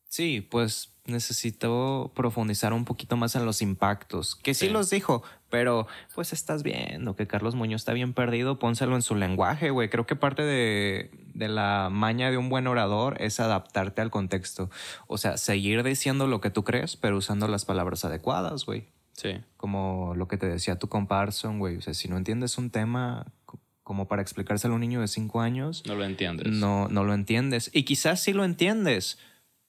sí, 0.09 0.41
pues 0.41 0.93
necesito 1.07 2.13
profundizar 2.15 2.73
un 2.75 2.85
poquito 2.85 3.17
más 3.17 3.35
en 3.35 3.47
los 3.47 3.63
impactos, 3.63 4.35
que 4.37 4.53
sí, 4.53 4.67
Sí. 4.67 4.73
los 4.73 4.91
dijo, 4.91 5.23
pero 5.49 5.87
pues 6.15 6.33
estás 6.35 6.63
viendo 6.63 7.17
que 7.17 7.27
Carlos 7.27 7.55
Muñoz 7.55 7.81
está 7.81 7.95
bien 7.95 8.13
perdido, 8.13 8.59
pónselo 8.59 8.95
en 8.95 9.01
su 9.03 9.15
lenguaje, 9.15 9.71
güey. 9.71 9.89
Creo 9.89 10.07
que 10.07 10.17
parte 10.17 10.43
de, 10.43 11.11
de 11.35 11.49
la 11.49 11.89
maña 11.91 12.31
de 12.31 12.37
un 12.37 12.51
buen 12.51 12.67
orador 12.67 13.17
es 13.23 13.41
adaptarte 13.41 14.03
al 14.03 14.11
contexto. 14.11 14.71
O 15.07 15.17
sea, 15.17 15.39
seguir 15.39 15.83
diciendo 15.83 16.27
lo 16.27 16.41
que 16.43 16.51
tú 16.51 16.63
crees, 16.65 16.97
pero 16.97 17.17
usando 17.17 17.49
las 17.49 17.65
palabras 17.65 18.05
adecuadas, 18.05 18.67
güey. 18.67 18.89
Sí. 19.13 19.31
Como 19.57 20.13
lo 20.15 20.29
que 20.29 20.37
te 20.37 20.47
decía 20.47 20.79
tu 20.79 20.89
comparson, 20.89 21.59
güey. 21.59 21.77
O 21.79 21.81
sea, 21.81 21.95
si 21.95 22.09
no 22.09 22.19
entiendes 22.19 22.59
un 22.59 22.69
tema 22.71 23.27
co- 23.47 23.59
como 23.83 24.07
para 24.09 24.21
explicárselo 24.21 24.75
a 24.75 24.77
un 24.77 24.83
niño 24.83 25.01
de 25.01 25.09
cinco 25.09 25.41
años, 25.41 25.83
No 25.87 25.95
lo 25.95 26.05
entiendes. 26.05 26.49
no, 26.49 26.89
no 26.89 27.03
lo 27.05 27.15
entiendes. 27.15 27.71
Y 27.73 27.85
quizás 27.85 28.21
sí 28.23 28.35
lo 28.35 28.45
entiendes, 28.45 29.19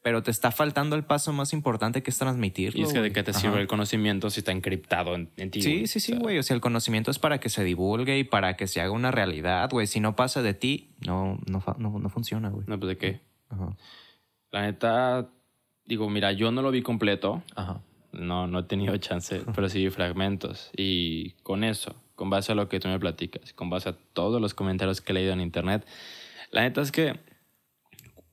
pero 0.02 0.24
te 0.24 0.32
está 0.32 0.52
faltando 0.52 0.96
el 0.96 1.04
paso 1.04 1.34
más 1.34 1.52
importante 1.52 2.02
que 2.02 2.10
es 2.10 2.18
transmitirlo. 2.18 2.80
Y 2.80 2.84
es 2.84 2.94
que 2.94 3.02
de 3.02 3.12
qué 3.12 3.22
te 3.24 3.32
Ajá. 3.32 3.40
sirve 3.40 3.60
el 3.60 3.68
conocimiento 3.68 4.30
si 4.30 4.40
está 4.40 4.52
encriptado 4.52 5.16
en, 5.16 5.30
en 5.36 5.52
ti. 5.52 5.62
Sí, 5.62 5.74
güey? 5.74 5.88
sí, 5.88 6.00
sí, 6.00 6.16
güey. 6.16 6.38
O 6.38 6.44
sea, 6.44 6.56
el 6.56 6.62
conocimiento 6.62 7.12
es 7.12 7.20
para 7.20 7.40
que 7.40 7.50
se 7.50 7.64
divulgue 7.64 8.18
y 8.18 8.24
para 8.24 8.56
que 8.56 8.68
se 8.68 8.80
haga 8.80 8.92
una 8.92 9.12
realidad, 9.12 9.70
güey. 9.70 9.88
Si 9.88 10.00
no 10.00 10.16
pasa 10.16 10.42
de 10.42 10.54
ti, 10.54 10.92
no, 11.06 11.40
no, 11.48 11.64
no, 11.78 12.00
no 12.00 12.10
funciona, 12.10 12.50
güey. 12.50 12.66
No, 12.68 12.80
pues 12.80 12.90
de 12.90 12.98
qué. 12.98 13.22
Ajá. 13.50 13.76
La 14.52 14.62
neta, 14.62 15.30
digo, 15.86 16.10
mira, 16.10 16.32
yo 16.32 16.52
no 16.52 16.62
lo 16.62 16.72
vi 16.72 16.82
completo. 16.82 17.44
Ajá. 17.56 17.82
No, 18.12 18.48
no 18.48 18.60
he 18.60 18.64
tenido 18.64 18.96
chance, 18.98 19.42
pero 19.56 19.68
sí 19.68 19.84
vi 19.84 19.90
fragmentos. 19.90 20.72
Y 20.76 21.32
con 21.44 21.64
eso, 21.66 21.94
con 22.16 22.30
base 22.30 22.54
a 22.54 22.56
lo 22.56 22.70
que 22.70 22.80
tú 22.80 22.88
me 22.88 23.00
platicas, 23.00 23.54
con 23.54 23.70
base 23.70 23.90
a 23.90 23.98
todos 24.14 24.42
los 24.42 24.54
comentarios 24.54 25.02
que 25.02 25.12
he 25.12 25.16
leído 25.16 25.34
en 25.34 25.42
internet, 25.42 25.86
la 26.52 26.62
neta 26.62 26.82
es 26.82 26.92
que 26.92 27.20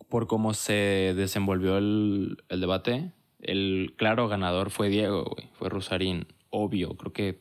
por 0.08 0.26
cómo 0.26 0.54
se 0.54 1.12
desenvolvió 1.16 1.78
el, 1.78 2.38
el 2.48 2.60
debate, 2.60 3.12
el 3.40 3.94
claro 3.96 4.28
ganador 4.28 4.70
fue 4.70 4.88
Diego, 4.88 5.24
güey, 5.24 5.48
fue 5.54 5.68
Rusarín. 5.68 6.26
Obvio, 6.50 6.96
creo 6.96 7.12
que 7.12 7.40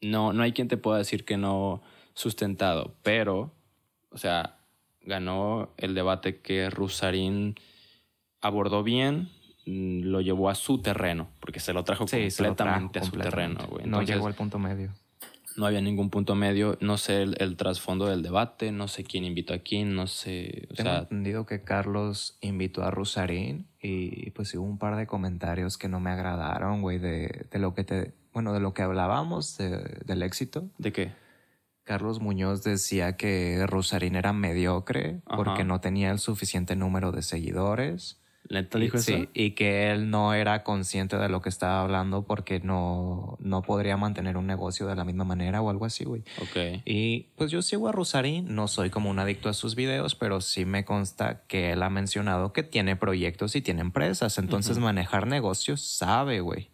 no, 0.00 0.32
no 0.32 0.42
hay 0.42 0.52
quien 0.52 0.68
te 0.68 0.76
pueda 0.76 0.98
decir 0.98 1.24
que 1.24 1.36
no 1.36 1.82
sustentado, 2.14 2.94
pero, 3.02 3.52
o 4.10 4.18
sea, 4.18 4.58
ganó 5.02 5.70
el 5.76 5.94
debate 5.94 6.40
que 6.40 6.70
Rusarín 6.70 7.54
abordó 8.40 8.82
bien, 8.82 9.28
lo 9.64 10.20
llevó 10.20 10.50
a 10.50 10.54
su 10.54 10.82
terreno, 10.82 11.28
porque 11.40 11.60
se 11.60 11.72
lo 11.72 11.84
trajo 11.84 12.08
Sí, 12.08 12.30
se 12.30 12.42
lo 12.42 12.54
trajo 12.56 12.80
completamente 12.80 12.98
a 12.98 13.02
su 13.04 13.10
completamente. 13.10 13.56
terreno, 13.58 13.74
güey. 13.76 13.86
No 13.86 14.02
llegó 14.02 14.26
al 14.26 14.34
punto 14.34 14.58
medio. 14.58 14.92
No 15.56 15.66
había 15.66 15.80
ningún 15.80 16.10
punto 16.10 16.34
medio, 16.34 16.76
no 16.80 16.98
sé 16.98 17.22
el, 17.22 17.36
el 17.38 17.56
trasfondo 17.56 18.06
del 18.06 18.22
debate, 18.22 18.72
no 18.72 18.88
sé 18.88 19.04
quién 19.04 19.24
invitó 19.24 19.54
a 19.54 19.58
quién, 19.58 19.94
no 19.94 20.06
sé, 20.06 20.68
o 20.70 20.74
Tengo 20.74 20.90
sea, 20.90 20.98
entendido 21.00 21.46
que 21.46 21.62
Carlos 21.62 22.38
invitó 22.40 22.82
a 22.82 22.90
Rusarín 22.90 23.66
y 23.80 24.30
pues 24.30 24.54
hubo 24.54 24.64
un 24.64 24.78
par 24.78 24.96
de 24.96 25.06
comentarios 25.06 25.78
que 25.78 25.88
no 25.88 26.00
me 26.00 26.10
agradaron, 26.10 26.80
güey, 26.82 26.98
de, 26.98 27.46
de 27.50 27.58
lo 27.58 27.74
que 27.74 27.84
te, 27.84 28.12
bueno, 28.32 28.52
de 28.52 28.60
lo 28.60 28.72
que 28.74 28.82
hablábamos 28.82 29.56
de- 29.58 30.00
del 30.06 30.22
éxito. 30.22 30.68
¿de 30.78 30.92
qué? 30.92 31.12
Carlos 31.84 32.20
Muñoz 32.20 32.62
decía 32.62 33.16
que 33.16 33.66
Rusarín 33.66 34.14
era 34.14 34.32
mediocre 34.32 35.20
Ajá. 35.26 35.36
porque 35.36 35.64
no 35.64 35.80
tenía 35.80 36.12
el 36.12 36.20
suficiente 36.20 36.76
número 36.76 37.10
de 37.10 37.22
seguidores. 37.22 38.21
¿Neta 38.52 38.78
dijo 38.78 38.98
eso? 38.98 39.06
sí, 39.06 39.28
y 39.32 39.52
que 39.52 39.90
él 39.90 40.10
no 40.10 40.34
era 40.34 40.62
consciente 40.62 41.16
de 41.16 41.28
lo 41.30 41.40
que 41.40 41.48
estaba 41.48 41.80
hablando 41.80 42.22
porque 42.22 42.60
no, 42.60 43.38
no 43.40 43.62
podría 43.62 43.96
mantener 43.96 44.36
un 44.36 44.46
negocio 44.46 44.86
de 44.86 44.94
la 44.94 45.04
misma 45.04 45.24
manera 45.24 45.62
o 45.62 45.70
algo 45.70 45.86
así, 45.86 46.04
güey. 46.04 46.22
Ok. 46.40 46.82
Y 46.84 47.28
pues 47.36 47.50
yo 47.50 47.62
sigo 47.62 47.88
a 47.88 47.92
Rusarín, 47.92 48.54
no 48.54 48.68
soy 48.68 48.90
como 48.90 49.08
un 49.08 49.18
adicto 49.18 49.48
a 49.48 49.54
sus 49.54 49.74
videos, 49.74 50.14
pero 50.14 50.42
sí 50.42 50.66
me 50.66 50.84
consta 50.84 51.42
que 51.48 51.72
él 51.72 51.82
ha 51.82 51.88
mencionado 51.88 52.52
que 52.52 52.62
tiene 52.62 52.94
proyectos 52.94 53.56
y 53.56 53.62
tiene 53.62 53.80
empresas, 53.80 54.36
entonces 54.36 54.78
manejar 54.78 55.26
negocios 55.26 55.80
sabe, 55.80 56.40
güey. 56.40 56.68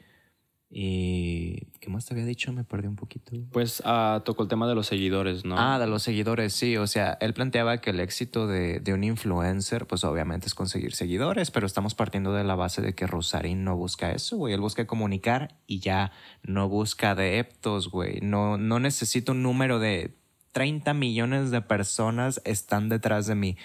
Y 0.70 1.66
¿qué 1.80 1.88
más 1.88 2.04
te 2.04 2.12
había 2.12 2.26
dicho? 2.26 2.52
Me 2.52 2.62
perdí 2.62 2.88
un 2.88 2.96
poquito. 2.96 3.32
Pues 3.52 3.82
ah, 3.86 4.22
tocó 4.24 4.42
el 4.42 4.48
tema 4.48 4.68
de 4.68 4.74
los 4.74 4.86
seguidores, 4.86 5.44
¿no? 5.44 5.56
Ah, 5.58 5.78
de 5.78 5.86
los 5.86 6.02
seguidores, 6.02 6.52
sí. 6.52 6.76
O 6.76 6.86
sea, 6.86 7.16
él 7.20 7.32
planteaba 7.32 7.78
que 7.80 7.90
el 7.90 8.00
éxito 8.00 8.46
de, 8.46 8.80
de 8.80 8.92
un 8.92 9.02
influencer, 9.02 9.86
pues 9.86 10.04
obviamente 10.04 10.46
es 10.46 10.54
conseguir 10.54 10.94
seguidores, 10.94 11.50
pero 11.50 11.66
estamos 11.66 11.94
partiendo 11.94 12.34
de 12.34 12.44
la 12.44 12.54
base 12.54 12.82
de 12.82 12.94
que 12.94 13.06
Rosarín 13.06 13.64
no 13.64 13.76
busca 13.76 14.12
eso, 14.12 14.36
güey. 14.36 14.52
Él 14.52 14.60
busca 14.60 14.86
comunicar 14.86 15.56
y 15.66 15.80
ya 15.80 16.12
no 16.42 16.68
busca 16.68 17.12
adeptos, 17.12 17.90
güey. 17.90 18.20
No, 18.20 18.58
no 18.58 18.78
necesito 18.78 19.32
un 19.32 19.42
número 19.42 19.78
de 19.78 20.18
30 20.52 20.92
millones 20.92 21.50
de 21.50 21.62
personas 21.62 22.42
están 22.44 22.88
detrás 22.88 23.26
de 23.26 23.34
mí. 23.34 23.56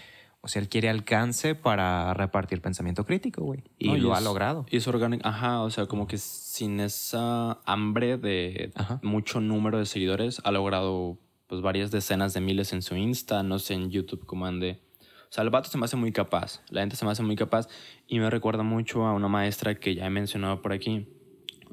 O 0.46 0.50
sea, 0.50 0.62
él 0.62 0.68
quiere 0.68 0.90
alcance 0.90 1.56
para 1.56 2.14
repartir 2.14 2.60
pensamiento 2.62 3.06
crítico, 3.06 3.44
güey. 3.46 3.64
Y 3.80 3.88
No, 3.88 3.98
lo 3.98 4.14
ha 4.14 4.18
es- 4.18 4.26
logrado. 4.26 4.66
Y 4.70 4.76
es 4.76 4.88
orgánico, 4.90 5.26
ajá, 5.26 5.62
o 5.62 5.70
sea, 5.70 5.86
como 5.86 6.06
que 6.06 6.18
sin 6.18 6.82
esa 6.82 7.62
hambre 7.66 8.18
de 8.18 8.72
Ajá. 8.76 9.00
mucho 9.04 9.40
número 9.40 9.78
de 9.80 9.86
seguidores, 9.86 10.42
ha 10.44 10.52
logrado 10.52 11.18
pues 11.48 11.62
varias 11.62 11.92
decenas 11.92 12.34
de 12.34 12.42
miles 12.42 12.74
en 12.74 12.82
su 12.82 12.96
Insta, 12.98 13.42
no 13.44 13.58
sé 13.58 13.76
en 13.76 13.90
YouTube 13.90 14.26
cómo 14.26 14.46
ande. 14.46 14.82
O 15.02 15.34
sea, 15.34 15.44
el 15.46 15.50
vato 15.50 15.70
se 15.70 15.78
me 15.78 15.86
hace 15.86 15.96
muy 15.96 16.12
capaz, 16.12 16.62
la 16.70 16.82
gente 16.82 16.96
se 16.98 17.06
me 17.06 17.12
hace 17.12 17.24
muy 17.24 17.36
capaz 17.38 17.68
y 18.08 18.20
me 18.20 18.30
recuerda 18.30 18.64
mucho 18.64 19.06
a 19.06 19.14
una 19.14 19.30
maestra 19.30 19.76
que 19.76 19.96
ya 19.96 20.06
he 20.06 20.10
mencionado 20.10 20.62
por 20.62 20.74
aquí, 20.74 21.08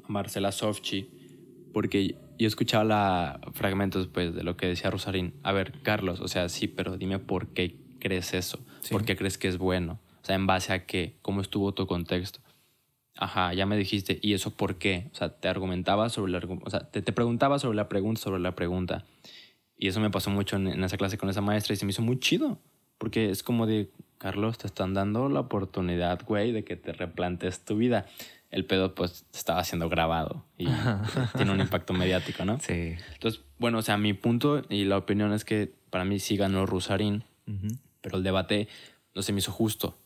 Marcela 0.07 0.51
Sofchi, 0.53 1.09
porque 1.73 2.15
yo 2.39 2.47
escuchaba 2.47 2.83
la, 2.83 3.41
fragmentos 3.53 4.07
pues, 4.07 4.33
de 4.33 4.43
lo 4.43 4.55
que 4.55 4.67
decía 4.67 4.89
Rosarín. 4.91 5.33
A 5.43 5.51
ver, 5.51 5.81
Carlos, 5.83 6.21
o 6.21 6.27
sea, 6.27 6.47
sí, 6.49 6.67
pero 6.67 6.97
dime 6.97 7.19
por 7.19 7.49
qué 7.49 7.80
crees 8.01 8.33
eso, 8.33 8.59
por 8.89 9.05
qué 9.05 9.15
crees 9.15 9.37
que 9.37 9.47
es 9.47 9.57
bueno, 9.57 9.99
o 10.21 10.25
sea, 10.25 10.35
en 10.35 10.45
base 10.45 10.73
a 10.73 10.85
qué, 10.85 11.15
cómo 11.21 11.39
estuvo 11.39 11.73
tu 11.73 11.87
contexto. 11.87 12.41
Ajá, 13.15 13.53
ya 13.53 13.65
me 13.65 13.77
dijiste, 13.77 14.19
¿y 14.21 14.33
eso 14.33 14.51
por 14.51 14.75
qué? 14.75 15.09
O 15.13 15.15
sea, 15.15 15.29
te 15.29 15.47
argumentaba 15.47 16.09
sobre 16.09 16.33
la, 16.33 16.39
o 16.39 16.69
sea, 16.69 16.91
te, 16.91 17.01
te 17.01 17.13
preguntaba 17.13 17.59
sobre 17.59 17.77
la 17.77 17.87
pregunta, 17.87 18.21
sobre 18.21 18.41
la 18.41 18.55
pregunta. 18.55 19.05
Y 19.77 19.87
eso 19.87 19.99
me 19.99 20.09
pasó 20.09 20.29
mucho 20.29 20.57
en, 20.57 20.67
en, 20.67 20.83
esa 20.83 20.97
clase 20.97 21.17
con 21.17 21.29
esa 21.29 21.41
maestra 21.41 21.73
y 21.73 21.77
se 21.77 21.85
me 21.85 21.91
hizo 21.91 22.01
muy 22.01 22.19
chido. 22.19 22.59
Porque 22.97 23.31
es 23.31 23.41
como 23.41 23.65
de, 23.65 23.89
Carlos, 24.19 24.59
te 24.59 24.67
están 24.67 24.93
dando 24.93 25.27
la 25.27 25.39
oportunidad, 25.39 26.23
güey, 26.23 26.51
de 26.51 26.63
que 26.63 26.75
te 26.75 26.93
replantes 26.93 27.65
tu 27.65 27.75
vida. 27.75 28.05
El 28.51 28.65
pedo, 28.65 28.93
pues, 28.93 29.25
estaba 29.33 29.63
siendo 29.63 29.89
grabado 29.89 30.45
y 30.57 30.67
tiene 31.35 31.51
un 31.51 31.59
impacto 31.59 31.93
mediático, 31.93 32.45
¿no? 32.45 32.59
Sí. 32.59 32.95
Entonces, 33.13 33.41
bueno, 33.57 33.79
o 33.79 33.81
sea, 33.81 33.97
mi 33.97 34.13
punto 34.13 34.61
y 34.69 34.85
la 34.85 34.97
opinión 34.97 35.33
es 35.33 35.45
que 35.45 35.73
para 35.89 36.05
mí 36.05 36.19
sí 36.19 36.37
ganó 36.37 36.65
Rusarín, 36.67 37.23
pero 38.01 38.17
el 38.17 38.23
debate 38.23 38.67
no 39.15 39.21
se 39.21 39.31
me 39.33 39.39
hizo 39.39 39.51
justo. 39.51 39.97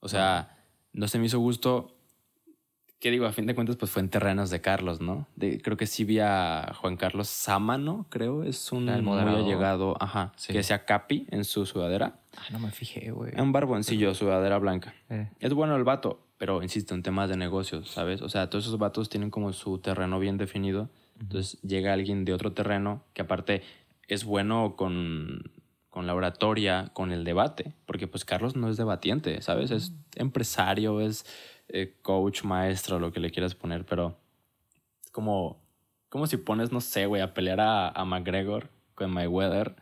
O 0.00 0.08
sea, 0.08 0.58
no 0.92 1.08
se 1.08 1.18
me 1.18 1.26
hizo 1.26 1.40
justo 1.40 1.96
¿Qué 3.02 3.10
digo? 3.10 3.26
A 3.26 3.32
fin 3.32 3.46
de 3.46 3.56
cuentas, 3.56 3.74
pues 3.74 3.90
fue 3.90 4.00
en 4.00 4.10
terrenos 4.10 4.48
de 4.50 4.60
Carlos, 4.60 5.00
¿no? 5.00 5.26
De, 5.34 5.60
creo 5.60 5.76
que 5.76 5.88
sí 5.88 6.04
vi 6.04 6.20
a 6.20 6.72
Juan 6.80 6.96
Carlos 6.96 7.26
Sámano, 7.26 8.06
creo. 8.10 8.44
Es 8.44 8.70
un 8.70 8.88
El 8.88 9.02
muy 9.02 9.14
moderador. 9.16 9.40
allegado, 9.40 9.96
ajá, 9.98 10.32
Sí. 10.36 10.52
que 10.52 10.58
decía 10.58 10.84
Capi 10.84 11.26
en 11.32 11.42
su 11.44 11.66
sudadera. 11.66 12.20
Ah, 12.36 12.42
no 12.52 12.60
me 12.60 12.70
fijé, 12.70 13.10
güey. 13.10 13.32
Un 13.40 13.50
barboncillo, 13.50 14.14
sudadera 14.14 14.56
blanca. 14.58 14.94
Eh. 15.10 15.28
Es 15.40 15.52
bueno 15.52 15.74
el 15.74 15.82
vato, 15.82 16.24
pero 16.38 16.62
insisto, 16.62 16.94
en 16.94 17.02
temas 17.02 17.28
de 17.28 17.36
negocios, 17.36 17.90
¿sabes? 17.90 18.22
O 18.22 18.28
sea, 18.28 18.48
todos 18.48 18.66
esos 18.66 18.78
vatos 18.78 19.08
tienen 19.08 19.30
como 19.30 19.52
su 19.52 19.78
terreno 19.78 20.20
bien 20.20 20.36
definido. 20.38 20.88
Entonces 21.18 21.60
llega 21.62 21.92
alguien 21.92 22.24
de 22.24 22.34
otro 22.34 22.52
terreno 22.52 23.02
que 23.14 23.22
aparte 23.22 23.62
es 24.06 24.22
bueno 24.22 24.76
con, 24.76 25.50
con 25.92 26.06
la 26.06 26.14
oratoria, 26.14 26.88
con 26.94 27.12
el 27.12 27.22
debate, 27.22 27.74
porque 27.84 28.06
pues 28.06 28.24
Carlos 28.24 28.56
no 28.56 28.70
es 28.70 28.78
debatiente, 28.78 29.42
¿sabes? 29.42 29.70
Es 29.70 29.92
empresario, 30.16 31.02
es 31.02 31.26
eh, 31.68 31.98
coach, 32.00 32.44
maestro, 32.44 32.98
lo 32.98 33.12
que 33.12 33.20
le 33.20 33.30
quieras 33.30 33.54
poner, 33.54 33.84
pero 33.84 34.16
es 35.04 35.10
como, 35.10 35.62
como 36.08 36.26
si 36.26 36.38
pones, 36.38 36.72
no 36.72 36.80
sé, 36.80 37.04
güey, 37.04 37.20
a 37.20 37.34
pelear 37.34 37.60
a, 37.60 37.90
a 37.90 38.06
McGregor 38.06 38.70
con 38.94 39.10
Mayweather. 39.10 39.76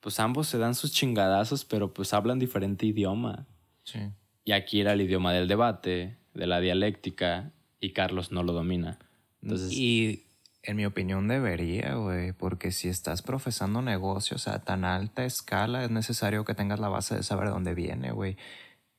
Pues 0.00 0.20
ambos 0.20 0.46
se 0.46 0.58
dan 0.58 0.74
sus 0.74 0.92
chingadazos, 0.92 1.64
pero 1.64 1.94
pues 1.94 2.12
hablan 2.12 2.38
diferente 2.38 2.84
idioma. 2.84 3.46
Sí. 3.82 4.00
Y 4.44 4.52
aquí 4.52 4.82
era 4.82 4.92
el 4.92 5.00
idioma 5.00 5.32
del 5.32 5.48
debate, 5.48 6.18
de 6.34 6.46
la 6.46 6.60
dialéctica, 6.60 7.50
y 7.80 7.94
Carlos 7.94 8.30
no 8.30 8.42
lo 8.42 8.52
domina. 8.52 8.98
Entonces, 9.40 9.72
Y 9.72 10.25
en 10.66 10.76
mi 10.76 10.84
opinión 10.86 11.28
debería, 11.28 11.94
güey, 11.94 12.32
porque 12.32 12.72
si 12.72 12.88
estás 12.88 13.22
profesando 13.22 13.82
negocios 13.82 14.48
a 14.48 14.64
tan 14.64 14.84
alta 14.84 15.24
escala, 15.24 15.84
es 15.84 15.90
necesario 15.90 16.44
que 16.44 16.54
tengas 16.54 16.80
la 16.80 16.88
base 16.88 17.14
de 17.16 17.22
saber 17.22 17.48
dónde 17.50 17.74
viene, 17.74 18.10
güey. 18.12 18.36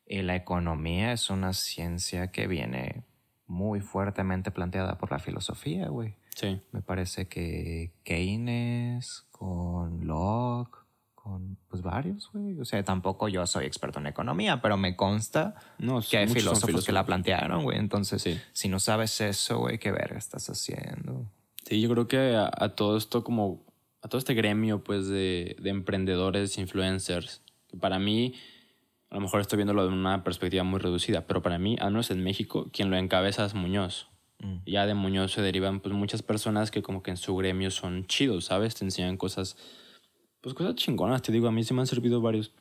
Y 0.06 0.22
la 0.22 0.36
economía 0.36 1.12
es 1.12 1.30
una 1.30 1.54
ciencia 1.54 2.32
que 2.32 2.48
viene 2.48 3.04
muy 3.46 3.82
fuertemente 3.82 4.52
planteada 4.52 4.98
por 4.98 5.12
la 5.12 5.20
filosofía, 5.20 5.88
güey. 5.90 6.16
sí. 6.36 6.62
Me 6.72 6.82
parece 6.82 7.28
que 7.28 7.92
Keynes, 8.04 9.26
con 9.32 10.06
Locke, 10.08 10.78
con 11.16 11.58
pues 11.68 11.82
varios, 11.82 12.30
güey. 12.32 12.60
O 12.60 12.66
sea, 12.66 12.84
tampoco 12.84 13.28
yo 13.28 13.46
soy 13.48 13.66
experto 13.66 14.00
en 14.00 14.08
economía, 14.08 14.62
pero 14.62 14.78
me 14.78 14.96
consta 14.96 15.56
No, 15.80 16.00
que 16.02 16.18
hay 16.18 16.28
filósofos 16.28 16.86
que 16.86 16.92
la 16.94 17.06
plantearon, 17.06 17.64
güey. 17.64 17.78
Entonces, 17.78 18.22
Sí. 18.22 18.40
si 18.54 18.70
no 18.70 18.80
sabes 18.80 19.20
eso, 19.22 19.60
güey, 19.60 19.78
¿qué 19.80 19.92
verga 19.92 20.18
estás 20.18 20.50
haciendo? 20.50 21.26
Sí, 21.68 21.82
yo 21.82 21.90
creo 21.90 22.08
que 22.08 22.34
a, 22.34 22.50
a 22.50 22.70
todo 22.70 22.96
esto 22.96 23.26
como, 23.26 23.66
a 24.02 24.08
todo 24.08 24.20
este 24.20 24.34
gremio 24.34 24.86
pues 24.86 25.08
de, 25.10 25.58
de 25.60 25.70
emprendedores, 25.70 26.58
influencers, 26.58 27.42
que 27.68 27.76
para 27.76 28.00
mí, 28.00 28.36
a 29.10 29.16
lo 29.16 29.22
mejor 29.22 29.42
estoy 29.42 29.58
viéndolo 29.58 29.86
de 29.86 29.92
una 29.92 30.24
perspectiva 30.24 30.64
muy 30.64 30.80
reducida, 30.80 31.28
pero 31.28 31.42
para 31.42 31.60
mí, 31.60 31.76
al 31.82 31.92
menos 31.92 32.10
en 32.10 32.24
México, 32.24 32.70
quien 32.72 32.90
lo 32.90 32.96
encabeza 32.96 33.44
es 33.44 33.54
Muñoz. 33.54 34.08
Mm. 34.40 34.60
Ya 34.66 34.86
de 34.86 34.94
Muñoz 34.94 35.34
se 35.34 35.42
derivan 35.42 35.82
pues 35.82 35.94
muchas 35.94 36.22
personas 36.22 36.72
que 36.72 36.82
como 36.82 37.04
que 37.04 37.12
en 37.12 37.18
su 37.18 37.36
gremio 37.36 37.70
son 37.70 38.06
chidos, 38.06 38.46
¿sabes? 38.46 38.76
Te 38.76 38.86
enseñan 38.86 39.18
cosas, 39.18 39.58
pues 40.40 40.56
cosas 40.56 40.76
chingonas, 40.76 41.22
te 41.22 41.34
digo, 41.34 41.50
a 41.50 41.52
mí 41.52 41.66
sí 41.66 41.74
me 41.74 41.82
han 41.82 41.88
servido 41.88 42.22
varios. 42.22 42.54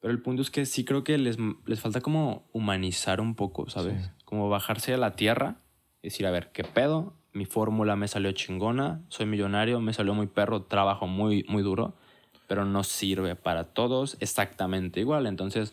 Pero 0.00 0.12
el 0.12 0.22
punto 0.22 0.42
es 0.42 0.50
que 0.50 0.66
sí 0.66 0.84
creo 0.84 1.04
que 1.04 1.18
les, 1.18 1.36
les 1.66 1.78
falta 1.78 2.00
como 2.00 2.48
humanizar 2.52 3.20
un 3.20 3.36
poco, 3.36 3.70
¿sabes? 3.70 4.02
Sí. 4.02 4.10
Como 4.24 4.48
bajarse 4.48 4.92
a 4.92 4.96
la 4.96 5.14
tierra 5.14 5.60
y 6.02 6.08
decir, 6.08 6.26
a 6.26 6.32
ver, 6.32 6.50
¿qué 6.52 6.64
pedo? 6.64 7.19
Mi 7.32 7.46
fórmula 7.46 7.96
me 7.96 8.08
salió 8.08 8.32
chingona, 8.32 9.02
soy 9.08 9.26
millonario, 9.26 9.80
me 9.80 9.92
salió 9.92 10.14
muy 10.14 10.26
perro, 10.26 10.62
trabajo 10.62 11.06
muy, 11.06 11.44
muy 11.48 11.62
duro, 11.62 11.94
pero 12.48 12.64
no 12.64 12.82
sirve 12.82 13.36
para 13.36 13.64
todos 13.72 14.16
exactamente 14.20 15.00
igual. 15.00 15.26
Entonces, 15.26 15.72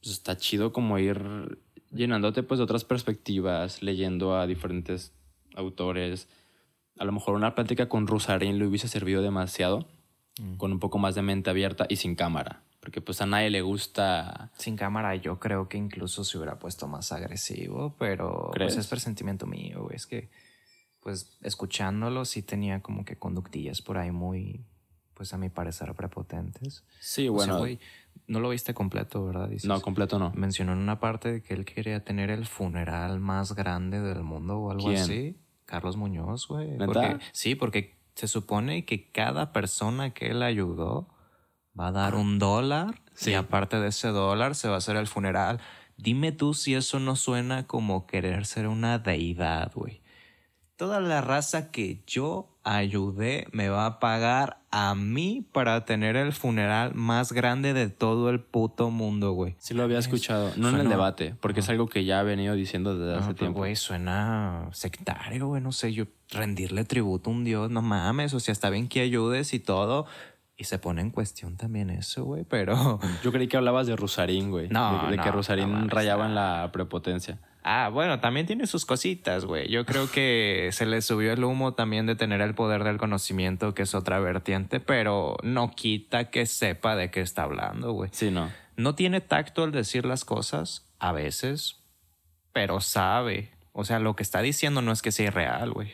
pues 0.00 0.12
está 0.12 0.36
chido 0.36 0.72
como 0.72 0.98
ir 0.98 1.58
llenándote 1.90 2.42
pues 2.42 2.58
de 2.58 2.64
otras 2.64 2.84
perspectivas, 2.84 3.82
leyendo 3.82 4.36
a 4.36 4.46
diferentes 4.46 5.12
autores. 5.54 6.28
A 6.98 7.04
lo 7.04 7.12
mejor 7.12 7.34
una 7.34 7.54
plática 7.54 7.88
con 7.88 8.06
Rusarín 8.06 8.58
le 8.58 8.66
hubiese 8.66 8.88
servido 8.88 9.22
demasiado, 9.22 9.86
con 10.56 10.72
un 10.72 10.78
poco 10.78 10.98
más 10.98 11.14
de 11.14 11.22
mente 11.22 11.50
abierta 11.50 11.86
y 11.88 11.96
sin 11.96 12.14
cámara. 12.14 12.62
Porque 12.80 13.00
pues 13.00 13.20
a 13.20 13.26
nadie 13.26 13.50
le 13.50 13.60
gusta... 13.60 14.52
Sin 14.56 14.76
cámara, 14.76 15.14
yo 15.16 15.38
creo 15.40 15.68
que 15.68 15.76
incluso 15.76 16.24
se 16.24 16.38
hubiera 16.38 16.58
puesto 16.58 16.86
más 16.86 17.10
agresivo, 17.12 17.94
pero 17.98 18.50
¿Crees? 18.52 18.74
pues 18.74 18.84
es 18.84 18.88
presentimiento 18.88 19.46
mío, 19.46 19.82
güey. 19.82 19.96
Es 19.96 20.06
que, 20.06 20.30
pues, 21.00 21.38
escuchándolo 21.42 22.24
sí 22.24 22.42
tenía 22.42 22.80
como 22.82 23.04
que 23.04 23.16
conductillas 23.18 23.82
por 23.82 23.98
ahí 23.98 24.10
muy, 24.10 24.64
pues 25.14 25.32
a 25.34 25.38
mi 25.38 25.48
parecer, 25.48 25.94
prepotentes. 25.94 26.84
Sí, 27.00 27.28
O 27.28 27.36
sea, 27.38 27.46
bueno, 27.46 27.58
güey, 27.58 27.78
no 28.26 28.40
lo 28.40 28.50
viste 28.50 28.74
completo, 28.74 29.24
¿verdad? 29.24 29.48
Dices. 29.48 29.68
no, 29.68 29.80
completo 29.80 30.18
no. 30.18 30.32
Mencionó 30.34 30.72
en 30.72 30.78
una 30.78 31.00
parte 31.00 31.32
de 31.32 31.42
que 31.42 31.54
él 31.54 31.64
quería 31.64 32.04
tener 32.04 32.30
el 32.30 32.46
funeral 32.46 33.20
más 33.20 33.54
grande 33.54 34.00
del 34.00 34.22
mundo 34.22 34.58
o 34.58 34.70
algo 34.70 34.88
¿Quién? 34.88 35.00
así. 35.02 35.36
Carlos 35.64 35.96
Muñoz, 35.96 36.48
güey. 36.48 36.76
Sí, 37.32 37.54
porque 37.54 37.98
se 38.14 38.26
supone 38.26 38.84
que 38.84 39.10
cada 39.10 39.52
persona 39.52 40.14
que 40.14 40.28
él 40.30 40.42
ayudó 40.42 41.08
va 41.78 41.88
a 41.88 41.92
dar 41.92 42.14
un 42.14 42.38
dólar 42.38 43.02
Sí. 43.14 43.30
y 43.30 43.34
aparte 43.34 43.78
de 43.78 43.88
ese 43.88 44.08
dólar 44.08 44.54
se 44.54 44.68
va 44.68 44.74
a 44.74 44.78
hacer 44.78 44.96
el 44.96 45.06
funeral. 45.06 45.60
Dime 45.96 46.32
tú 46.32 46.54
si 46.54 46.74
eso 46.74 47.00
no 47.00 47.16
suena 47.16 47.66
como 47.66 48.06
querer 48.06 48.46
ser 48.46 48.66
una 48.68 48.98
deidad, 48.98 49.72
güey. 49.74 50.00
Toda 50.78 51.00
la 51.00 51.20
raza 51.20 51.72
que 51.72 52.02
yo 52.06 52.46
ayudé 52.62 53.48
me 53.50 53.68
va 53.68 53.84
a 53.84 53.98
pagar 53.98 54.58
a 54.70 54.94
mí 54.94 55.44
para 55.50 55.84
tener 55.84 56.14
el 56.14 56.32
funeral 56.32 56.94
más 56.94 57.32
grande 57.32 57.74
de 57.74 57.88
todo 57.88 58.30
el 58.30 58.38
puto 58.38 58.88
mundo, 58.90 59.32
güey. 59.32 59.56
Sí 59.58 59.74
lo 59.74 59.82
había 59.82 59.98
escuchado, 59.98 60.52
no 60.56 60.68
en 60.68 60.76
el 60.76 60.88
debate, 60.88 61.34
porque 61.40 61.60
es 61.60 61.68
algo 61.68 61.88
que 61.88 62.04
ya 62.04 62.20
ha 62.20 62.22
venido 62.22 62.54
diciendo 62.54 62.96
desde 62.96 63.12
No, 63.14 63.18
hace 63.18 63.26
pero, 63.30 63.36
tiempo. 63.38 63.58
güey, 63.58 63.74
suena 63.74 64.68
sectario, 64.70 65.48
güey, 65.48 65.60
no 65.60 65.72
sé, 65.72 65.92
yo 65.92 66.04
rendirle 66.30 66.84
tributo 66.84 67.30
a 67.30 67.32
un 67.32 67.42
dios, 67.42 67.68
no 67.72 67.82
mames, 67.82 68.32
o 68.32 68.38
sea, 68.38 68.52
está 68.52 68.70
bien 68.70 68.86
que 68.86 69.00
ayudes 69.00 69.54
y 69.54 69.58
todo, 69.58 70.06
y 70.56 70.62
se 70.64 70.78
pone 70.78 71.00
en 71.00 71.10
cuestión 71.10 71.56
también 71.56 71.90
eso, 71.90 72.22
güey, 72.22 72.44
pero... 72.44 73.00
Yo 73.24 73.32
creí 73.32 73.48
que 73.48 73.56
hablabas 73.56 73.88
de 73.88 73.96
Rusarín, 73.96 74.52
güey. 74.52 74.68
No, 74.68 75.06
de, 75.10 75.16
de 75.16 75.22
que 75.24 75.32
Rusarín 75.32 75.72
no 75.72 75.88
rayaba 75.88 76.26
en 76.26 76.36
la 76.36 76.70
prepotencia. 76.72 77.40
Ah, 77.62 77.90
bueno, 77.92 78.20
también 78.20 78.46
tiene 78.46 78.66
sus 78.66 78.86
cositas, 78.86 79.44
güey. 79.44 79.68
Yo 79.68 79.84
creo 79.84 80.10
que 80.10 80.68
se 80.72 80.86
le 80.86 81.02
subió 81.02 81.32
el 81.32 81.44
humo 81.44 81.74
también 81.74 82.06
de 82.06 82.14
tener 82.14 82.40
el 82.40 82.54
poder 82.54 82.84
del 82.84 82.98
conocimiento, 82.98 83.74
que 83.74 83.82
es 83.82 83.94
otra 83.94 84.20
vertiente, 84.20 84.80
pero 84.80 85.36
no 85.42 85.70
quita 85.72 86.30
que 86.30 86.46
sepa 86.46 86.96
de 86.96 87.10
qué 87.10 87.20
está 87.20 87.42
hablando, 87.42 87.92
güey. 87.92 88.10
Sí, 88.12 88.30
no. 88.30 88.50
No 88.76 88.94
tiene 88.94 89.20
tacto 89.20 89.64
al 89.64 89.72
decir 89.72 90.04
las 90.04 90.24
cosas, 90.24 90.86
a 90.98 91.12
veces, 91.12 91.82
pero 92.52 92.80
sabe. 92.80 93.50
O 93.72 93.84
sea, 93.84 93.98
lo 93.98 94.16
que 94.16 94.22
está 94.22 94.40
diciendo 94.40 94.82
no 94.82 94.92
es 94.92 95.02
que 95.02 95.12
sea 95.12 95.26
irreal, 95.26 95.72
güey. 95.72 95.92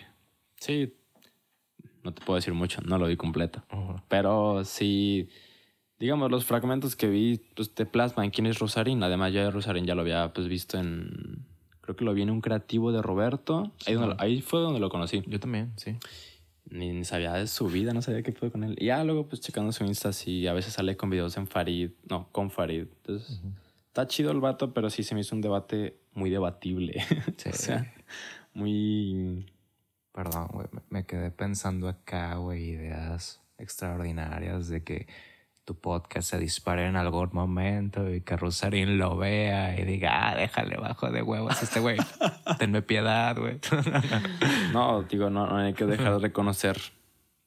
Sí. 0.56 0.94
No 2.02 2.12
te 2.12 2.22
puedo 2.22 2.36
decir 2.36 2.52
mucho, 2.52 2.80
no 2.82 2.98
lo 2.98 3.06
vi 3.06 3.16
completo. 3.16 3.64
Pero 4.08 4.64
sí, 4.64 5.30
digamos, 5.98 6.30
los 6.30 6.44
fragmentos 6.44 6.96
que 6.96 7.08
vi, 7.08 7.40
pues 7.56 7.74
te 7.74 7.86
plasman 7.86 8.30
quién 8.30 8.46
es 8.46 8.58
Rosarín. 8.58 9.02
Además, 9.02 9.32
yo 9.32 9.42
de 9.42 9.50
Rosarín 9.50 9.86
ya 9.86 9.94
lo 9.94 10.02
había 10.02 10.32
pues 10.32 10.48
visto 10.48 10.78
en. 10.78 11.46
Creo 11.84 11.96
que 11.96 12.04
lo 12.06 12.14
vi 12.14 12.22
en 12.22 12.30
un 12.30 12.40
creativo 12.40 12.92
de 12.92 13.02
Roberto. 13.02 13.70
Ahí, 13.86 13.92
donde 13.92 14.16
ahí 14.18 14.40
fue 14.40 14.60
donde 14.60 14.80
lo 14.80 14.88
conocí. 14.88 15.22
Yo 15.26 15.38
también, 15.38 15.74
sí. 15.76 15.98
Ni, 16.70 16.94
ni 16.94 17.04
sabía 17.04 17.34
de 17.34 17.46
su 17.46 17.66
vida, 17.66 17.92
no 17.92 18.00
sabía 18.00 18.22
qué 18.22 18.32
fue 18.32 18.50
con 18.50 18.64
él. 18.64 18.74
Y 18.78 18.86
ya 18.86 19.04
luego, 19.04 19.28
pues 19.28 19.42
checando 19.42 19.70
su 19.70 19.84
Insta, 19.84 20.14
sí, 20.14 20.46
a 20.46 20.54
veces 20.54 20.72
sale 20.72 20.96
con 20.96 21.10
videos 21.10 21.36
en 21.36 21.46
Farid. 21.46 21.90
No, 22.08 22.26
con 22.32 22.50
Farid. 22.50 22.86
Entonces, 23.02 23.42
está 23.88 24.06
chido 24.06 24.30
el 24.30 24.40
vato, 24.40 24.72
pero 24.72 24.88
sí 24.88 25.02
se 25.02 25.14
me 25.14 25.20
hizo 25.20 25.34
un 25.34 25.42
debate 25.42 25.98
muy 26.14 26.30
debatible. 26.30 27.04
Sí. 27.36 27.50
o 27.50 27.52
sea, 27.52 27.94
muy. 28.54 29.52
Perdón, 30.14 30.48
güey. 30.54 30.68
Me 30.88 31.04
quedé 31.04 31.30
pensando 31.30 31.86
acá, 31.86 32.36
güey, 32.36 32.70
ideas 32.70 33.42
extraordinarias 33.58 34.68
de 34.68 34.82
que 34.82 35.06
tu 35.64 35.74
podcast 35.74 36.30
se 36.30 36.38
dispare 36.38 36.86
en 36.86 36.96
algún 36.96 37.30
momento 37.32 38.12
y 38.12 38.20
que 38.20 38.36
Rusarín 38.36 38.98
lo 38.98 39.16
vea 39.16 39.78
y 39.78 39.84
diga, 39.84 40.30
ah, 40.30 40.36
déjale 40.36 40.76
bajo 40.76 41.10
de 41.10 41.22
huevos 41.22 41.62
este 41.62 41.80
güey. 41.80 41.96
Tenme 42.58 42.82
piedad, 42.82 43.36
güey. 43.36 43.58
no, 44.72 45.02
digo, 45.04 45.30
no, 45.30 45.46
no, 45.46 45.56
hay 45.56 45.72
que 45.72 45.86
dejar 45.86 46.12
de 46.14 46.18
reconocer 46.18 46.76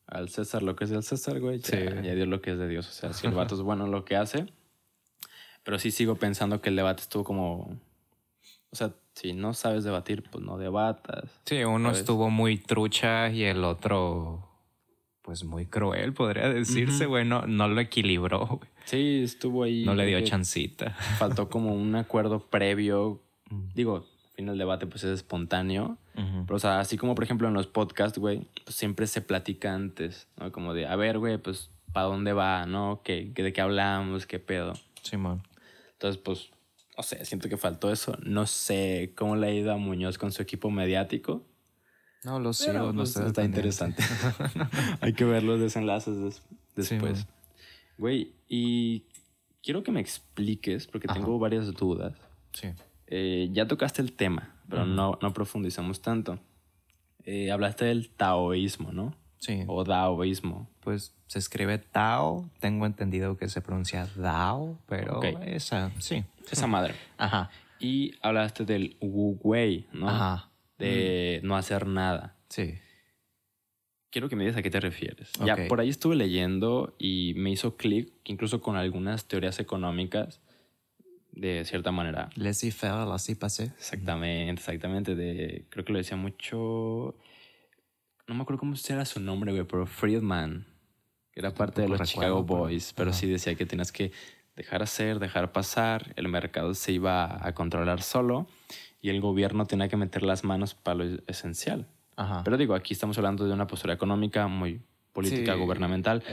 al 0.07 0.29
César 0.29 0.63
lo 0.63 0.75
que 0.75 0.85
es 0.85 0.89
del 0.89 1.03
César, 1.03 1.39
güey. 1.39 1.61
Sí. 1.61 1.77
Y 1.77 2.07
a 2.07 2.15
Dios 2.15 2.27
lo 2.27 2.41
que 2.41 2.51
es 2.51 2.57
de 2.57 2.67
Dios. 2.67 2.87
O 2.89 2.91
sea, 2.91 3.13
si 3.13 3.27
el 3.27 3.33
vato 3.33 3.53
es 3.53 3.61
bueno 3.61 3.87
lo 3.87 4.03
que 4.03 4.15
hace. 4.15 4.47
Pero 5.63 5.77
sí 5.79 5.91
sigo 5.91 6.15
pensando 6.15 6.61
que 6.61 6.69
el 6.69 6.75
debate 6.75 7.01
estuvo 7.01 7.23
como. 7.23 7.77
O 8.69 8.75
sea, 8.75 8.93
si 9.13 9.33
no 9.33 9.53
sabes 9.53 9.83
debatir, 9.83 10.23
pues 10.29 10.43
no 10.43 10.57
debatas. 10.57 11.41
Sí, 11.45 11.63
uno 11.63 11.91
estuvo 11.91 12.29
muy 12.29 12.57
trucha 12.57 13.29
y 13.29 13.43
el 13.43 13.63
otro 13.63 14.46
pues 15.27 15.43
muy 15.43 15.65
cruel, 15.65 16.13
podría 16.13 16.47
decirse, 16.47 17.05
güey. 17.05 17.25
no, 17.25 17.45
lo 17.45 17.81
equilibró, 17.81 18.47
güey. 18.47 18.69
Sí, 18.85 19.23
estuvo 19.25 19.63
ahí. 19.63 19.83
No 19.83 19.93
le 19.93 20.05
dio 20.05 20.21
chancita. 20.21 20.91
Faltó 21.19 21.49
como 21.49 21.73
un 21.73 21.97
acuerdo 21.97 22.47
previo. 22.47 23.21
Digo, 23.75 23.97
al 23.97 24.31
fin 24.37 24.47
el 24.47 24.57
debate 24.57 24.87
pues 24.87 25.03
es 25.03 25.09
espontáneo. 25.11 25.97
Pero, 26.13 26.55
o 26.55 26.59
sea, 26.59 26.79
así 26.79 26.97
como 26.97 27.13
por 27.13 27.25
ejemplo 27.25 27.45
en 27.49 27.55
los 27.55 27.67
podcasts, 27.67 28.17
güey, 28.17 28.47
pues 28.63 28.77
siempre 28.77 29.05
se 29.05 29.19
platica 29.19 29.73
antes, 29.73 30.29
¿no? 30.37 30.49
Como 30.53 30.73
de, 30.73 30.87
a 30.87 30.95
ver, 30.95 31.19
güey, 31.19 31.37
pues, 31.37 31.71
¿para 31.91 32.05
dónde 32.05 32.31
va, 32.31 32.65
no? 32.65 33.01
¿Qué, 33.03 33.29
¿De 33.35 33.51
qué 33.51 33.59
hablamos? 33.59 34.27
¿Qué 34.27 34.39
pedo? 34.39 34.75
Simón. 35.01 35.43
Entonces, 35.91 36.21
pues, 36.23 36.51
no 36.95 37.03
sé, 37.03 37.25
siento 37.25 37.49
que 37.49 37.57
faltó 37.57 37.91
eso. 37.91 38.17
No 38.23 38.47
sé 38.47 39.11
cómo 39.17 39.35
le 39.35 39.47
ha 39.47 39.51
ido 39.51 39.73
a 39.73 39.77
Muñoz 39.77 40.17
con 40.17 40.31
su 40.31 40.41
equipo 40.41 40.71
mediático. 40.71 41.43
No, 42.23 42.39
lo 42.39 42.53
sé, 42.53 42.73
no 42.73 42.93
pues. 42.93 43.15
Está 43.15 43.43
interesante. 43.43 44.03
Hay 45.01 45.13
que 45.13 45.25
ver 45.25 45.43
los 45.43 45.59
desenlaces 45.59 46.41
después. 46.75 47.27
Güey, 47.97 48.33
y 48.47 49.05
quiero 49.63 49.83
que 49.83 49.91
me 49.91 49.99
expliques, 49.99 50.87
porque 50.87 51.07
tengo 51.07 51.39
varias 51.39 51.73
dudas. 51.73 52.15
Sí. 52.53 52.69
Eh, 53.07 53.49
ya 53.51 53.67
tocaste 53.67 54.01
el 54.01 54.13
tema, 54.13 54.55
pero 54.69 54.85
no, 54.85 55.17
no 55.21 55.33
profundizamos 55.33 56.01
tanto. 56.01 56.39
Eh, 57.23 57.51
hablaste 57.51 57.85
del 57.85 58.09
taoísmo, 58.09 58.91
¿no? 58.91 59.15
Sí. 59.39 59.63
O 59.67 59.83
daoísmo. 59.83 60.69
Pues 60.81 61.13
se 61.27 61.39
escribe 61.39 61.77
Tao, 61.77 62.49
tengo 62.59 62.85
entendido 62.85 63.37
que 63.37 63.49
se 63.49 63.61
pronuncia 63.61 64.07
Dao, 64.15 64.79
pero 64.87 65.21
esa, 65.23 65.91
sí. 65.99 66.23
Esa 66.49 66.67
madre. 66.67 66.95
Ajá. 67.17 67.49
Y 67.79 68.15
hablaste 68.21 68.65
del 68.65 68.97
Wu 69.01 69.37
Wei, 69.43 69.87
¿no? 69.91 70.09
Ajá 70.09 70.49
de 70.77 71.41
no 71.43 71.55
hacer 71.55 71.87
nada. 71.87 72.35
Sí. 72.49 72.75
Quiero 74.09 74.29
que 74.29 74.35
me 74.35 74.43
digas 74.43 74.57
a 74.57 74.61
qué 74.61 74.69
te 74.69 74.79
refieres. 74.79 75.31
Ya 75.43 75.67
por 75.67 75.79
ahí 75.79 75.89
estuve 75.89 76.15
leyendo 76.15 76.95
y 76.97 77.33
me 77.35 77.51
hizo 77.51 77.75
clic, 77.75 78.13
incluso 78.23 78.61
con 78.61 78.75
algunas 78.75 79.27
teorías 79.27 79.59
económicas, 79.59 80.39
de 81.31 81.65
cierta 81.65 81.91
manera. 81.91 82.29
Laissez-faire, 82.35 83.11
así 83.11 83.35
pasé. 83.35 83.65
Exactamente, 83.65 84.53
exactamente. 84.53 85.15
De, 85.15 85.65
creo 85.69 85.83
que 85.83 85.91
lo 85.91 85.99
decía 85.99 86.17
mucho. 86.17 87.15
No 88.27 88.35
me 88.35 88.41
acuerdo 88.41 88.59
cómo 88.59 88.75
era 88.89 89.05
su 89.05 89.19
nombre, 89.19 89.51
güey, 89.51 89.65
pero 89.65 89.85
Friedman, 89.85 90.65
que 91.31 91.39
era 91.41 91.53
parte 91.53 91.81
de 91.81 91.89
los 91.89 92.01
Chicago 92.09 92.43
Boys, 92.43 92.93
pero 92.93 93.13
sí 93.13 93.27
decía 93.27 93.55
que 93.55 93.65
tenías 93.65 93.91
que 93.91 94.11
dejar 94.55 94.81
hacer, 94.81 95.19
dejar 95.19 95.51
pasar, 95.51 96.13
el 96.15 96.27
mercado 96.27 96.73
se 96.73 96.91
iba 96.91 97.45
a 97.45 97.53
controlar 97.53 98.01
solo 98.01 98.47
y 99.07 99.09
el 99.09 99.21
gobierno 99.21 99.65
tenía 99.65 99.87
que 99.87 99.95
meter 99.95 100.23
las 100.23 100.43
manos 100.43 100.75
para 100.75 100.95
lo 100.95 101.19
esencial. 101.27 101.87
Pero 102.43 102.57
digo, 102.57 102.75
aquí 102.75 102.93
estamos 102.93 103.17
hablando 103.17 103.45
de 103.45 103.53
una 103.53 103.67
postura 103.67 103.93
económica 103.93 104.47
muy 104.47 104.81
política, 105.13 105.53
gubernamental. 105.53 106.23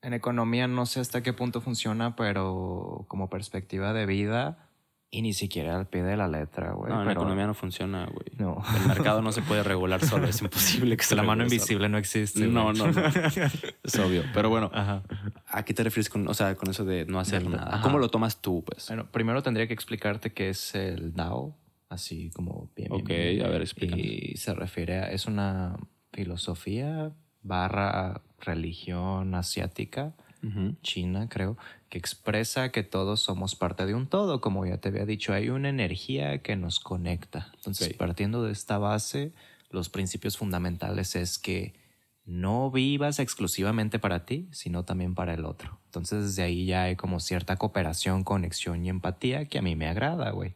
En, 0.00 0.14
economía 0.14 0.66
no 0.66 0.86
sé 0.86 1.00
hasta 1.00 1.22
qué 1.22 1.34
punto 1.34 1.60
funciona, 1.60 2.16
pero 2.16 3.04
como 3.06 3.28
perspectiva 3.28 3.92
de 3.92 4.06
vida, 4.06 4.70
y 5.10 5.20
ni 5.20 5.34
siquiera 5.34 5.76
al 5.76 5.86
pie 5.86 6.02
de 6.02 6.16
la 6.16 6.26
letra, 6.26 6.72
güey. 6.72 6.90
No, 6.90 7.02
en 7.02 7.10
economía 7.10 7.46
no 7.46 7.54
funciona, 7.54 8.06
güey. 8.06 8.26
No. 8.38 8.62
El 8.80 8.88
mercado 8.88 9.20
no 9.20 9.30
se 9.30 9.42
puede 9.42 9.62
regular 9.62 10.02
solo, 10.04 10.26
es 10.26 10.40
imposible 10.40 10.96
que 10.96 11.04
se 11.04 11.16
La 11.16 11.22
mano 11.22 11.42
invisible 11.42 11.90
no 11.90 11.98
existe. 11.98 12.46
No, 12.46 12.72
no, 12.72 12.86
no, 12.90 13.02
Es 13.82 13.98
obvio. 13.98 14.22
Pero 14.32 14.48
bueno, 14.48 14.70
¿a 14.72 15.62
qué 15.64 15.74
te 15.74 15.82
refieres 15.82 16.08
con, 16.08 16.26
o 16.28 16.34
sea, 16.34 16.54
con 16.54 16.70
eso 16.70 16.86
de 16.86 17.04
no 17.04 17.20
hacer 17.20 17.46
nada? 17.46 17.82
¿Cómo 17.82 17.98
lo 17.98 18.08
tomas 18.08 18.40
tú, 18.40 18.64
pues? 18.64 18.88
Bueno, 18.88 19.06
primero 19.10 19.42
tendría 19.42 19.66
que 19.66 19.74
explicarte 19.74 20.32
qué 20.32 20.48
es 20.48 20.74
el 20.74 21.12
DAO, 21.12 21.54
así 21.94 22.30
como 22.30 22.70
bien. 22.76 22.92
Ok, 22.92 23.10
a 23.10 23.48
ver, 23.48 23.62
explícame. 23.62 24.02
Y 24.02 24.36
se 24.36 24.54
refiere 24.54 24.98
a, 24.98 25.10
es 25.10 25.26
una 25.26 25.76
filosofía 26.12 27.12
barra 27.42 28.22
religión 28.40 29.34
asiática, 29.34 30.14
china 30.82 31.26
creo, 31.30 31.56
que 31.88 31.96
expresa 31.96 32.70
que 32.70 32.82
todos 32.82 33.20
somos 33.20 33.54
parte 33.54 33.86
de 33.86 33.94
un 33.94 34.06
todo, 34.06 34.42
como 34.42 34.66
ya 34.66 34.76
te 34.76 34.90
había 34.90 35.06
dicho, 35.06 35.32
hay 35.32 35.48
una 35.48 35.70
energía 35.70 36.42
que 36.42 36.54
nos 36.54 36.80
conecta. 36.80 37.50
Entonces, 37.54 37.94
partiendo 37.94 38.42
de 38.42 38.52
esta 38.52 38.76
base, 38.76 39.32
los 39.70 39.88
principios 39.88 40.36
fundamentales 40.36 41.16
es 41.16 41.38
que 41.38 41.72
no 42.26 42.70
vivas 42.70 43.18
exclusivamente 43.18 43.98
para 43.98 44.24
ti, 44.24 44.48
sino 44.52 44.84
también 44.84 45.14
para 45.14 45.34
el 45.34 45.44
otro. 45.44 45.80
Entonces, 45.86 46.24
desde 46.24 46.42
ahí 46.42 46.66
ya 46.66 46.84
hay 46.84 46.96
como 46.96 47.20
cierta 47.20 47.56
cooperación, 47.56 48.24
conexión 48.24 48.84
y 48.84 48.88
empatía 48.88 49.46
que 49.46 49.58
a 49.58 49.62
mí 49.62 49.76
me 49.76 49.88
agrada, 49.88 50.30
güey. 50.30 50.54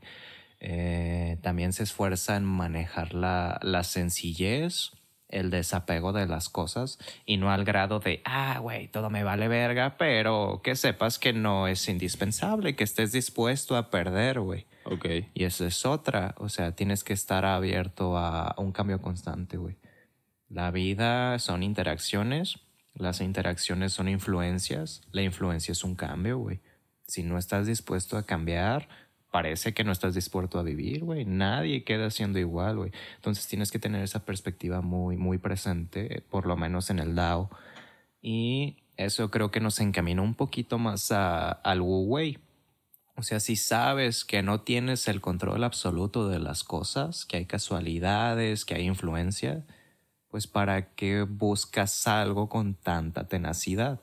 Eh, 0.61 1.39
también 1.43 1.73
se 1.73 1.85
esfuerza 1.85 2.37
en 2.37 2.45
manejar 2.45 3.15
la, 3.15 3.61
la, 3.63 3.85
sencillez, 3.85 4.93
el 5.29 5.51
desapego 5.51 6.13
de 6.13 6.27
las 6.27 6.49
cosas 6.49 6.99
y 7.25 7.37
no 7.37 7.53
al 7.53 7.65
grado 7.65 8.01
de, 8.01 8.23
ah, 8.25 8.59
güey, 8.61 8.89
todo 8.89 9.09
me 9.09 9.23
vale 9.23 9.47
verga, 9.47 9.97
pero 9.99 10.61
que 10.65 10.75
sepas 10.75 11.19
que 11.19 11.33
no 11.33 11.69
es 11.69 11.89
indispensable, 11.89 12.75
que 12.75 12.85
estés 12.85 13.13
dispuesto 13.13 13.77
a 13.77 13.91
perder, 13.91 14.41
güey. 14.41 14.67
Ok. 14.85 15.07
Y 15.35 15.45
eso 15.45 15.65
es 15.65 15.87
otra, 15.87 16.35
o 16.39 16.49
sea, 16.49 16.73
tienes 16.73 17.05
que 17.05 17.13
estar 17.13 17.45
abierto 17.45 18.17
a 18.17 18.55
un 18.59 18.73
cambio 18.73 19.01
constante, 19.01 19.59
güey. 19.59 19.77
La 20.49 20.71
vida 20.71 21.39
son 21.39 21.63
interacciones, 21.63 22.59
las 22.95 23.21
interacciones 23.21 23.93
son 23.93 24.09
influencias, 24.09 25.03
la 25.13 25.23
influencia 25.23 25.73
es 25.73 25.85
un 25.85 25.95
cambio, 25.95 26.39
güey. 26.39 26.61
Si 27.07 27.23
no 27.23 27.39
estás 27.39 27.67
dispuesto 27.67 28.17
a 28.17 28.25
cambiar, 28.25 28.89
parece 29.31 29.74
que 29.74 29.85
no 29.85 29.93
estás 29.93 30.14
dispuesto 30.14 30.59
a 30.59 30.62
vivir, 30.62 31.05
güey. 31.05 31.24
Nadie 31.24 31.85
queda 31.85 32.11
siendo 32.11 32.39
igual, 32.39 32.76
güey. 32.76 32.93
Entonces 33.16 33.47
tienes 33.47 33.70
que 33.70 33.79
tener 33.79 34.03
esa 34.03 34.24
perspectiva 34.24 34.81
muy, 34.81 35.16
muy 35.16 35.39
presente, 35.39 36.22
por 36.31 36.47
lo 36.47 36.57
menos 36.57 36.91
en 36.91 36.99
el 36.99 37.14
DAO. 37.14 37.51
Y 38.22 38.79
eso 38.97 39.31
creo 39.31 39.51
que 39.51 39.61
nos 39.61 39.81
encamina 39.81 40.22
un 40.22 40.35
poquito 40.35 40.79
más 40.79 41.12
a, 41.12 41.51
al 41.51 41.81
Wu 41.81 42.05
Wei. 42.05 42.39
O 43.16 43.22
sea, 43.22 43.41
si 43.41 43.57
sabes 43.57 44.24
que 44.24 44.43
no 44.43 44.61
tienes 44.61 45.09
el 45.09 45.20
control 45.20 45.64
absoluto 45.64 46.29
de 46.29 46.39
las 46.39 46.62
cosas, 46.62 47.24
que 47.24 47.39
hay 47.39 47.47
casualidades, 47.47 48.64
que 48.64 48.74
hay 48.76 48.87
influencia, 48.87 49.64
pues 50.29 50.47
para 50.47 50.95
qué 50.95 51.22
buscas 51.22 52.07
algo 52.07 52.49
con 52.49 52.74
tanta 52.74 53.26
tenacidad. 53.26 54.01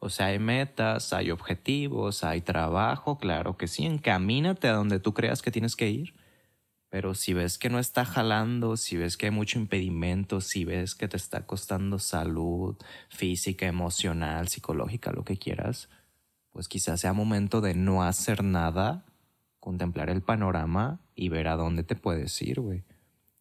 O 0.00 0.10
sea, 0.10 0.26
hay 0.26 0.38
metas, 0.38 1.12
hay 1.12 1.30
objetivos, 1.30 2.22
hay 2.22 2.40
trabajo, 2.40 3.18
claro 3.18 3.56
que 3.56 3.66
sí, 3.66 3.84
encamínate 3.84 4.68
a 4.68 4.74
donde 4.74 5.00
tú 5.00 5.12
creas 5.12 5.42
que 5.42 5.50
tienes 5.50 5.74
que 5.74 5.90
ir. 5.90 6.14
Pero 6.90 7.14
si 7.14 7.34
ves 7.34 7.58
que 7.58 7.68
no 7.68 7.78
está 7.78 8.04
jalando, 8.04 8.76
si 8.76 8.96
ves 8.96 9.16
que 9.16 9.26
hay 9.26 9.32
mucho 9.32 9.58
impedimento, 9.58 10.40
si 10.40 10.64
ves 10.64 10.94
que 10.94 11.08
te 11.08 11.18
está 11.18 11.46
costando 11.46 11.98
salud 11.98 12.76
física, 13.10 13.66
emocional, 13.66 14.48
psicológica, 14.48 15.12
lo 15.12 15.24
que 15.24 15.36
quieras, 15.36 15.90
pues 16.50 16.66
quizás 16.68 17.00
sea 17.00 17.12
momento 17.12 17.60
de 17.60 17.74
no 17.74 18.02
hacer 18.02 18.42
nada, 18.42 19.04
contemplar 19.60 20.08
el 20.08 20.22
panorama 20.22 21.00
y 21.14 21.28
ver 21.28 21.48
a 21.48 21.56
dónde 21.56 21.82
te 21.82 21.94
puedes 21.94 22.40
ir, 22.40 22.60
güey. 22.60 22.84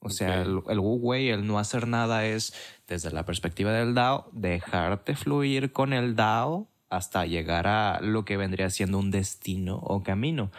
O 0.08 0.10
sea, 0.10 0.42
el, 0.42 0.62
el 0.70 0.80
Wu 0.80 0.96
Wei, 0.96 1.30
el 1.30 1.46
no 1.46 1.60
hacer 1.60 1.88
nada 1.88 2.26
es, 2.26 2.54
desde 2.88 3.12
la 3.12 3.26
perspectiva 3.26 3.72
del 3.72 3.94
Dao, 3.94 4.30
dejarte 4.32 5.16
fluir 5.16 5.72
con 5.72 5.94
el 5.94 6.16
Dao 6.16 6.68
hasta 6.90 7.26
llegar 7.26 7.68
a 7.68 8.00
lo 8.02 8.26
que 8.26 8.38
vendría 8.38 8.70
siendo 8.70 9.00
un 9.00 9.12
destino 9.12 9.78
o 9.78 10.04
camino. 10.04 10.52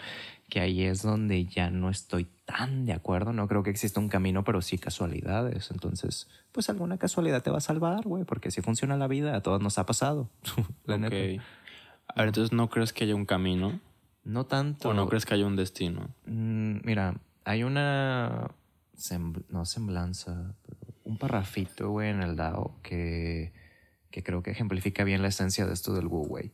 Que 0.48 0.60
ahí 0.60 0.84
es 0.84 1.02
donde 1.02 1.44
ya 1.44 1.70
no 1.70 1.90
estoy 1.90 2.26
tan 2.44 2.86
de 2.86 2.92
acuerdo. 2.92 3.32
No 3.32 3.48
creo 3.48 3.62
que 3.62 3.70
exista 3.70 4.00
un 4.00 4.08
camino, 4.08 4.44
pero 4.44 4.62
sí 4.62 4.78
casualidades. 4.78 5.70
Entonces, 5.70 6.28
pues 6.52 6.70
alguna 6.70 6.96
casualidad 6.98 7.42
te 7.42 7.50
va 7.50 7.58
a 7.58 7.62
salvar, 7.62 8.04
güey, 8.04 8.24
porque 8.24 8.50
si 8.50 8.62
funciona 8.62 8.96
la 8.96 9.08
vida, 9.08 9.36
a 9.36 9.42
todos 9.42 9.60
nos 9.60 9.78
ha 9.78 9.84
pasado. 9.84 10.30
la 10.84 10.94
A 10.94 10.98
ver, 11.00 11.40
entonces, 12.16 12.52
¿no 12.52 12.70
crees 12.70 12.92
que 12.92 13.04
haya 13.04 13.14
un 13.14 13.26
camino? 13.26 13.80
No 14.24 14.46
tanto. 14.46 14.90
¿O 14.90 14.94
no 14.94 15.08
crees 15.08 15.26
que 15.26 15.34
haya 15.34 15.46
un 15.46 15.56
destino? 15.56 16.08
Mm, 16.26 16.80
mira, 16.84 17.14
hay 17.44 17.62
una 17.62 18.50
no 19.48 19.64
semblanza, 19.64 20.54
un 21.04 21.18
parrafito, 21.18 21.90
güey, 21.90 22.10
en 22.10 22.22
el 22.22 22.36
DAO 22.36 22.80
que, 22.82 23.52
que 24.10 24.22
creo 24.22 24.42
que 24.42 24.50
ejemplifica 24.50 25.04
bien 25.04 25.22
la 25.22 25.28
esencia 25.28 25.66
de 25.66 25.72
esto 25.72 25.94
del 25.94 26.06
Wu 26.06 26.26
Wei. 26.26 26.52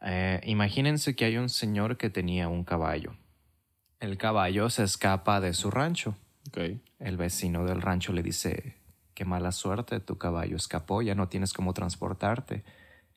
Eh, 0.00 0.40
imagínense 0.44 1.16
que 1.16 1.24
hay 1.24 1.38
un 1.38 1.48
señor 1.48 1.96
que 1.96 2.10
tenía 2.10 2.48
un 2.48 2.64
caballo. 2.64 3.16
El 4.00 4.18
caballo 4.18 4.68
se 4.68 4.84
escapa 4.84 5.40
de 5.40 5.54
su 5.54 5.70
rancho. 5.70 6.16
El 6.98 7.16
vecino 7.16 7.64
del 7.64 7.80
rancho 7.80 8.12
le 8.12 8.22
dice, 8.22 8.76
qué 9.14 9.24
mala 9.24 9.50
suerte, 9.50 9.98
tu 10.00 10.18
caballo 10.18 10.56
escapó, 10.56 11.00
ya 11.02 11.14
no 11.14 11.28
tienes 11.28 11.52
cómo 11.52 11.72
transportarte. 11.72 12.64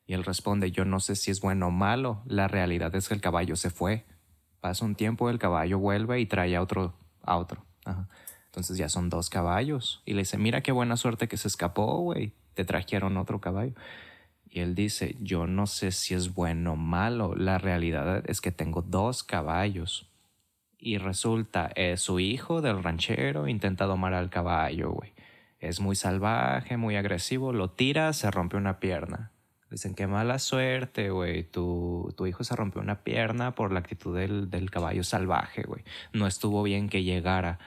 Y 0.05 0.13
él 0.13 0.23
responde, 0.23 0.71
yo 0.71 0.85
no 0.85 1.01
sé 1.01 1.15
si 1.15 1.29
es 1.29 1.41
bueno 1.41 1.67
o 1.67 1.71
malo, 1.71 2.23
la 2.25 2.47
realidad 2.47 2.95
es 2.95 3.09
que 3.09 3.13
el 3.13 3.21
caballo 3.21 3.57
se 3.57 3.69
fue. 3.69 4.05
Pasa 4.61 4.85
un 4.85 4.95
tiempo, 4.95 5.29
el 5.29 5.39
caballo 5.39 5.77
vuelve 5.77 6.19
y 6.21 6.25
trae 6.25 6.55
a 6.55 6.61
otro, 6.61 6.97
a 7.21 7.37
otro. 7.37 7.65
Ajá. 7.83 8.07
Entonces 8.57 8.79
ya 8.79 8.89
son 8.89 9.11
dos 9.11 9.29
caballos. 9.29 10.01
Y 10.03 10.13
le 10.13 10.21
dice, 10.21 10.39
mira 10.39 10.61
qué 10.61 10.71
buena 10.71 10.97
suerte 10.97 11.27
que 11.27 11.37
se 11.37 11.47
escapó, 11.47 11.99
güey. 11.99 12.33
Te 12.55 12.65
trajeron 12.65 13.15
otro 13.17 13.39
caballo. 13.39 13.73
Y 14.49 14.61
él 14.61 14.73
dice, 14.73 15.15
yo 15.19 15.45
no 15.45 15.67
sé 15.67 15.91
si 15.91 16.15
es 16.15 16.33
bueno 16.33 16.73
o 16.73 16.75
malo, 16.75 17.35
la 17.35 17.59
realidad 17.59 18.27
es 18.27 18.41
que 18.41 18.51
tengo 18.51 18.81
dos 18.81 19.21
caballos. 19.21 20.09
Y 20.79 20.97
resulta, 20.97 21.67
es 21.75 22.01
su 22.01 22.19
hijo 22.19 22.63
del 22.63 22.81
ranchero 22.81 23.47
intenta 23.47 23.85
domar 23.85 24.15
al 24.15 24.31
caballo, 24.31 24.89
güey. 24.89 25.13
Es 25.59 25.79
muy 25.79 25.95
salvaje, 25.95 26.77
muy 26.77 26.95
agresivo, 26.95 27.53
lo 27.53 27.69
tira, 27.69 28.11
se 28.11 28.31
rompe 28.31 28.57
una 28.57 28.79
pierna. 28.79 29.33
Dicen, 29.69 29.93
qué 29.93 30.07
mala 30.07 30.39
suerte, 30.39 31.11
güey. 31.11 31.43
Tu, 31.43 32.11
tu 32.17 32.25
hijo 32.25 32.43
se 32.43 32.55
rompió 32.55 32.81
una 32.81 33.03
pierna 33.03 33.53
por 33.53 33.71
la 33.71 33.81
actitud 33.81 34.17
del, 34.17 34.49
del 34.49 34.71
caballo 34.71 35.03
salvaje, 35.03 35.61
güey. 35.61 35.83
No 36.11 36.25
estuvo 36.25 36.63
bien 36.63 36.89
que 36.89 37.03
llegara. 37.03 37.59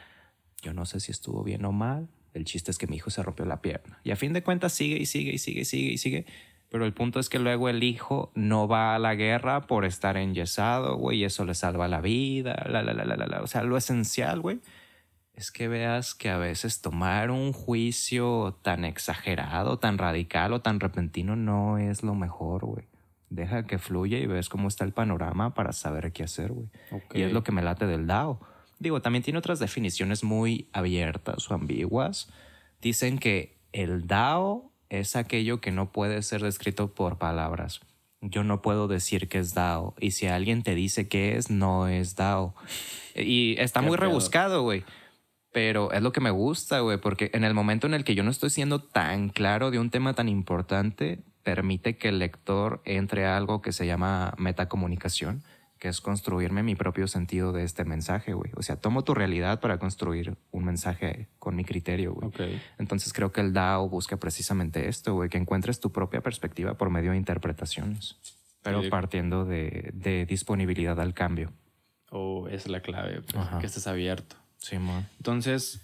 Yo 0.60 0.72
no 0.72 0.84
sé 0.86 1.00
si 1.00 1.12
estuvo 1.12 1.42
bien 1.42 1.64
o 1.64 1.72
mal. 1.72 2.08
El 2.32 2.44
chiste 2.44 2.70
es 2.70 2.78
que 2.78 2.86
mi 2.86 2.96
hijo 2.96 3.10
se 3.10 3.22
rompió 3.22 3.44
la 3.44 3.60
pierna. 3.60 4.00
Y 4.04 4.10
a 4.12 4.16
fin 4.16 4.32
de 4.32 4.42
cuentas 4.42 4.72
sigue 4.72 4.96
y 4.98 5.06
sigue 5.06 5.32
y 5.32 5.38
sigue 5.38 5.62
y 5.62 5.64
sigue 5.64 5.92
y 5.92 5.98
sigue. 5.98 6.26
Pero 6.70 6.84
el 6.84 6.92
punto 6.92 7.18
es 7.18 7.28
que 7.28 7.40
luego 7.40 7.68
el 7.68 7.82
hijo 7.82 8.30
no 8.36 8.68
va 8.68 8.94
a 8.94 8.98
la 9.00 9.16
guerra 9.16 9.62
por 9.62 9.84
estar 9.84 10.16
enyesado, 10.16 10.96
güey, 10.96 11.18
y 11.18 11.24
eso 11.24 11.44
le 11.44 11.54
salva 11.54 11.88
la 11.88 12.00
vida, 12.00 12.64
la, 12.68 12.82
la, 12.82 12.94
la, 12.94 13.04
la, 13.04 13.16
la. 13.16 13.42
O 13.42 13.48
sea, 13.48 13.64
lo 13.64 13.76
esencial, 13.76 14.40
güey, 14.40 14.60
es 15.34 15.50
que 15.50 15.66
veas 15.66 16.14
que 16.14 16.30
a 16.30 16.38
veces 16.38 16.80
tomar 16.80 17.32
un 17.32 17.52
juicio 17.52 18.58
tan 18.62 18.84
exagerado, 18.84 19.80
tan 19.80 19.98
radical 19.98 20.52
o 20.52 20.60
tan 20.60 20.78
repentino 20.78 21.34
no 21.34 21.78
es 21.78 22.04
lo 22.04 22.14
mejor, 22.14 22.64
güey. 22.64 22.84
Deja 23.30 23.66
que 23.66 23.78
fluya 23.78 24.18
y 24.18 24.26
ves 24.26 24.48
cómo 24.48 24.68
está 24.68 24.84
el 24.84 24.92
panorama 24.92 25.54
para 25.54 25.72
saber 25.72 26.12
qué 26.12 26.24
hacer, 26.24 26.52
güey. 26.52 26.68
Y 27.14 27.22
es 27.22 27.32
lo 27.32 27.42
que 27.42 27.52
me 27.52 27.62
late 27.62 27.86
del 27.86 28.06
Dao. 28.06 28.40
Digo, 28.80 29.02
también 29.02 29.22
tiene 29.22 29.38
otras 29.38 29.58
definiciones 29.58 30.24
muy 30.24 30.68
abiertas 30.72 31.50
o 31.50 31.54
ambiguas. 31.54 32.28
Dicen 32.80 33.18
que 33.18 33.58
el 33.72 34.06
Dao 34.06 34.72
es 34.88 35.16
aquello 35.16 35.60
que 35.60 35.70
no 35.70 35.92
puede 35.92 36.22
ser 36.22 36.42
descrito 36.42 36.94
por 36.94 37.18
palabras. 37.18 37.80
Yo 38.22 38.42
no 38.42 38.62
puedo 38.62 38.88
decir 38.88 39.28
que 39.28 39.38
es 39.38 39.52
Dao. 39.52 39.94
Y 40.00 40.12
si 40.12 40.26
alguien 40.26 40.62
te 40.62 40.74
dice 40.74 41.08
que 41.08 41.36
es, 41.36 41.50
no 41.50 41.88
es 41.88 42.16
Dao. 42.16 42.54
Y 43.14 43.54
está 43.58 43.80
Qué 43.80 43.86
muy 43.86 43.96
rebuscado, 43.98 44.62
güey. 44.62 44.82
Pero 45.52 45.92
es 45.92 46.00
lo 46.00 46.12
que 46.12 46.20
me 46.22 46.30
gusta, 46.30 46.80
güey, 46.80 46.98
porque 46.98 47.30
en 47.34 47.44
el 47.44 47.52
momento 47.52 47.86
en 47.86 47.92
el 47.92 48.04
que 48.04 48.14
yo 48.14 48.22
no 48.22 48.30
estoy 48.30 48.48
siendo 48.48 48.82
tan 48.82 49.28
claro 49.28 49.70
de 49.70 49.78
un 49.78 49.90
tema 49.90 50.14
tan 50.14 50.28
importante, 50.28 51.22
permite 51.42 51.98
que 51.98 52.08
el 52.08 52.18
lector 52.18 52.80
entre 52.86 53.26
a 53.26 53.36
algo 53.36 53.60
que 53.60 53.72
se 53.72 53.86
llama 53.86 54.32
metacomunicación, 54.38 55.42
que 55.80 55.88
es 55.88 56.02
construirme 56.02 56.62
mi 56.62 56.76
propio 56.76 57.08
sentido 57.08 57.52
de 57.52 57.64
este 57.64 57.86
mensaje, 57.86 58.34
güey. 58.34 58.52
O 58.54 58.62
sea, 58.62 58.76
tomo 58.76 59.02
tu 59.02 59.14
realidad 59.14 59.60
para 59.60 59.78
construir 59.78 60.36
un 60.50 60.64
mensaje 60.64 61.28
con 61.38 61.56
mi 61.56 61.64
criterio, 61.64 62.12
güey. 62.12 62.60
Entonces 62.78 63.14
creo 63.14 63.32
que 63.32 63.40
el 63.40 63.54
DAO 63.54 63.88
busca 63.88 64.18
precisamente 64.18 64.88
esto, 64.88 65.14
güey, 65.14 65.30
que 65.30 65.38
encuentres 65.38 65.80
tu 65.80 65.90
propia 65.90 66.20
perspectiva 66.20 66.74
por 66.74 66.90
medio 66.90 67.12
de 67.12 67.16
interpretaciones, 67.16 68.18
pero 68.62 68.82
partiendo 68.90 69.46
de, 69.46 69.90
de 69.94 70.26
disponibilidad 70.26 71.00
al 71.00 71.14
cambio. 71.14 71.50
O 72.10 72.46
es 72.48 72.68
la 72.68 72.80
clave, 72.82 73.22
pues, 73.22 73.48
que 73.60 73.66
estés 73.66 73.86
abierto. 73.86 74.36
Simón. 74.58 75.06
Entonces, 75.16 75.80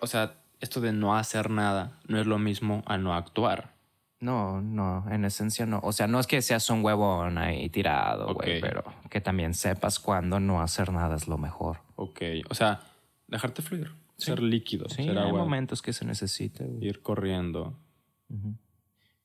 o 0.00 0.06
sea, 0.06 0.32
esto 0.60 0.80
de 0.80 0.92
no 0.92 1.14
hacer 1.14 1.50
nada 1.50 2.00
no 2.08 2.18
es 2.18 2.26
lo 2.26 2.38
mismo 2.38 2.82
a 2.86 2.96
no 2.96 3.12
actuar. 3.12 3.75
No, 4.18 4.62
no, 4.62 5.04
en 5.10 5.24
esencia 5.26 5.66
no. 5.66 5.80
O 5.82 5.92
sea, 5.92 6.06
no 6.06 6.18
es 6.18 6.26
que 6.26 6.40
seas 6.40 6.70
un 6.70 6.82
huevón 6.84 7.36
ahí 7.36 7.68
tirado, 7.68 8.32
güey, 8.34 8.60
pero 8.60 8.82
que 9.10 9.20
también 9.20 9.52
sepas 9.52 9.98
cuándo 9.98 10.40
no 10.40 10.62
hacer 10.62 10.90
nada 10.92 11.16
es 11.16 11.28
lo 11.28 11.36
mejor. 11.36 11.80
Ok. 11.96 12.20
O 12.48 12.54
sea, 12.54 12.80
dejarte 13.26 13.60
fluir. 13.62 13.92
Ser 14.16 14.40
líquido. 14.40 14.88
Sí, 14.88 15.04
ser 15.04 15.18
hay 15.18 15.28
agua. 15.28 15.40
momentos 15.40 15.82
que 15.82 15.92
se 15.92 16.06
necesite, 16.06 16.64
güey. 16.64 16.86
Ir 16.88 17.02
corriendo. 17.02 17.78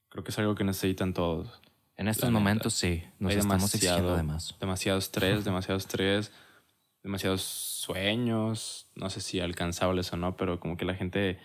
Creo 0.09 0.23
que 0.25 0.31
es 0.31 0.39
algo 0.39 0.55
que 0.55 0.65
necesitan 0.65 1.13
todos. 1.13 1.61
En 1.95 2.07
estos 2.09 2.23
La 2.25 2.29
neta. 2.31 2.39
momentos 2.39 2.73
sí, 2.73 3.03
nos 3.19 3.31
Hay 3.31 3.37
estamos 3.39 3.73
exigiendo 3.73 4.17
de 4.17 4.23
más. 4.23 4.57
Demasiado 4.59 4.99
estrés, 4.99 5.45
demasiado 5.45 5.77
estrés, 5.77 6.33
demasiados 7.03 7.41
sueños. 7.43 8.89
No 8.95 9.09
sé 9.09 9.21
si 9.21 9.39
alcanzables 9.39 10.11
o 10.11 10.17
no, 10.17 10.35
pero 10.35 10.59
como 10.59 10.75
que 10.75 10.83
la 10.83 10.95
gente. 10.95 11.39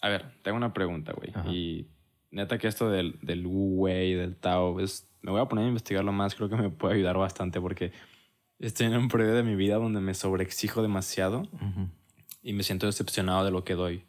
A 0.00 0.08
ver, 0.08 0.34
tengo 0.42 0.56
una 0.56 0.72
pregunta, 0.74 1.12
güey. 1.12 1.32
Y 1.54 1.88
neta 2.34 2.58
que 2.58 2.68
esto 2.68 2.90
del, 2.90 3.18
del 3.22 3.46
Wu 3.46 3.82
Wei, 3.82 4.14
del 4.14 4.36
Tao, 4.36 4.80
es, 4.80 5.08
me 5.22 5.30
voy 5.30 5.40
a 5.40 5.46
poner 5.46 5.64
a 5.64 5.68
investigarlo 5.68 6.12
más. 6.12 6.34
Creo 6.34 6.48
que 6.48 6.56
me 6.56 6.70
puede 6.70 6.94
ayudar 6.94 7.16
bastante 7.16 7.60
porque 7.60 7.92
estoy 8.58 8.86
en 8.86 8.96
un 8.96 9.08
periodo 9.08 9.34
de 9.34 9.42
mi 9.42 9.54
vida 9.54 9.76
donde 9.76 10.00
me 10.00 10.14
sobreexijo 10.14 10.82
demasiado 10.82 11.48
y 12.42 12.52
me 12.52 12.62
siento 12.62 12.86
decepcionado 12.86 13.44
de 13.44 13.50
lo 13.50 13.64
que 13.64 13.74
doy. 13.74 14.04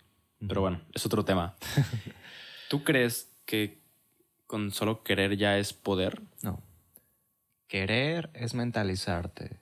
Pero 0.47 0.61
bueno, 0.61 0.81
es 0.93 1.05
otro 1.05 1.23
tema. 1.23 1.55
¿Tú 2.69 2.83
crees 2.83 3.31
que 3.45 3.79
con 4.47 4.71
solo 4.71 5.03
querer 5.03 5.37
ya 5.37 5.57
es 5.57 5.73
poder? 5.73 6.21
No. 6.41 6.61
Querer 7.67 8.29
es 8.33 8.53
mentalizarte. 8.53 9.59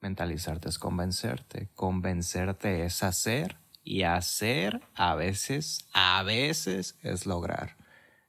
Mentalizarte 0.00 0.68
es 0.68 0.78
convencerte. 0.78 1.68
Convencerte 1.74 2.84
es 2.84 3.02
hacer. 3.02 3.56
Y 3.86 4.02
hacer 4.02 4.80
a 4.94 5.14
veces, 5.14 5.86
a 5.92 6.22
veces 6.22 6.98
es 7.02 7.26
lograr. 7.26 7.76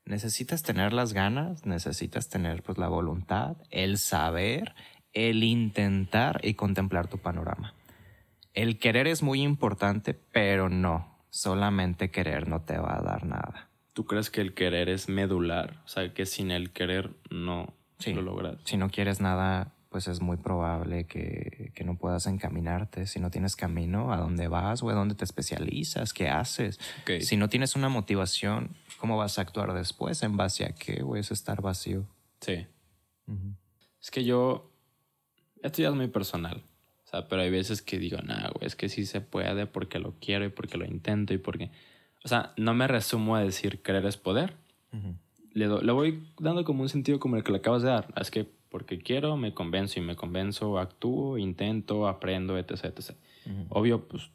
Necesitas 0.05 0.61
tener 0.61 0.93
las 0.93 1.13
ganas, 1.13 1.65
necesitas 1.65 2.29
tener 2.29 2.61
pues 2.61 2.77
la 2.77 2.87
voluntad, 2.87 3.57
el 3.71 3.97
saber, 3.97 4.75
el 5.13 5.43
intentar 5.43 6.39
y 6.43 6.53
contemplar 6.53 7.07
tu 7.07 7.17
panorama. 7.17 7.73
El 8.53 8.77
querer 8.77 9.07
es 9.07 9.23
muy 9.23 9.41
importante, 9.41 10.13
pero 10.13 10.69
no. 10.69 11.13
Solamente 11.31 12.11
querer 12.11 12.47
no 12.47 12.61
te 12.61 12.77
va 12.77 12.97
a 12.97 13.01
dar 13.01 13.25
nada. 13.25 13.69
¿Tú 13.93 14.05
crees 14.05 14.29
que 14.29 14.41
el 14.41 14.53
querer 14.53 14.89
es 14.89 15.09
medular? 15.09 15.81
O 15.85 15.87
sea, 15.87 16.13
que 16.13 16.25
sin 16.25 16.51
el 16.51 16.71
querer 16.71 17.11
no 17.29 17.73
Sí. 17.97 18.13
lo 18.13 18.21
logras. 18.21 18.57
Si 18.65 18.77
no 18.77 18.89
quieres 18.89 19.21
nada, 19.21 19.71
pues 19.89 20.07
es 20.07 20.21
muy 20.21 20.37
probable 20.37 21.05
que, 21.07 21.71
que 21.73 21.83
no 21.85 21.97
puedas 21.97 22.27
encaminarte. 22.27 23.07
Si 23.07 23.19
no 23.19 23.31
tienes 23.31 23.55
camino, 23.55 24.11
¿a 24.13 24.17
dónde 24.17 24.47
vas 24.49 24.83
o 24.83 24.89
a 24.89 24.93
dónde 24.93 25.15
te 25.15 25.23
especializas? 25.23 26.13
¿Qué 26.13 26.29
haces? 26.29 26.79
Si 27.21 27.37
no 27.37 27.47
tienes 27.49 27.75
una 27.77 27.87
motivación, 27.89 28.75
¿cómo 28.97 29.17
vas 29.17 29.37
a 29.37 29.41
actuar 29.41 29.73
después? 29.73 30.21
¿En 30.23 30.37
base 30.37 30.65
a 30.65 30.73
qué? 30.73 31.01
¿O 31.03 31.15
es 31.15 31.31
estar 31.31 31.61
vacío? 31.61 32.05
Sí. 32.41 32.65
Es 34.01 34.11
que 34.11 34.23
yo. 34.23 34.71
Esto 35.61 35.81
ya 35.81 35.89
es 35.89 35.95
muy 35.95 36.07
personal. 36.07 36.63
O 37.05 37.07
sea, 37.07 37.27
pero 37.27 37.41
hay 37.41 37.49
veces 37.49 37.81
que 37.81 37.97
digo, 37.97 38.17
nah, 38.23 38.49
güey, 38.49 38.67
es 38.67 38.75
que 38.75 38.89
sí 38.89 39.05
se 39.05 39.21
puede 39.21 39.65
porque 39.67 39.99
lo 39.99 40.13
quiero 40.19 40.45
y 40.45 40.49
porque 40.49 40.77
lo 40.77 40.85
intento 40.85 41.33
y 41.33 41.37
porque. 41.37 41.71
O 42.23 42.27
sea, 42.27 42.53
no 42.57 42.73
me 42.73 42.87
resumo 42.87 43.35
a 43.35 43.41
decir 43.41 43.81
querer 43.81 44.05
es 44.05 44.17
poder. 44.17 44.57
Le, 45.53 45.65
do- 45.65 45.81
le 45.81 45.91
voy 45.91 46.27
dando 46.39 46.63
como 46.65 46.81
un 46.83 46.89
sentido 46.89 47.19
como 47.19 47.35
el 47.35 47.43
que 47.43 47.51
le 47.51 47.59
acabas 47.59 47.81
de 47.83 47.89
dar. 47.89 48.13
Es 48.19 48.31
que 48.31 48.47
porque 48.69 48.99
quiero, 48.99 49.37
me 49.37 49.53
convenzo 49.53 49.99
y 49.99 50.03
me 50.03 50.15
convenzo, 50.15 50.79
actúo, 50.79 51.37
intento, 51.37 52.07
aprendo, 52.07 52.57
etc. 52.57 52.85
etc. 52.85 53.11
Obvio, 53.69 54.07
pues 54.07 54.29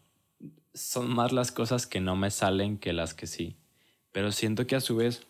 son 0.73 1.13
más 1.13 1.33
las 1.33 1.51
cosas 1.53 1.87
que 1.87 2.01
no 2.01 2.15
me 2.17 2.31
salen 2.31 2.79
que 2.79 2.93
las 2.93 3.13
que 3.13 3.27
sí. 3.27 3.57
Pero 4.13 4.33
siento 4.33 4.67
que 4.67 4.77
a 4.77 4.81
su 4.81 4.97
vez, 4.97 5.27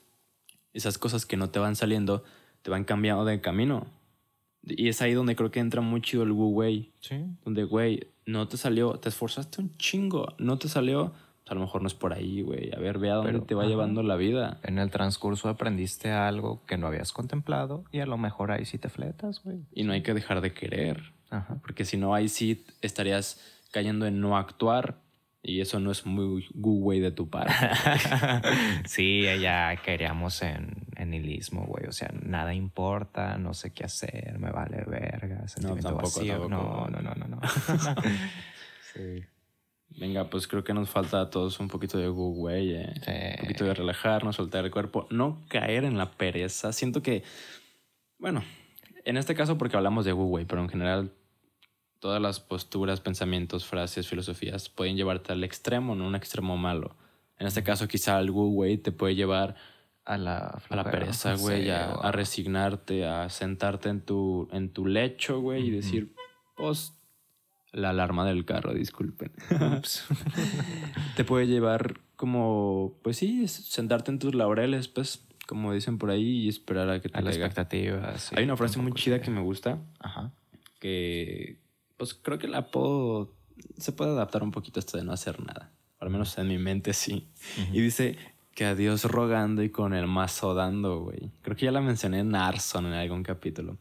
esas 0.73 0.99
cosas 0.99 1.27
que 1.27 1.37
no 1.37 1.51
te 1.51 1.59
van 1.59 1.77
saliendo, 1.77 2.25
te 2.63 2.71
van 2.71 2.85
cambiando 2.85 3.25
de 3.25 3.41
camino. 3.41 3.87
Y 4.63 4.89
es 4.89 5.01
ahí 5.03 5.15
donde 5.15 5.37
creo 5.37 5.51
que 5.51 5.61
entra 5.61 5.81
muy 5.81 6.03
chido 6.03 6.23
el 6.23 6.33
Wu 6.33 6.49
Wei. 6.49 6.93
Sí. 7.01 7.25
Donde, 7.45 7.65
güey, 7.65 8.09
no 8.27 8.47
te 8.49 8.57
salió, 8.57 8.93
te 8.95 9.09
esforzaste 9.09 9.61
un 9.63 9.77
chingo, 9.77 10.35
no 10.39 10.59
te 10.59 10.69
salió, 10.69 11.13
pues 11.43 11.51
a 11.51 11.55
lo 11.55 11.61
mejor 11.61 11.81
no 11.83 11.89
es 11.89 11.95
por 11.95 12.13
ahí, 12.13 12.43
güey. 12.43 12.71
A 12.75 12.79
ver, 12.79 12.99
ve 12.99 13.11
a 13.11 13.15
dónde 13.15 13.33
Pero, 13.33 13.45
te 13.45 13.55
va 13.55 13.63
ajá. 13.63 13.71
llevando 13.71 14.03
la 14.03 14.17
vida. 14.17 14.61
En 14.63 14.79
el 14.79 14.91
transcurso 14.91 15.49
aprendiste 15.49 16.11
algo 16.11 16.65
que 16.67 16.77
no 16.77 16.87
habías 16.87 17.13
contemplado 17.13 17.85
y 17.91 18.01
a 18.01 18.07
lo 18.07 18.19
mejor 18.19 18.53
ahí 18.53 18.65
sí 18.67 18.79
te 18.79 18.89
fletas, 18.89 19.43
güey. 19.43 19.65
Y 19.73 19.85
no 19.85 19.93
hay 19.93 20.03
que 20.03 20.15
dejar 20.15 20.41
de 20.43 20.53
querer. 20.53 21.13
Ajá. 21.31 21.59
Porque 21.63 21.85
si 21.85 21.97
no, 21.97 22.15
ahí 22.15 22.29
sí 22.29 22.65
estarías 22.83 23.41
cayendo 23.73 24.07
en 24.07 24.21
no 24.21 24.37
actuar. 24.37 24.99
Y 25.43 25.63
eso 25.63 25.81
no 25.81 25.91
es 25.91 26.05
muy 26.05 26.47
Wei 26.55 27.01
de 27.01 27.13
tu 27.13 27.31
parte. 27.31 27.55
sí, 28.85 29.23
ya 29.41 29.75
queríamos 29.77 30.43
en, 30.43 30.87
en 30.97 31.11
nihilismo, 31.11 31.65
güey. 31.65 31.87
O 31.87 31.93
sea, 31.93 32.11
nada 32.23 32.53
importa, 32.53 33.39
no 33.39 33.55
sé 33.55 33.73
qué 33.73 33.85
hacer, 33.85 34.39
me 34.39 34.51
vale 34.51 34.85
verga, 34.87 35.49
sentimiento 35.49 35.89
tampoco, 35.89 36.19
vacío. 36.19 36.41
tampoco. 36.41 36.89
No, 36.91 36.91
no, 36.91 37.01
no, 37.01 37.15
no, 37.15 37.27
no. 37.27 37.41
sí. 38.93 39.25
Venga, 39.97 40.29
pues 40.29 40.47
creo 40.47 40.63
que 40.63 40.75
nos 40.75 40.91
falta 40.91 41.21
a 41.21 41.31
todos 41.31 41.59
un 41.59 41.69
poquito 41.69 41.99
de 41.99 42.11
Wei, 42.11 42.75
eh. 42.75 42.93
Sí. 43.03 43.11
Un 43.11 43.41
poquito 43.41 43.65
de 43.65 43.75
relajarnos, 43.75 44.37
soltar 44.37 44.65
el 44.67 44.71
cuerpo, 44.71 45.07
no 45.11 45.43
caer 45.49 45.85
en 45.85 45.97
la 45.97 46.11
pereza. 46.11 46.73
Siento 46.73 47.03
que, 47.03 47.25
bueno, 48.19 48.45
en 49.07 49.17
este 49.17 49.35
caso 49.35 49.57
porque 49.57 49.79
hablamos 49.79 50.05
de 50.05 50.13
Wei, 50.13 50.45
pero 50.45 50.61
en 50.61 50.69
general 50.69 51.13
todas 52.01 52.21
las 52.21 52.41
posturas, 52.41 53.01
pensamientos, 53.01 53.67
frases, 53.67 54.09
filosofías 54.09 54.69
pueden 54.69 54.97
llevarte 54.97 55.33
al 55.33 55.45
extremo, 55.45 55.95
no 55.95 56.07
un 56.07 56.15
extremo 56.15 56.57
malo. 56.57 56.97
En 57.39 57.47
este 57.47 57.63
caso 57.63 57.87
quizá 57.89 58.21
Wu 58.23 58.49
Wei 58.49 58.79
te 58.79 58.91
puede 58.91 59.15
llevar 59.15 59.55
a 60.05 60.19
la, 60.19 60.61
a 60.69 60.77
la 60.77 60.91
pereza, 60.91 61.37
sí, 61.37 61.43
güey, 61.43 61.71
a, 61.71 61.95
o 61.95 62.03
a 62.03 62.11
resignarte, 62.11 63.07
a 63.07 63.29
sentarte 63.29 63.91
en 63.91 64.01
tu, 64.01 64.49
en 64.51 64.71
tu 64.71 64.87
lecho, 64.87 65.41
güey, 65.41 65.69
y 65.69 65.71
decir, 65.71 66.15
pues, 66.57 66.95
la 67.73 67.91
alarma 67.91 68.27
del 68.27 68.45
carro, 68.45 68.75
disculpen. 68.75 69.33
Te 71.17 71.25
puede 71.25 71.47
llevar 71.47 72.01
como, 72.17 72.99
pues 73.03 73.19
sí, 73.19 73.47
sentarte 73.47 74.11
en 74.11 74.19
tus 74.19 74.35
laureles, 74.35 74.89
pues, 74.89 75.25
como 75.47 75.73
dicen 75.73 75.99
por 75.99 76.11
ahí, 76.11 76.45
y 76.45 76.49
esperar 76.49 76.91
a 76.91 77.01
que 77.01 77.09
te 77.09 77.19
a 77.19 77.23
la 77.23 77.31
expectativa. 77.31 78.19
sí, 78.19 78.35
Hay 78.37 78.45
una 78.45 78.57
frase 78.57 78.79
muy 78.81 78.93
chida 78.93 79.21
que 79.21 79.31
me 79.31 79.41
gusta, 79.41 79.79
Ajá. 80.01 80.33
que, 80.81 81.59
pues, 82.01 82.15
creo 82.15 82.39
que 82.39 82.49
la 82.49 82.71
puedo, 82.71 83.35
se 83.77 83.93
puede 83.93 84.13
adaptar 84.13 84.43
un 84.43 84.53
poquito 84.53 84.79
a 84.79 84.81
esto 84.81 84.97
de 84.97 85.05
no 85.05 85.13
hacer 85.13 85.39
nada. 85.39 85.71
Al 85.99 86.09
menos 86.09 86.39
en 86.39 86.49
mi 86.49 86.57
mente 86.57 86.95
sí. 86.95 87.29
Y 87.75 87.81
dice 87.83 88.17
que 88.55 88.65
a 88.65 88.75
Dios 88.75 89.05
rogando 89.05 89.63
y 89.63 89.69
con 89.69 89.93
el 89.93 90.07
mazo 90.07 90.55
dando, 90.55 91.01
güey. 91.01 91.31
Creo 91.43 91.57
que 91.59 91.67
ya 91.67 91.73
la 91.73 91.83
mencioné 91.83 92.21
en 92.21 92.35
Arson 92.35 92.87
en 92.87 92.95
algún 92.95 93.23
capítulo. 93.23 93.77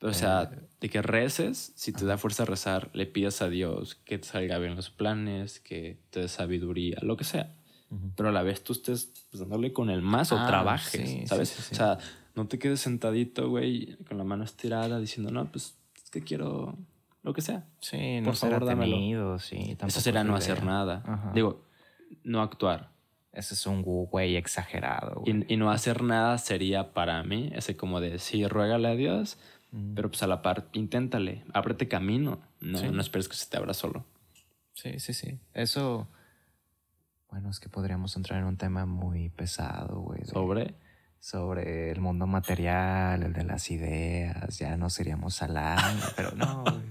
Pero, 0.00 0.10
o 0.10 0.14
sea, 0.14 0.50
de 0.80 0.88
que 0.88 1.02
reces, 1.02 1.72
si 1.76 1.92
te 1.92 2.04
da 2.04 2.18
fuerza 2.18 2.42
a 2.42 2.46
rezar, 2.46 2.90
le 2.94 3.06
pidas 3.06 3.42
a 3.42 3.48
Dios 3.48 3.94
que 3.94 4.18
te 4.18 4.26
salga 4.26 4.58
bien 4.58 4.74
los 4.74 4.90
planes, 4.90 5.60
que 5.60 6.00
te 6.10 6.18
dé 6.18 6.26
sabiduría, 6.26 6.98
lo 7.00 7.16
que 7.16 7.22
sea. 7.22 7.54
Pero 8.16 8.30
a 8.30 8.32
la 8.32 8.42
vez 8.42 8.64
tú 8.64 8.72
estés 8.72 9.12
pues, 9.30 9.38
dándole 9.40 9.72
con 9.72 9.88
el 9.88 10.02
mazo, 10.02 10.36
Ah, 10.36 10.48
trabajes, 10.48 11.08
sí, 11.08 11.26
¿sabes? 11.28 11.50
sí, 11.50 11.62
sí. 11.62 11.74
O 11.74 11.76
sea, 11.76 11.98
no 12.34 12.48
te 12.48 12.58
quedes 12.58 12.80
sentadito, 12.80 13.48
güey, 13.50 13.96
con 14.08 14.18
la 14.18 14.24
mano 14.24 14.42
estirada 14.42 14.98
diciendo, 14.98 15.30
no, 15.30 15.48
pues 15.52 15.76
es 16.02 16.10
que 16.10 16.22
quiero 16.22 16.76
lo 17.22 17.32
que 17.34 17.40
sea. 17.40 17.64
Sí, 17.80 18.20
no 18.20 18.26
Por 18.26 18.36
ser 18.36 18.50
favor, 18.52 18.70
atenido, 18.70 19.38
sí. 19.38 19.76
Eso 19.86 20.00
será 20.00 20.24
no 20.24 20.34
hacer 20.34 20.64
nada. 20.64 21.02
Ajá. 21.06 21.32
Digo, 21.34 21.64
no 22.24 22.42
actuar. 22.42 22.90
Ese 23.32 23.54
es 23.54 23.66
un 23.66 23.82
güey 23.82 24.36
exagerado, 24.36 25.20
güey. 25.20 25.44
Y, 25.48 25.54
y 25.54 25.56
no 25.56 25.70
hacer 25.70 26.02
nada 26.02 26.36
sería 26.38 26.92
para 26.92 27.22
mí 27.22 27.50
ese 27.54 27.76
como 27.76 28.00
de, 28.00 28.18
sí, 28.18 28.46
ruégale 28.46 28.88
a 28.88 28.94
Dios, 28.94 29.38
Mm. 29.74 29.94
pero 29.94 30.10
pues 30.10 30.22
a 30.22 30.26
la 30.26 30.42
par, 30.42 30.66
inténtale, 30.74 31.44
ábrete 31.54 31.88
camino. 31.88 32.40
No, 32.60 32.76
Sí. 32.76 32.88
no 32.90 33.00
esperes 33.00 33.26
que 33.26 33.36
se 33.36 33.48
te 33.48 33.56
abra 33.56 33.72
solo. 33.72 34.04
Sí, 34.74 34.98
sí, 35.00 35.14
sí. 35.14 35.38
Eso. 35.54 36.08
Bueno, 37.30 37.48
es 37.48 37.58
que 37.58 37.70
podríamos 37.70 38.14
entrar 38.16 38.38
en 38.40 38.44
un 38.44 38.58
tema 38.58 38.84
muy 38.84 39.30
pesado, 39.30 40.00
güey. 40.00 40.26
Sobre, 40.26 40.74
Sobre 41.22 41.92
el 41.92 42.00
mundo 42.00 42.26
material, 42.26 43.22
el 43.22 43.32
de 43.32 43.44
las 43.44 43.70
ideas. 43.70 44.58
Ya 44.58 44.76
nos 44.76 44.98
iríamos 44.98 45.40
al 45.40 45.56
año, 45.56 46.00
pero 46.16 46.32
no, 46.36 46.64
güey. 46.64 46.82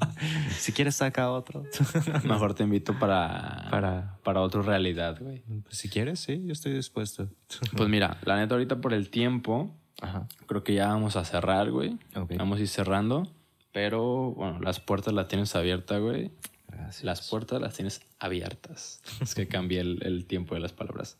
Si 0.58 0.72
quieres, 0.72 0.96
saca 0.96 1.30
otro. 1.30 1.66
mejor 2.24 2.54
te 2.54 2.64
invito 2.64 2.98
para, 2.98 3.68
Para- 3.70 4.18
para 4.24 4.40
otra 4.40 4.62
realidad, 4.62 5.18
güey. 5.20 5.44
Pues 5.64 5.78
si 5.78 5.90
quieres, 5.90 6.22
sí, 6.22 6.42
yo 6.46 6.54
estoy 6.54 6.72
dispuesto. 6.74 7.28
Pues 7.76 7.90
mira, 7.90 8.20
la 8.24 8.38
neta 8.38 8.56
ahorita 8.56 8.80
por 8.80 8.94
el 8.94 9.10
tiempo, 9.10 9.76
Ajá. 10.02 10.30
creo 10.48 10.64
que 10.64 10.76
ya 10.76 10.88
vamos 10.88 11.18
a 11.18 11.26
cerrar, 11.26 11.70
güey. 11.70 11.98
Ok. 12.16 12.32
Vamos 12.38 12.60
a 12.60 12.62
ir 12.62 12.70
cerrando. 12.70 13.28
Pero, 13.74 14.32
bueno, 14.32 14.62
las 14.62 14.80
puertas 14.80 15.14
las 15.14 15.28
tienes 15.28 15.54
abiertas, 15.58 16.00
güey. 16.00 16.32
Gracias. 16.70 17.04
Las 17.04 17.30
puertas 17.30 17.60
las 17.60 17.74
tienes 17.74 18.02
abiertas. 18.18 19.02
Es 19.20 19.36
que 19.36 19.50
cambié 19.50 19.82
el, 19.82 20.00
el 20.04 20.26
tiempo 20.26 20.56
de 20.56 20.62
las 20.62 20.72
palabras. 20.72 21.18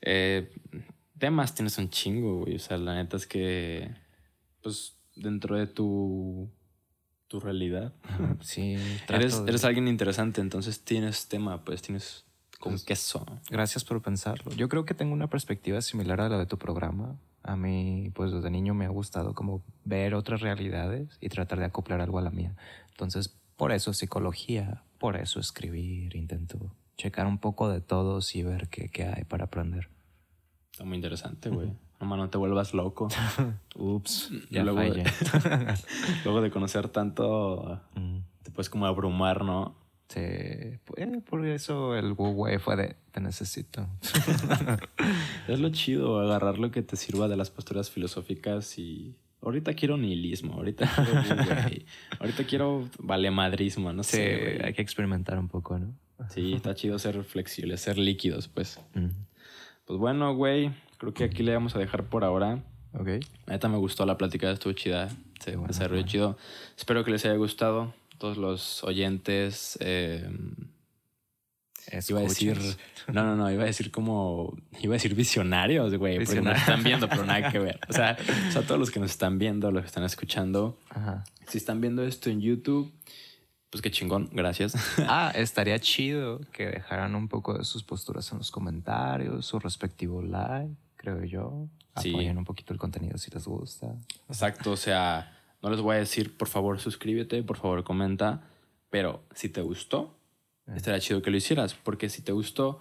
Eh, 0.00 0.50
temas 1.18 1.54
tienes 1.54 1.76
un 1.78 1.90
chingo, 1.90 2.40
güey. 2.40 2.56
O 2.56 2.58
sea, 2.58 2.78
la 2.78 2.94
neta 2.94 3.16
es 3.16 3.26
que, 3.26 3.90
pues, 4.62 4.96
dentro 5.16 5.56
de 5.56 5.66
tu, 5.66 6.48
tu 7.28 7.40
realidad, 7.40 7.92
Sí, 8.40 8.76
eres, 9.08 9.44
de- 9.44 9.50
eres 9.50 9.64
alguien 9.64 9.88
interesante, 9.88 10.40
entonces 10.40 10.84
tienes 10.84 11.28
tema, 11.28 11.64
pues 11.64 11.82
tienes 11.82 12.24
con 12.60 12.72
Pues- 12.72 12.84
queso. 12.84 13.26
Gracias 13.50 13.84
por 13.84 14.00
pensarlo. 14.02 14.50
Yo 14.52 14.68
creo 14.68 14.84
que 14.84 14.94
tengo 14.94 15.12
una 15.12 15.28
perspectiva 15.28 15.80
similar 15.82 16.20
a 16.20 16.28
la 16.28 16.38
de 16.38 16.46
tu 16.46 16.58
programa. 16.58 17.16
A 17.44 17.56
mí, 17.56 18.10
pues 18.14 18.32
desde 18.32 18.50
niño 18.50 18.74
me 18.74 18.84
ha 18.84 18.88
gustado 18.88 19.32
como 19.34 19.62
ver 19.84 20.14
otras 20.14 20.40
realidades 20.40 21.16
y 21.20 21.28
tratar 21.28 21.58
de 21.60 21.66
acoplar 21.66 22.00
algo 22.00 22.18
a 22.18 22.22
la 22.22 22.30
mía. 22.30 22.56
Entonces, 22.90 23.36
por 23.56 23.72
eso 23.72 23.92
psicología, 23.92 24.82
por 24.98 25.16
eso 25.16 25.38
escribir, 25.40 26.14
intento 26.16 26.74
checar 26.96 27.26
un 27.26 27.38
poco 27.38 27.68
de 27.68 27.80
todos 27.80 28.34
y 28.34 28.42
ver 28.42 28.68
qué, 28.68 28.88
qué 28.88 29.04
hay 29.04 29.22
para 29.24 29.44
aprender. 29.44 29.88
Está 30.78 30.86
muy 30.86 30.94
interesante, 30.94 31.50
güey. 31.50 31.72
Nomás 32.00 32.18
no 32.20 32.30
te 32.30 32.38
vuelvas 32.38 32.72
loco. 32.72 33.08
Ups, 33.74 34.30
Y 34.48 34.54
ya 34.54 34.62
luego, 34.62 34.78
fallé. 34.78 35.02
luego 36.24 36.40
de 36.40 36.52
conocer 36.52 36.88
tanto, 36.88 37.80
Mm, 37.96 38.18
te 38.44 38.52
puedes 38.52 38.70
como 38.70 38.86
abrumar, 38.86 39.44
¿no? 39.44 39.74
sí, 40.08 40.20
pues, 40.84 41.04
por 41.28 41.44
eso 41.44 41.96
el 41.96 42.14
Google 42.14 42.60
fue 42.60 42.76
de 42.76 42.96
te 43.10 43.20
necesito. 43.20 43.88
Es 45.48 45.58
lo 45.58 45.68
chido, 45.70 46.20
agarrar 46.20 46.58
lo 46.60 46.70
que 46.70 46.82
te 46.82 46.94
sirva 46.94 47.26
de 47.26 47.36
las 47.36 47.50
posturas 47.50 47.90
filosóficas 47.90 48.78
y... 48.78 49.16
Ahorita 49.42 49.74
quiero 49.74 49.96
nihilismo, 49.96 50.54
ahorita 50.54 50.88
quiero, 50.94 51.44
güey, 51.44 51.86
ahorita 52.20 52.44
quiero 52.44 52.88
valemadrismo, 53.00 53.92
no 53.92 54.04
Sí, 54.04 54.16
sé, 54.16 54.38
güey. 54.38 54.62
hay 54.66 54.74
que 54.74 54.82
experimentar 54.82 55.38
un 55.40 55.48
poco, 55.48 55.76
¿no? 55.78 55.92
Sí, 56.30 56.54
está 56.54 56.74
chido 56.76 56.98
ser 57.00 57.22
flexibles, 57.24 57.80
ser 57.80 57.98
líquidos, 57.98 58.46
pues. 58.48 58.80
Mm, 58.94 59.06
Pues 59.88 59.98
bueno, 59.98 60.34
güey, 60.34 60.70
creo 60.98 61.14
que 61.14 61.24
aquí 61.24 61.42
le 61.42 61.54
vamos 61.54 61.74
a 61.74 61.78
dejar 61.78 62.04
por 62.04 62.22
ahora. 62.22 62.62
Ok. 62.92 63.08
Neta 63.46 63.68
me 63.68 63.78
gustó 63.78 64.04
la 64.04 64.18
plática, 64.18 64.50
estuvo 64.50 64.74
chida, 64.74 65.08
se 65.40 65.52
bueno, 65.52 65.68
desarrolló 65.68 66.02
bueno. 66.02 66.08
chido. 66.08 66.38
Espero 66.76 67.04
que 67.04 67.10
les 67.10 67.24
haya 67.24 67.36
gustado, 67.36 67.94
todos 68.18 68.36
los 68.36 68.84
oyentes. 68.84 69.78
eh, 69.80 70.28
Iba 72.06 72.20
a 72.20 72.22
decir. 72.24 72.58
No, 73.10 73.24
no, 73.24 73.34
no, 73.34 73.50
iba 73.50 73.62
a 73.62 73.66
decir 73.66 73.90
como. 73.90 74.54
Iba 74.82 74.92
a 74.92 74.96
decir 74.96 75.14
visionarios, 75.14 75.94
güey. 75.94 76.22
Porque 76.22 76.42
nos 76.42 76.58
están 76.58 76.84
viendo, 76.84 77.08
pero 77.08 77.24
nada 77.24 77.50
que 77.50 77.58
ver. 77.58 77.80
O 77.88 77.94
sea, 77.94 78.18
o 78.48 78.52
sea, 78.52 78.60
todos 78.60 78.78
los 78.78 78.90
que 78.90 79.00
nos 79.00 79.10
están 79.10 79.38
viendo, 79.38 79.70
los 79.70 79.84
que 79.84 79.86
están 79.86 80.04
escuchando. 80.04 80.78
Ajá. 80.90 81.24
Si 81.46 81.56
están 81.56 81.80
viendo 81.80 82.04
esto 82.04 82.28
en 82.28 82.42
YouTube, 82.42 82.92
pues 83.70 83.82
qué 83.82 83.90
chingón, 83.90 84.30
gracias. 84.32 84.74
Ah, 85.08 85.32
estaría 85.34 85.78
chido 85.78 86.40
que 86.52 86.66
dejaran 86.66 87.14
un 87.14 87.28
poco 87.28 87.56
de 87.56 87.64
sus 87.64 87.82
posturas 87.82 88.30
en 88.32 88.38
los 88.38 88.50
comentarios, 88.50 89.46
su 89.46 89.58
respectivo 89.58 90.22
like, 90.22 90.74
creo 90.96 91.24
yo. 91.24 91.68
Sí. 91.96 92.10
Apoyen 92.10 92.38
un 92.38 92.44
poquito 92.44 92.72
el 92.72 92.78
contenido 92.78 93.18
si 93.18 93.30
les 93.30 93.46
gusta. 93.46 93.94
Exacto, 94.28 94.72
o 94.72 94.76
sea, 94.76 95.36
no 95.62 95.70
les 95.70 95.80
voy 95.80 95.96
a 95.96 95.98
decir, 95.98 96.36
por 96.36 96.48
favor, 96.48 96.78
suscríbete, 96.78 97.42
por 97.42 97.56
favor, 97.56 97.82
comenta. 97.84 98.42
Pero 98.90 99.22
si 99.34 99.48
te 99.48 99.60
gustó, 99.60 100.16
estaría 100.74 101.00
chido 101.00 101.20
que 101.20 101.30
lo 101.30 101.36
hicieras. 101.36 101.74
Porque 101.74 102.08
si 102.08 102.22
te 102.22 102.32
gustó, 102.32 102.80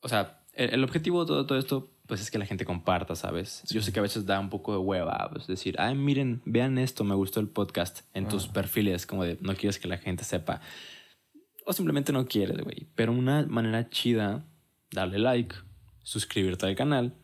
o 0.00 0.08
sea, 0.08 0.42
el, 0.52 0.74
el 0.74 0.84
objetivo 0.84 1.20
de 1.20 1.28
todo, 1.28 1.46
todo 1.46 1.58
esto, 1.58 1.88
pues 2.06 2.20
es 2.20 2.30
que 2.30 2.38
la 2.38 2.46
gente 2.46 2.64
comparta, 2.64 3.14
¿sabes? 3.14 3.62
Yo 3.70 3.80
sé 3.80 3.92
que 3.92 3.98
a 4.00 4.02
veces 4.02 4.26
da 4.26 4.38
un 4.40 4.50
poco 4.50 4.72
de 4.72 4.78
hueva, 4.78 5.28
pues 5.32 5.46
decir, 5.46 5.76
ay, 5.78 5.94
miren, 5.94 6.42
vean 6.44 6.78
esto, 6.78 7.04
me 7.04 7.14
gustó 7.14 7.40
el 7.40 7.48
podcast 7.48 8.00
en 8.12 8.28
tus 8.28 8.48
perfiles, 8.48 9.06
como 9.06 9.24
de 9.24 9.38
no 9.40 9.54
quieres 9.54 9.78
que 9.78 9.88
la 9.88 9.98
gente 9.98 10.24
sepa. 10.24 10.60
O 11.64 11.72
simplemente 11.72 12.12
no 12.12 12.26
quieres, 12.26 12.58
güey. 12.58 12.88
Pero 12.94 13.12
una 13.12 13.46
manera 13.46 13.88
chida, 13.88 14.44
darle 14.90 15.18
like, 15.18 15.54
suscribirte 16.02 16.66
al 16.66 16.74
canal 16.74 17.14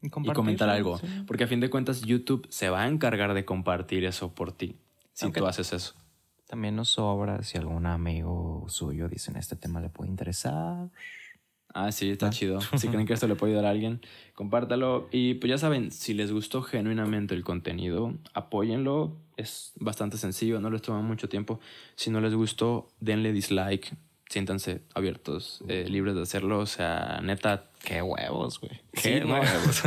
y 0.00 0.08
comentar 0.08 0.70
algo. 0.70 0.98
Porque 1.26 1.44
a 1.44 1.46
fin 1.46 1.60
de 1.60 1.68
cuentas 1.68 2.00
YouTube 2.00 2.46
se 2.50 2.70
va 2.70 2.82
a 2.82 2.88
encargar 2.88 3.34
de 3.34 3.44
compartir 3.44 4.04
eso 4.04 4.34
por 4.34 4.52
ti. 4.52 4.78
Si 5.12 5.26
Aunque- 5.26 5.40
tú 5.40 5.46
haces 5.46 5.72
eso. 5.72 5.94
También 6.48 6.76
nos 6.76 6.90
sobra 6.90 7.42
si 7.42 7.56
algún 7.56 7.86
amigo 7.86 8.66
suyo 8.68 9.08
dicen 9.08 9.36
este 9.36 9.56
tema 9.56 9.80
le 9.80 9.88
puede 9.88 10.10
interesar. 10.10 10.90
Ah, 11.74 11.92
sí, 11.92 12.10
está 12.10 12.30
chido. 12.30 12.58
Si 12.76 12.88
creen 12.88 13.06
que 13.06 13.14
esto 13.14 13.28
le 13.28 13.34
puede 13.34 13.52
ayudar 13.52 13.66
a 13.66 13.70
alguien, 13.70 14.00
compártalo. 14.34 15.08
Y 15.10 15.34
pues 15.34 15.50
ya 15.50 15.58
saben, 15.58 15.90
si 15.90 16.14
les 16.14 16.32
gustó 16.32 16.62
genuinamente 16.62 17.34
el 17.34 17.44
contenido, 17.44 18.14
apóyenlo. 18.34 19.16
Es 19.36 19.72
bastante 19.76 20.18
sencillo, 20.18 20.60
no 20.60 20.70
les 20.70 20.82
toma 20.82 21.00
mucho 21.00 21.28
tiempo. 21.28 21.58
Si 21.96 22.10
no 22.10 22.20
les 22.20 22.34
gustó, 22.34 22.88
denle 23.00 23.32
dislike. 23.32 23.92
Siéntanse 24.28 24.80
abiertos, 24.94 25.62
eh, 25.68 25.86
libres 25.88 26.14
de 26.14 26.22
hacerlo. 26.22 26.60
O 26.60 26.66
sea, 26.66 27.20
neta, 27.22 27.70
Qué 27.84 28.00
huevos, 28.00 28.60
güey. 28.60 28.80
Qué 28.92 29.24
huevos. 29.24 29.82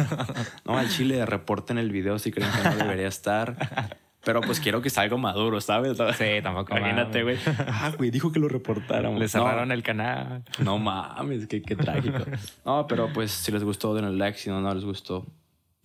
no, 0.66 0.78
al 0.78 0.90
chile 0.90 1.26
reporten 1.26 1.78
el 1.78 1.92
video 1.92 2.20
si 2.20 2.32
creen 2.32 2.52
que 2.52 2.70
no 2.70 2.76
debería 2.84 3.08
estar. 3.08 3.98
Pero 4.26 4.42
pues 4.42 4.60
quiero 4.60 4.82
que 4.82 4.90
salga 4.90 5.16
maduro, 5.18 5.62
¿sabes? 5.62 5.98
Sí, 6.18 6.42
tampoco 6.42 6.76
Imagínate, 6.76 7.24
güey. 7.24 7.38
Ah, 7.68 7.94
güey, 7.96 8.10
dijo 8.10 8.32
que 8.32 8.40
lo 8.40 8.50
reportáramos. 8.50 9.20
Le 9.20 9.26
No, 9.26 9.30
cerraron 9.30 9.72
el 9.72 9.84
canal. 9.84 10.44
No 10.60 10.80
mames, 10.80 11.48
qué, 11.48 11.62
qué 11.62 11.76
trágico. 11.76 12.26
No, 12.66 12.88
pero 12.88 13.14
pues 13.14 13.32
si 13.32 13.52
les 13.52 13.64
gustó, 13.64 13.94
denle 13.94 14.18
like. 14.18 14.38
Si 14.38 14.50
no, 14.50 14.60
no 14.60 14.74
les 14.74 14.84
gustó, 14.84 15.26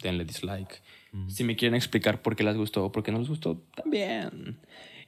denle 0.02 0.24
dislike. 0.24 0.82
Si 1.28 1.44
me 1.44 1.56
quieren 1.56 1.74
explicar 1.74 2.22
por 2.22 2.36
qué 2.36 2.44
les 2.44 2.56
gustó 2.56 2.86
o 2.86 2.92
por 2.92 3.02
qué 3.02 3.12
no 3.12 3.18
les 3.18 3.28
gustó, 3.28 3.60
también. 3.74 4.58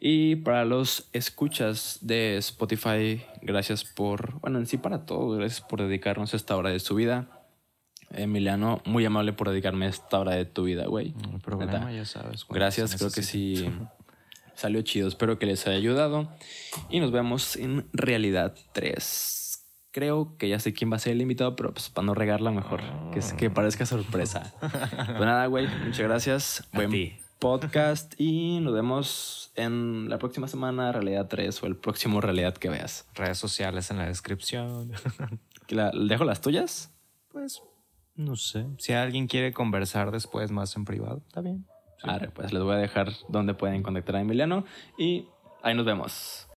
Y 0.01 0.37
para 0.37 0.65
los 0.65 1.09
escuchas 1.13 1.99
de 2.03 2.37
Spotify, 2.39 3.23
gracias 3.41 3.85
por, 3.85 4.41
bueno, 4.41 4.59
en 4.59 4.67
sí 4.67 4.77
para 4.77 5.07
todos, 5.07 5.39
gracias 5.39 5.61
por 5.61 5.81
dedicarnos 5.81 6.35
esta 6.35 6.57
hora 6.57 6.71
de 6.71 6.81
su 6.81 6.97
vida. 6.97 7.29
Emiliano, 8.15 8.81
muy 8.85 9.05
amable 9.05 9.33
por 9.33 9.49
dedicarme 9.51 9.87
esta 9.87 10.19
hora 10.19 10.35
de 10.35 10.45
tu 10.45 10.65
vida, 10.65 10.87
güey. 10.87 11.15
Programa, 11.43 11.79
Neta. 11.87 11.93
ya 11.93 12.05
sabes. 12.05 12.47
Gracias, 12.49 12.97
creo 12.97 13.11
que 13.11 13.23
sí 13.23 13.71
salió 14.55 14.83
chido. 14.83 15.09
Espero 15.09 15.39
que 15.39 15.47
les 15.47 15.67
haya 15.67 15.77
ayudado. 15.77 16.29
Y 16.91 17.01
nos 17.01 17.11
vemos 17.13 17.57
en 17.57 17.87
Realidad 17.93 18.55
3. 18.73 19.39
creo 19.91 20.37
que 20.39 20.49
ya 20.49 20.59
sé 20.59 20.73
quién 20.73 20.91
va 20.91 20.97
a 20.97 20.99
ser 20.99 21.13
el 21.13 21.21
invitado, 21.23 21.55
pero 21.57 21.73
pues 21.73 21.91
para 21.91 22.07
no 22.07 22.15
regarla 22.15 22.51
mejor, 22.51 22.81
que, 23.13 23.19
es- 23.19 23.33
que 23.35 23.51
parezca 23.51 23.85
sorpresa. 23.87 24.55
pues 24.61 25.21
nada, 25.21 25.47
güey, 25.47 25.67
muchas 25.85 26.01
gracias. 26.01 26.61
A 26.73 26.77
Buen 26.77 26.91
ti. 26.91 27.17
podcast 27.39 28.15
y 28.19 28.61
nos 28.61 28.73
vemos 28.73 29.53
en 29.55 30.09
la 30.09 30.17
próxima 30.19 30.49
semana, 30.49 30.93
Realidad 30.93 31.27
3 31.29 31.63
o 31.63 31.67
el 31.67 31.77
próximo 31.77 32.21
Realidad 32.23 32.55
que 32.55 32.71
veas. 32.71 33.07
Redes 33.15 33.37
sociales 33.39 33.91
en 33.91 33.99
la 33.99 34.07
descripción. 34.07 34.93
La- 35.69 35.91
¿Dejo 35.91 36.25
las 36.25 36.41
tuyas? 36.41 36.91
pues, 37.31 37.63
no 38.15 38.37
sé. 38.37 38.67
Si 38.79 38.93
alguien 38.93 39.27
quiere 39.27 39.53
conversar 39.53 40.11
después 40.11 40.51
más 40.51 40.77
en 40.77 40.85
privado, 40.85 41.23
está 41.27 41.41
bien. 41.41 41.67
Arre, 42.03 42.31
pues 42.31 42.53
les 42.53 42.63
voy 42.63 42.75
a 42.75 42.79
dejar 42.79 43.13
donde 43.29 43.55
pueden 43.55 43.83
contactar 43.83 44.17
a 44.17 44.21
Emiliano 44.21 44.65
y 44.99 45.27
ahí 45.63 45.75
nos 45.75 45.87
vemos. 45.87 46.49